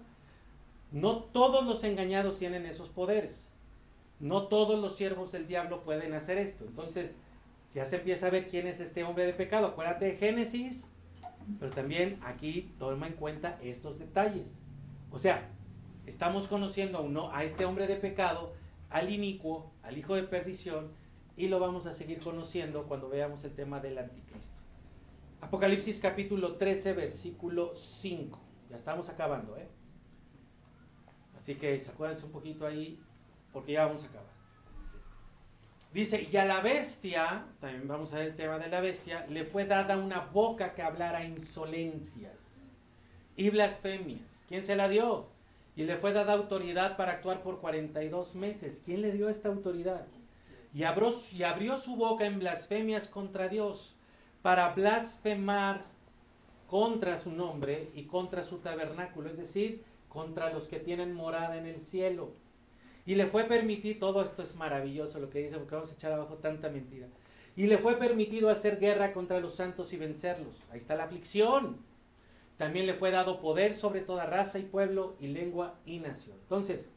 [0.90, 3.52] No todos los engañados tienen esos poderes.
[4.20, 6.64] No todos los siervos del diablo pueden hacer esto.
[6.64, 7.14] Entonces,
[7.74, 9.66] ya se empieza a ver quién es este hombre de pecado.
[9.66, 10.88] Acuérdate de Génesis,
[11.58, 14.62] pero también aquí toma en cuenta estos detalles.
[15.10, 15.50] O sea,
[16.06, 18.54] estamos conociendo a, uno, a este hombre de pecado,
[18.88, 20.92] al inicuo, al hijo de perdición,
[21.36, 24.62] y lo vamos a seguir conociendo cuando veamos el tema del anticristo.
[25.40, 28.40] Apocalipsis capítulo 13, versículo 5.
[28.70, 29.68] Ya estamos acabando, ¿eh?
[31.36, 32.98] Así que acuérdense un poquito ahí,
[33.52, 34.34] porque ya vamos a acabar.
[35.92, 39.44] Dice, y a la bestia, también vamos a ver el tema de la bestia, le
[39.44, 42.38] fue dada una boca que hablara insolencias
[43.36, 44.44] y blasfemias.
[44.48, 45.28] ¿Quién se la dio?
[45.76, 48.82] Y le fue dada autoridad para actuar por 42 meses.
[48.84, 50.06] ¿Quién le dio esta autoridad?
[50.74, 53.94] Y abrió, su boca en blasfemias contra Dios
[54.42, 55.84] para blasfemar
[56.68, 61.66] contra su nombre y contra su tabernáculo, es decir, contra los que tienen morada en
[61.66, 62.32] el cielo.
[63.06, 66.12] Y le fue permitido, todo esto es maravilloso lo que dice, porque vamos a echar
[66.12, 67.06] abajo tanta mentira.
[67.54, 70.60] Y le fue permitido hacer guerra contra los santos y vencerlos.
[70.72, 71.76] Ahí está la aflicción.
[72.58, 76.36] También le fue dado poder sobre toda raza y pueblo y lengua y nación.
[76.42, 76.90] Entonces,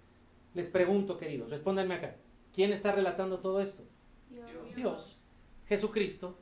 [0.56, 2.16] les pregunto, queridos, respóndanme acá.
[2.58, 3.84] ¿Quién está relatando todo esto?
[4.32, 4.76] Dios.
[4.76, 5.20] Dios,
[5.68, 6.36] Jesucristo.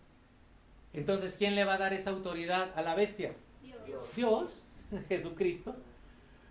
[0.93, 3.35] Entonces, ¿quién le va a dar esa autoridad a la bestia?
[3.61, 4.15] Dios.
[4.15, 4.63] Dios,
[5.09, 5.75] Jesucristo.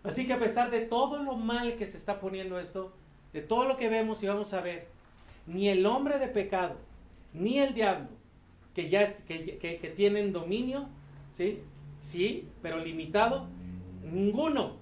[0.02, 2.92] Así que a pesar de todo lo mal que se está poniendo esto,
[3.32, 4.86] de todo lo que vemos y vamos a ver,
[5.46, 6.76] ni el hombre de pecado,
[7.32, 8.08] ni el diablo,
[8.74, 10.90] que ya que, que- que tienen dominio,
[11.32, 11.62] ¿sí?
[12.00, 13.48] Sí, pero limitado,
[14.02, 14.76] ninguno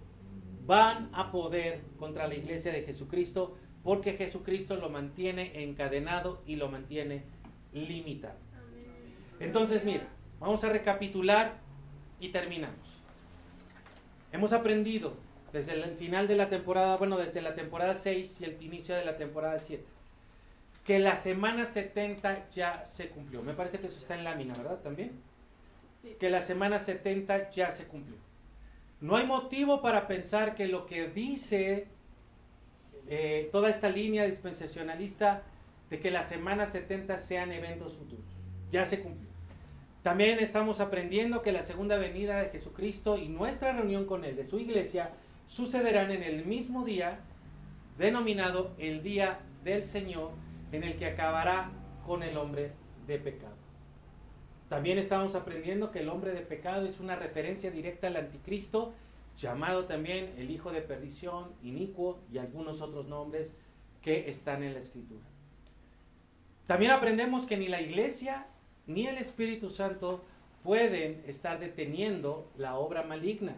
[0.67, 6.69] van a poder contra la iglesia de Jesucristo, porque Jesucristo lo mantiene encadenado y lo
[6.69, 7.25] mantiene
[7.73, 8.37] limitado.
[9.41, 10.07] Entonces, mira,
[10.39, 11.59] vamos a recapitular
[12.21, 12.79] y terminamos.
[14.33, 15.15] Hemos aprendido
[15.53, 19.05] desde el final de la temporada, bueno, desde la temporada 6 y el inicio de
[19.05, 19.85] la temporada 7,
[20.85, 23.43] que la semana 70 ya se cumplió.
[23.43, 24.79] Me parece que eso está en lámina, ¿verdad?
[24.81, 25.13] También.
[26.03, 26.17] Sí.
[26.19, 28.19] que la semana 70 ya se cumplió.
[29.01, 31.87] No hay motivo para pensar que lo que dice
[33.15, 35.43] eh, toda esta línea dispensacionalista
[35.91, 38.25] de que la semana 70 sean eventos futuros.
[38.71, 39.29] Ya se cumplió.
[40.03, 44.47] También estamos aprendiendo que la segunda venida de Jesucristo y nuestra reunión con Él, de
[44.47, 45.11] su iglesia,
[45.47, 47.21] sucederán en el mismo día
[47.99, 50.31] denominado el día del Señor,
[50.73, 51.71] en el que acabará
[52.07, 52.73] con el hombre
[53.07, 53.57] de pecado.
[54.71, 58.95] También estamos aprendiendo que el hombre de pecado es una referencia directa al anticristo,
[59.37, 63.55] llamado también el hijo de perdición, inicuo y algunos otros nombres
[64.03, 65.25] que están en la escritura.
[66.67, 68.47] También aprendemos que ni la iglesia
[68.87, 70.25] ni el Espíritu Santo
[70.63, 73.57] pueden estar deteniendo la obra maligna,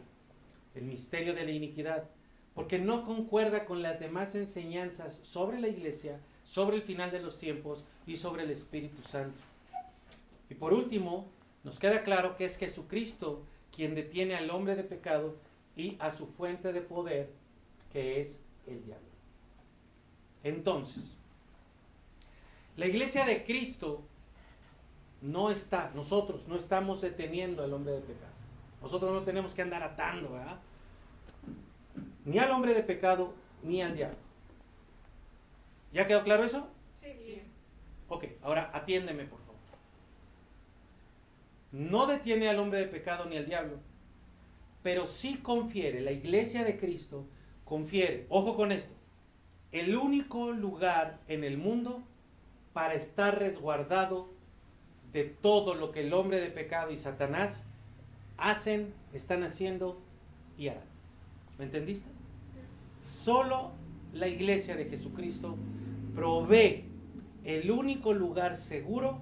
[0.74, 2.08] el misterio de la iniquidad,
[2.54, 7.38] porque no concuerda con las demás enseñanzas sobre la iglesia, sobre el final de los
[7.38, 9.38] tiempos y sobre el Espíritu Santo.
[10.48, 11.26] Y por último,
[11.62, 13.42] nos queda claro que es Jesucristo
[13.74, 15.36] quien detiene al hombre de pecado
[15.76, 17.30] y a su fuente de poder,
[17.92, 19.08] que es el diablo.
[20.42, 21.16] Entonces,
[22.76, 24.02] la iglesia de Cristo
[25.22, 28.32] no está, nosotros no estamos deteniendo al hombre de pecado.
[28.82, 30.60] Nosotros no tenemos que andar atando, ¿verdad?
[32.24, 33.32] Ni al hombre de pecado,
[33.62, 34.18] ni al diablo.
[35.92, 36.68] ¿Ya quedó claro eso?
[36.94, 37.42] Sí.
[38.08, 39.54] Ok, ahora atiéndeme, por favor.
[41.72, 43.78] No detiene al hombre de pecado ni al diablo,
[44.84, 47.26] pero sí confiere, la iglesia de Cristo
[47.64, 48.92] confiere, ojo con esto,
[49.72, 52.02] el único lugar en el mundo
[52.74, 54.28] para estar resguardado
[55.10, 57.64] de todo lo que el hombre de pecado y Satanás
[58.36, 60.02] hacen, están haciendo
[60.58, 60.84] y harán.
[61.56, 62.10] ¿Me entendiste?
[63.00, 63.72] Solo
[64.12, 65.56] la iglesia de Jesucristo
[66.14, 66.84] provee
[67.44, 69.18] el único lugar seguro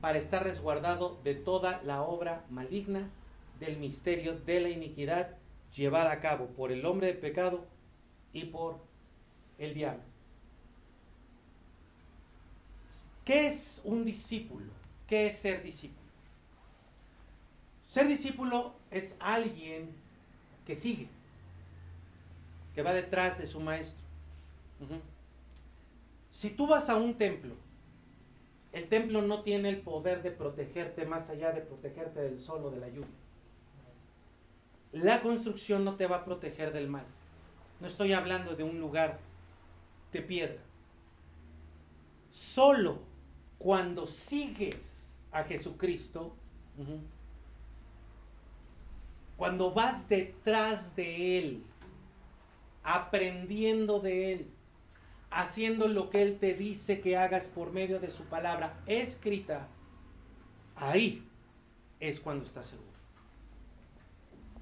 [0.00, 3.10] para estar resguardado de toda la obra maligna
[3.60, 5.36] del misterio de la iniquidad
[5.76, 7.64] llevada a cabo por el hombre de pecado
[8.32, 8.80] y por
[9.58, 10.02] el diablo.
[13.24, 14.72] ¿Qué es un discípulo?
[15.06, 16.00] ¿Qué es ser discípulo?
[17.86, 19.90] Ser discípulo es alguien
[20.66, 21.08] que sigue,
[22.74, 24.02] que va detrás de su maestro.
[26.30, 27.54] Si tú vas a un templo,
[28.72, 32.70] el templo no tiene el poder de protegerte más allá de protegerte del sol o
[32.70, 33.19] de la lluvia.
[34.92, 37.04] La construcción no te va a proteger del mal.
[37.80, 39.18] No estoy hablando de un lugar
[40.12, 40.60] de piedra.
[42.30, 43.00] Solo
[43.58, 46.34] cuando sigues a Jesucristo,
[49.36, 51.64] cuando vas detrás de Él,
[52.82, 54.50] aprendiendo de Él,
[55.30, 59.68] haciendo lo que Él te dice que hagas por medio de su palabra escrita,
[60.74, 61.26] ahí
[62.00, 62.89] es cuando estás seguro.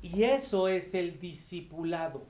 [0.00, 2.26] Y eso es el discipulado.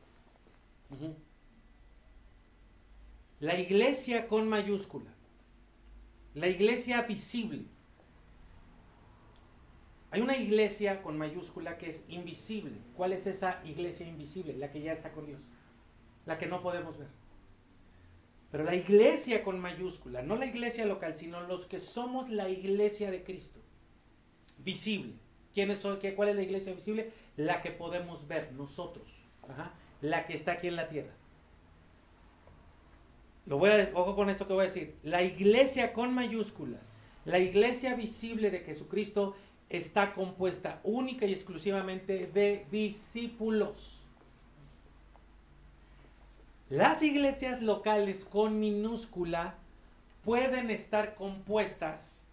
[3.41, 5.13] La iglesia con mayúscula.
[6.35, 7.65] La iglesia visible.
[10.11, 12.79] Hay una iglesia con mayúscula que es invisible.
[12.97, 14.57] ¿Cuál es esa iglesia invisible?
[14.57, 15.49] La que ya está con Dios.
[16.25, 17.09] La que no podemos ver.
[18.51, 23.11] Pero la iglesia con mayúscula, no la iglesia local, sino los que somos la iglesia
[23.11, 23.61] de Cristo.
[24.59, 25.13] Visible.
[25.55, 25.99] ¿Quiénes son?
[25.99, 27.13] ¿Qué, ¿Cuál es la iglesia visible?
[27.37, 29.07] La que podemos ver nosotros.
[30.01, 31.13] La que está aquí en la tierra.
[33.47, 34.95] Lo voy a, ojo con esto que voy a decir.
[35.03, 36.79] La iglesia con mayúscula,
[37.25, 39.35] la iglesia visible de Jesucristo
[39.71, 43.99] está compuesta única y exclusivamente de discípulos.
[46.69, 49.57] Las iglesias locales con minúscula
[50.25, 52.27] pueden estar compuestas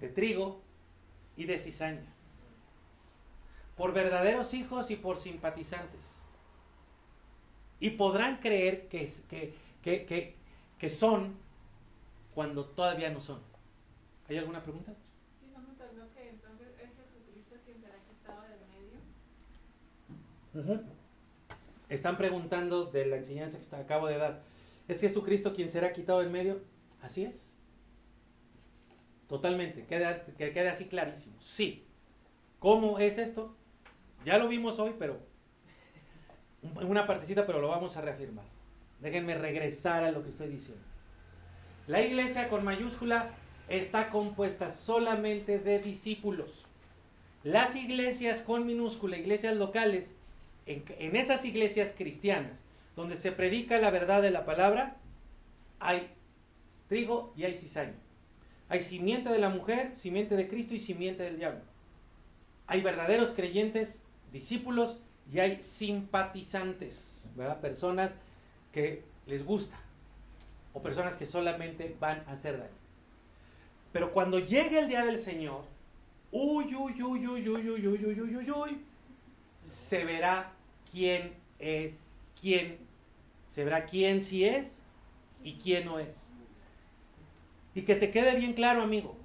[0.00, 0.60] de trigo
[1.36, 2.06] y de cizaña,
[3.76, 6.16] por verdaderos hijos y por simpatizantes.
[7.78, 10.34] Y podrán creer que, que, que, que,
[10.78, 11.36] que son
[12.34, 13.40] cuando todavía no son.
[14.28, 14.92] ¿Hay alguna pregunta?
[15.40, 18.60] Sí, no me entendió que entonces es Jesucristo quien será quitado del
[20.64, 20.84] medio.
[21.88, 24.42] Están preguntando de la enseñanza que acabo de dar.
[24.88, 26.60] ¿Es Jesucristo quien será quitado del medio?
[27.02, 27.52] Así es.
[29.28, 29.84] Totalmente.
[29.86, 31.36] Queda, que quede así clarísimo.
[31.40, 31.84] Sí.
[32.58, 33.54] ¿Cómo es esto?
[34.24, 35.20] Ya lo vimos hoy, pero
[36.62, 38.44] una partecita, pero lo vamos a reafirmar.
[39.00, 40.82] Déjenme regresar a lo que estoy diciendo.
[41.86, 43.30] La iglesia con mayúscula
[43.68, 46.64] está compuesta solamente de discípulos.
[47.44, 50.14] Las iglesias con minúscula, iglesias locales,
[50.66, 52.64] en, en esas iglesias cristianas,
[52.96, 54.96] donde se predica la verdad de la palabra,
[55.78, 56.10] hay
[56.88, 57.94] trigo y hay cizaña.
[58.68, 61.60] Hay simiente de la mujer, simiente de Cristo y simiente del diablo.
[62.66, 64.02] Hay verdaderos creyentes,
[64.32, 64.98] discípulos
[65.32, 67.24] y hay simpatizantes.
[67.60, 68.16] Personas
[68.72, 69.78] que les gusta
[70.72, 72.70] o personas que solamente van a hacer daño.
[73.92, 75.64] Pero cuando llegue el día del Señor,
[76.30, 78.84] uy, uy, uy, uy, uy, uy, uy, uy, uy, uy, uy,
[79.64, 80.52] se verá
[80.90, 82.00] quién es
[82.40, 82.78] quién.
[83.48, 84.80] Se verá quién sí es
[85.42, 86.30] y quién no es.
[87.76, 89.18] Y que te quede bien claro, amigo,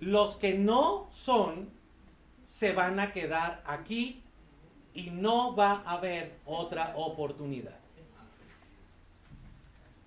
[0.00, 1.68] los que no son
[2.42, 4.22] se van a quedar aquí
[4.94, 7.78] y no va a haber otra oportunidad.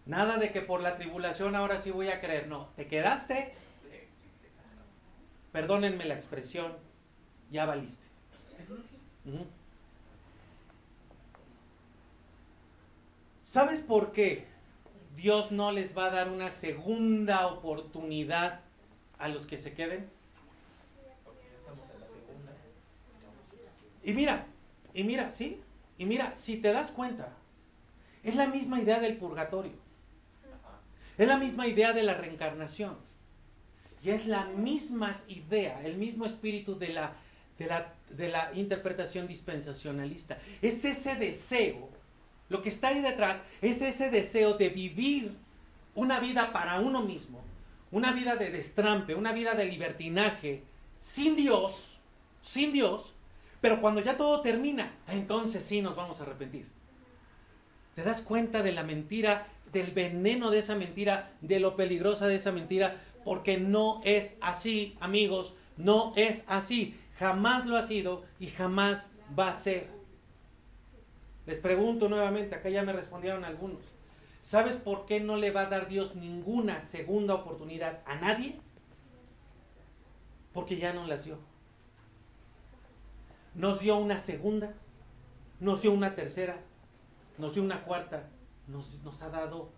[0.07, 2.47] Nada de que por la tribulación ahora sí voy a creer.
[2.47, 3.53] No, te quedaste.
[5.51, 6.75] Perdónenme la expresión,
[7.51, 8.07] ya valiste.
[13.43, 14.50] ¿Sabes por qué
[15.21, 18.61] Dios no les va a dar una segunda oportunidad
[19.19, 20.09] a los que se queden?
[24.03, 24.47] Y mira,
[24.95, 25.61] y mira, ¿sí?
[25.99, 27.33] Y mira, si te das cuenta,
[28.23, 29.73] es la misma idea del purgatorio.
[31.19, 32.97] Es la misma idea de la reencarnación.
[34.03, 37.13] Y es la misma idea, el mismo espíritu de la,
[37.59, 40.39] de la, de la interpretación dispensacionalista.
[40.63, 41.89] Es ese deseo,
[42.51, 45.31] lo que está ahí detrás, es ese deseo de vivir
[45.95, 47.41] una vida para uno mismo,
[47.91, 50.63] una vida de destrampe, una vida de libertinaje,
[50.99, 51.97] sin Dios,
[52.41, 53.13] sin Dios,
[53.61, 56.67] pero cuando ya todo termina, entonces sí nos vamos a arrepentir.
[57.95, 62.35] ¿Te das cuenta de la mentira, del veneno de esa mentira, de lo peligrosa de
[62.35, 63.01] esa mentira?
[63.23, 66.99] Porque no es así, amigos, no es así.
[67.17, 69.09] Jamás lo ha sido y jamás
[69.39, 70.00] va a ser.
[71.45, 73.81] Les pregunto nuevamente, acá ya me respondieron algunos.
[74.41, 78.59] ¿Sabes por qué no le va a dar Dios ninguna segunda oportunidad a nadie?
[80.53, 81.37] Porque ya no las dio.
[83.53, 84.73] Nos dio una segunda,
[85.59, 86.57] nos dio una tercera,
[87.37, 88.29] nos dio una cuarta,
[88.67, 89.69] nos, nos ha dado.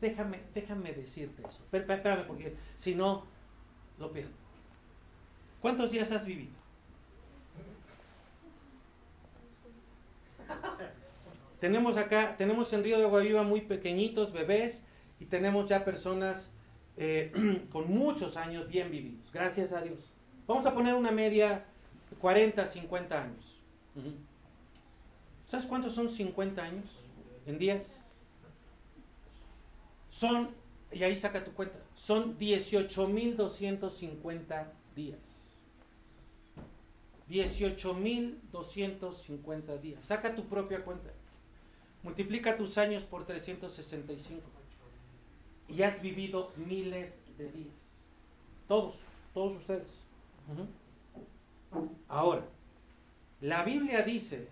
[0.00, 1.62] Déjame, déjame decirte eso.
[1.72, 3.24] Espérame, porque si no,
[3.98, 4.32] lo pierdo.
[5.60, 6.61] ¿Cuántos días has vivido?
[11.60, 14.84] Tenemos acá, tenemos en Río de Guaviva muy pequeñitos, bebés,
[15.20, 16.50] y tenemos ya personas
[16.96, 19.30] eh, con muchos años bien vividos.
[19.32, 20.00] Gracias a Dios.
[20.48, 21.64] Vamos a poner una media
[22.20, 23.60] 40, 50 años.
[25.46, 26.90] ¿Sabes cuántos son 50 años
[27.46, 28.00] en días?
[30.10, 30.50] Son,
[30.90, 34.66] y ahí saca tu cuenta, son 18.250
[34.96, 35.41] días.
[37.28, 40.04] 18.250 días.
[40.04, 41.10] Saca tu propia cuenta.
[42.02, 44.42] Multiplica tus años por 365.
[45.68, 48.00] Y has vivido miles de días.
[48.68, 48.96] Todos,
[49.32, 49.88] todos ustedes.
[52.08, 52.44] Ahora,
[53.40, 54.48] la Biblia dice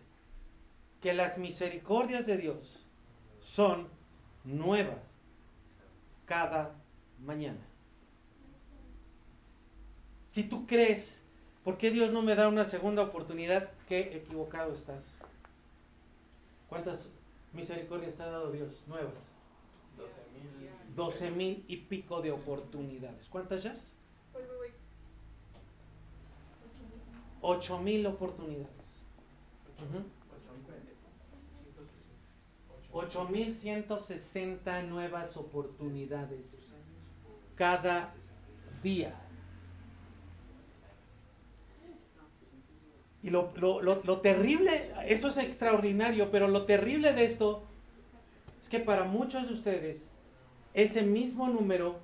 [1.01, 2.78] que las misericordias de Dios
[3.40, 3.88] son
[4.44, 4.98] nuevas
[6.26, 6.74] cada
[7.24, 7.60] mañana.
[10.28, 11.22] Si tú crees,
[11.65, 13.70] ¿por qué Dios no me da una segunda oportunidad?
[13.89, 15.12] Qué equivocado estás.
[16.69, 17.09] ¿Cuántas
[17.53, 18.82] misericordias te ha dado Dios?
[18.87, 19.15] Nuevas.
[19.99, 20.95] 12.000.
[20.95, 23.27] Doce mil y pico de oportunidades.
[23.28, 23.74] ¿Cuántas ya?
[27.43, 29.03] Ocho mil oportunidades.
[29.78, 30.05] Ujú.
[32.93, 36.59] 8.160 nuevas oportunidades
[37.55, 38.12] cada
[38.82, 39.15] día.
[43.22, 47.62] Y lo, lo- lo- lo terrible, eso es extraordinario, pero lo terrible de esto
[48.62, 50.06] es que para muchos de ustedes
[50.72, 51.98] ese mismo número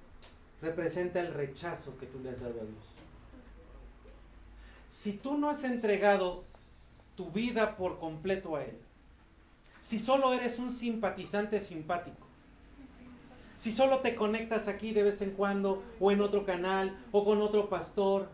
[0.61, 2.85] representa el rechazo que tú le has dado a Dios.
[4.91, 6.45] Si tú no has entregado
[7.17, 8.77] tu vida por completo a Él,
[9.81, 12.27] si solo eres un simpatizante simpático,
[13.57, 17.41] si solo te conectas aquí de vez en cuando o en otro canal o con
[17.41, 18.29] otro pastor,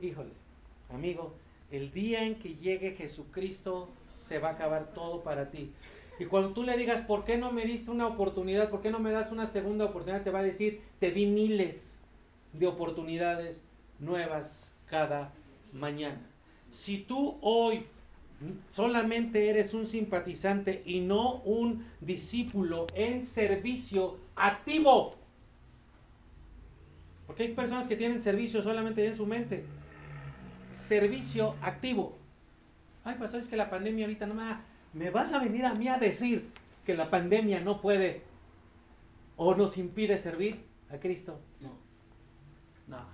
[0.00, 0.30] híjole,
[0.92, 1.34] amigo,
[1.70, 5.72] el día en que llegue Jesucristo se va a acabar todo para ti.
[6.18, 8.68] Y cuando tú le digas, ¿por qué no me diste una oportunidad?
[8.68, 10.22] ¿Por qué no me das una segunda oportunidad?
[10.22, 11.98] Te va a decir, te di miles
[12.52, 13.62] de oportunidades
[13.98, 15.32] nuevas cada
[15.72, 16.20] mañana.
[16.70, 17.86] Si tú hoy
[18.68, 25.10] solamente eres un simpatizante y no un discípulo en servicio activo.
[27.26, 29.64] Porque hay personas que tienen servicio solamente en su mente.
[30.70, 32.18] Servicio activo.
[33.04, 35.74] Ay, pues sabes que la pandemia ahorita no me da- ¿Me vas a venir a
[35.74, 36.48] mí a decir
[36.84, 38.22] que la pandemia no puede
[39.36, 41.40] o nos impide servir a Cristo?
[41.60, 41.78] No.
[42.88, 43.06] No,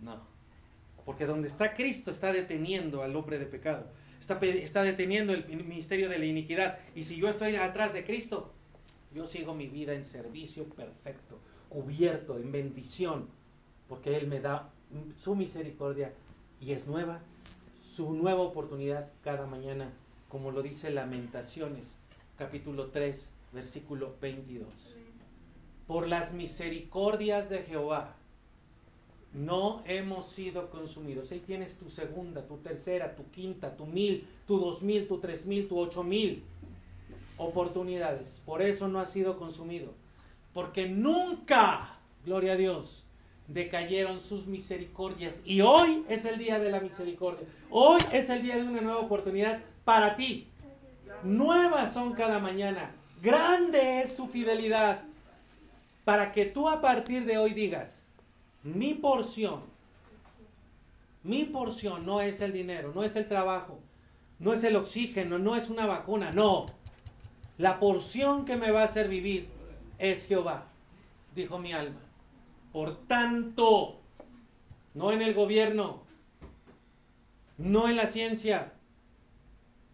[0.00, 0.26] no.
[1.04, 3.86] Porque donde está Cristo está deteniendo al hombre de pecado.
[4.18, 6.78] Está, está deteniendo el ministerio de la iniquidad.
[6.94, 8.52] Y si yo estoy atrás de Cristo,
[9.14, 11.38] yo sigo mi vida en servicio perfecto,
[11.68, 13.28] cubierto, en bendición.
[13.88, 14.70] Porque Él me da
[15.16, 16.12] su misericordia
[16.60, 17.20] y es nueva,
[17.88, 19.92] su nueva oportunidad cada mañana,
[20.28, 21.96] como lo dice Lamentaciones,
[22.36, 24.66] capítulo 3, versículo 22
[25.86, 28.16] por las misericordias de Jehová,
[29.32, 31.30] no hemos sido consumidos.
[31.30, 35.46] Ahí tienes tu segunda, tu tercera, tu quinta, tu mil, tu dos mil, tu tres
[35.46, 36.42] mil, tu ocho mil
[37.36, 38.42] oportunidades.
[38.46, 39.92] Por eso no ha sido consumido.
[40.54, 41.92] Porque nunca,
[42.24, 43.04] gloria a Dios,
[43.48, 45.40] decayeron sus misericordias.
[45.44, 47.46] Y hoy es el día de la misericordia.
[47.70, 50.48] Hoy es el día de una nueva oportunidad para ti.
[51.22, 52.90] Nuevas son cada mañana.
[53.22, 55.02] Grande es su fidelidad
[56.04, 58.04] para que tú a partir de hoy digas,
[58.62, 59.60] mi porción,
[61.22, 63.80] mi porción no es el dinero, no es el trabajo,
[64.38, 66.66] no es el oxígeno, no es una vacuna, no.
[67.58, 69.48] La porción que me va a hacer vivir
[69.98, 70.66] es Jehová,
[71.34, 72.05] dijo mi alma.
[72.76, 74.02] Por tanto,
[74.92, 76.02] no en el gobierno,
[77.56, 78.74] no en la ciencia,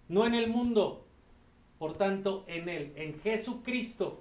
[0.08, 1.06] no en el mundo,
[1.78, 4.20] por tanto en Él, en Jesucristo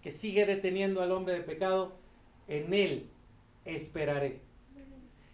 [0.00, 1.98] que sigue deteniendo al hombre de pecado,
[2.46, 3.10] en Él
[3.66, 4.40] esperaré.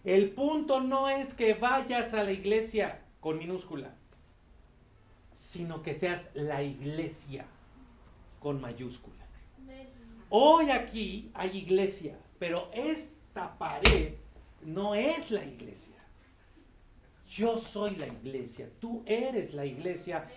[0.03, 3.95] El punto no es que vayas a la iglesia con minúscula,
[5.33, 7.47] sino que seas la iglesia
[8.41, 9.25] con mayúscula.
[10.29, 14.17] Hoy aquí hay iglesia, pero esta pared
[14.61, 15.97] no es la iglesia.
[17.27, 20.29] Yo soy la iglesia, tú eres la iglesia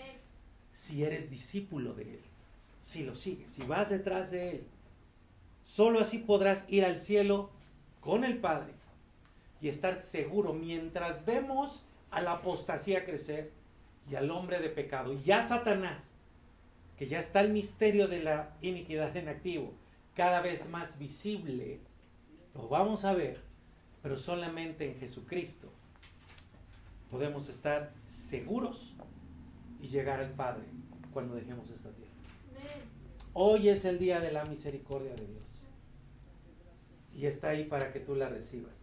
[0.71, 2.21] si eres discípulo de Él
[2.81, 4.67] si lo sigues, si vas detrás de Él.
[5.61, 7.49] Solo así podrás ir al cielo
[7.99, 8.71] con el Padre
[9.59, 13.51] y estar seguro mientras vemos a la apostasía crecer
[14.09, 16.13] y al hombre de pecado y a Satanás,
[16.97, 19.73] que ya está el misterio de la iniquidad en activo,
[20.15, 21.81] cada vez más visible,
[22.57, 23.39] lo vamos a ver,
[24.01, 25.71] pero solamente en Jesucristo
[27.11, 28.95] podemos estar seguros
[29.79, 30.65] y llegar al Padre
[31.13, 32.11] cuando dejemos esta tierra.
[33.33, 35.45] Hoy es el día de la misericordia de Dios.
[37.13, 38.73] Y está ahí para que tú la recibas.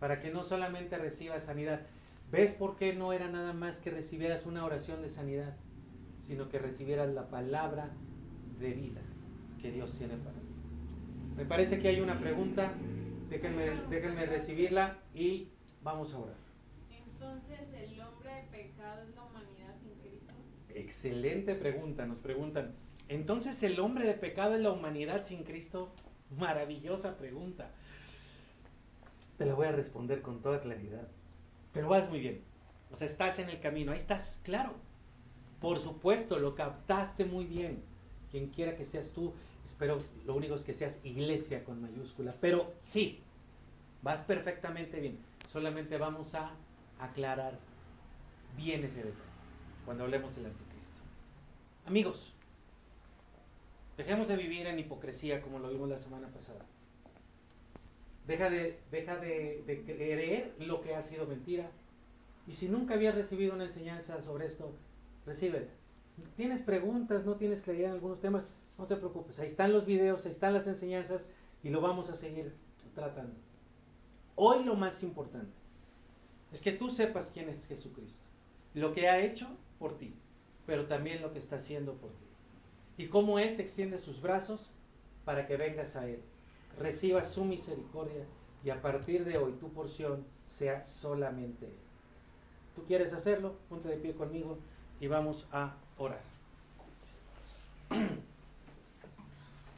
[0.00, 1.82] Para que no solamente recibas sanidad.
[2.30, 5.54] ¿Ves por qué no era nada más que recibieras una oración de sanidad?
[6.26, 7.90] Sino que recibieras la palabra
[8.58, 9.02] de vida
[9.60, 10.45] que Dios tiene para ti.
[11.36, 12.72] Me parece que hay una pregunta.
[13.28, 15.48] Déjenme, déjenme recibirla y
[15.82, 16.36] vamos a orar.
[16.90, 20.32] Entonces, ¿el hombre de pecado es la humanidad sin Cristo?
[20.70, 22.06] Excelente pregunta.
[22.06, 22.74] Nos preguntan,
[23.08, 25.92] entonces el hombre de pecado es la humanidad sin Cristo.
[26.38, 27.70] Maravillosa pregunta.
[29.36, 31.08] Te la voy a responder con toda claridad.
[31.72, 32.42] Pero vas muy bien.
[32.90, 33.92] O sea, estás en el camino.
[33.92, 34.74] Ahí estás, claro.
[35.60, 37.82] Por supuesto, lo captaste muy bien.
[38.30, 39.34] Quien quiera que seas tú,
[39.66, 42.34] espero lo único es que seas iglesia con mayúscula.
[42.40, 43.20] Pero sí,
[44.02, 45.18] vas perfectamente bien.
[45.48, 46.52] Solamente vamos a
[46.98, 47.58] aclarar
[48.56, 49.26] bien ese detalle
[49.84, 51.00] cuando hablemos del anticristo.
[51.86, 52.34] Amigos,
[53.96, 56.64] dejemos de vivir en hipocresía como lo vimos la semana pasada.
[58.26, 61.70] Deja de, deja de, creer lo que ha sido mentira.
[62.48, 64.72] Y si nunca habías recibido una enseñanza sobre esto,
[65.24, 65.68] recíbela.
[66.36, 68.44] Tienes preguntas, no tienes claridad en algunos temas,
[68.78, 69.38] no te preocupes.
[69.38, 71.22] Ahí están los videos, ahí están las enseñanzas
[71.62, 72.54] y lo vamos a seguir
[72.94, 73.34] tratando.
[74.34, 75.52] Hoy lo más importante
[76.52, 78.26] es que tú sepas quién es Jesucristo,
[78.74, 79.48] lo que ha hecho
[79.78, 80.14] por ti,
[80.66, 82.26] pero también lo que está haciendo por ti.
[82.98, 84.70] Y cómo Él te extiende sus brazos
[85.24, 86.22] para que vengas a Él,
[86.78, 88.24] recibas su misericordia
[88.64, 91.76] y a partir de hoy tu porción sea solamente Él.
[92.74, 93.56] ¿Tú quieres hacerlo?
[93.68, 94.58] Ponte de pie conmigo
[95.00, 96.20] y vamos a orar.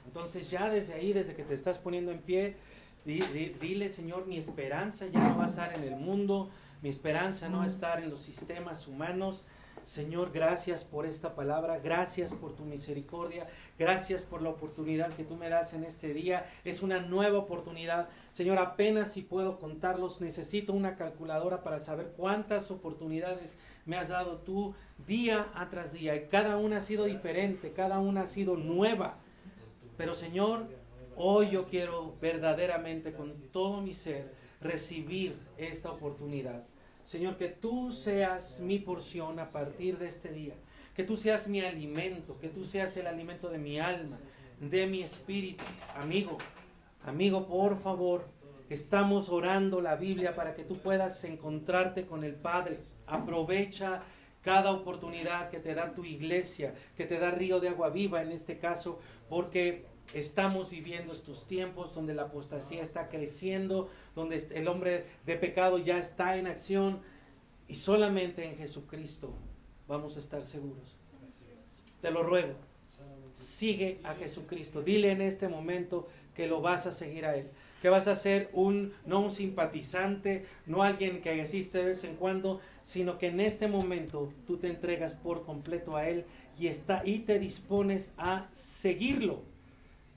[0.09, 2.57] Entonces ya desde ahí, desde que te estás poniendo en pie,
[3.05, 6.49] di- di- dile Señor, mi esperanza ya no va a estar en el mundo,
[6.81, 9.45] mi esperanza no va a estar en los sistemas humanos.
[9.85, 13.47] Señor, gracias por esta palabra, gracias por tu misericordia,
[13.79, 16.47] gracias por la oportunidad que tú me das en este día.
[16.65, 18.09] Es una nueva oportunidad.
[18.33, 23.57] Señor, apenas si puedo contarlos, necesito una calculadora para saber cuántas oportunidades
[23.87, 24.75] me has dado tú
[25.07, 26.17] día tras día.
[26.17, 29.19] Y cada una ha sido diferente, cada una ha sido nueva.
[29.99, 30.67] Pero Señor,
[31.17, 36.65] hoy yo quiero verdaderamente con todo mi ser recibir esta oportunidad.
[37.05, 40.55] Señor, que tú seas mi porción a partir de este día.
[40.95, 44.19] Que tú seas mi alimento, que tú seas el alimento de mi alma,
[44.59, 45.65] de mi espíritu.
[45.95, 46.39] Amigo,
[47.05, 48.27] amigo, por favor,
[48.69, 52.79] Estamos orando la Biblia para que tú puedas encontrarte con el Padre.
[53.07, 54.03] Aprovecha
[54.43, 58.31] cada oportunidad que te da tu iglesia, que te da Río de Agua Viva en
[58.31, 58.99] este caso,
[59.31, 65.79] porque estamos viviendo estos tiempos donde la apostasía está creciendo, donde el hombre de pecado
[65.79, 67.01] ya está en acción
[67.67, 69.35] y solamente en Jesucristo
[69.87, 70.97] vamos a estar seguros.
[72.01, 72.55] Te lo ruego,
[73.35, 74.83] sigue a Jesucristo.
[74.83, 77.51] Dile en este momento que lo vas a seguir a Él
[77.83, 82.17] que vas a ser un, no un simpatizante, no alguien que existe de vez en
[82.17, 86.25] cuando, sino que en este momento tú te entregas por completo a Él
[86.59, 89.43] y, está, y te dispones a seguirlo.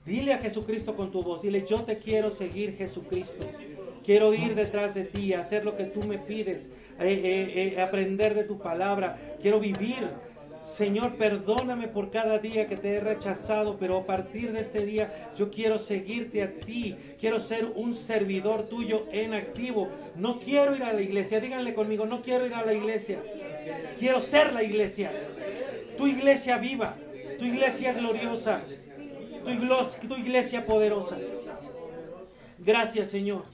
[0.04, 3.46] Dile a Jesucristo con tu voz, dile, yo te quiero seguir Jesucristo.
[4.04, 8.34] Quiero ir detrás de ti, hacer lo que tú me pides, eh, eh, eh, aprender
[8.34, 9.36] de tu palabra.
[9.40, 10.08] Quiero vivir
[10.62, 15.32] Señor, perdóname por cada día que te he rechazado, pero a partir de este día
[15.36, 16.96] yo quiero seguirte a ti.
[17.18, 19.88] Quiero ser un servidor tuyo en activo.
[20.14, 21.40] No quiero ir a la iglesia.
[21.40, 23.18] Díganle conmigo, no quiero ir a la iglesia.
[23.98, 25.10] Quiero ser la iglesia.
[25.98, 26.96] Tu iglesia viva,
[27.38, 28.62] tu iglesia gloriosa,
[29.42, 31.16] tu, iglesia poderosa.
[32.58, 33.44] Gracias, Señor,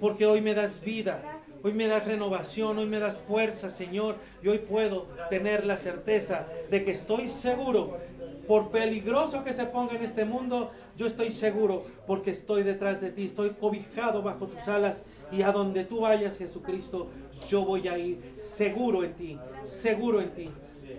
[0.00, 1.22] porque hoy me das vida.
[1.62, 4.16] Hoy me das renovación, hoy me das fuerza, Señor.
[4.42, 7.98] Y hoy puedo tener la certeza de que estoy seguro.
[8.46, 13.10] Por peligroso que se ponga en este mundo, yo estoy seguro porque estoy detrás de
[13.10, 17.08] ti, estoy cobijado bajo tus alas y a donde tú vayas, Jesucristo,
[17.48, 20.50] yo voy a ir seguro en ti, seguro en ti.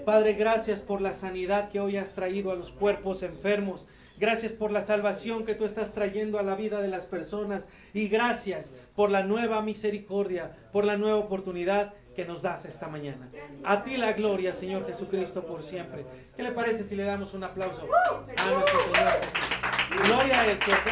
[0.06, 3.86] Padre, gracias por la sanidad que hoy has traído a los cuerpos enfermos.
[4.18, 7.66] Gracias por la salvación que tú estás trayendo a la vida de las personas.
[7.94, 13.30] Y gracias por la nueva misericordia, por la nueva oportunidad que nos das esta mañana.
[13.66, 16.06] A ti la gloria, Señor Jesucristo, por siempre.
[16.36, 20.92] ¿Qué le parece si le damos un aplauso a nuestro Señor Gloria a Él, ¿cierto?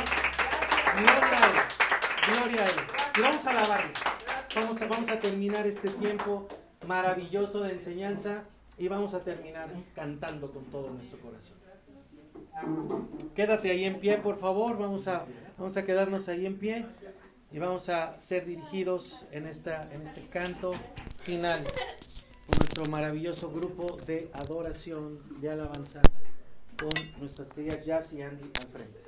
[0.96, 2.36] Gloria a Él.
[2.36, 2.76] Gloria a Él.
[3.18, 3.94] Y vamos a alabarle.
[4.56, 6.48] Vamos a, vamos a terminar este tiempo
[6.86, 8.44] maravilloso de enseñanza
[8.78, 11.63] y vamos a terminar cantando con todo nuestro corazón.
[13.36, 14.78] Quédate ahí en pie, por favor.
[14.78, 15.26] Vamos a,
[15.58, 16.86] vamos a quedarnos ahí en pie
[17.52, 20.74] y vamos a ser dirigidos en, esta, en este canto
[21.24, 21.64] final
[22.48, 26.02] nuestro maravilloso grupo de adoración, de alabanza,
[26.78, 29.03] con nuestras queridas Jazz y Andy al frente.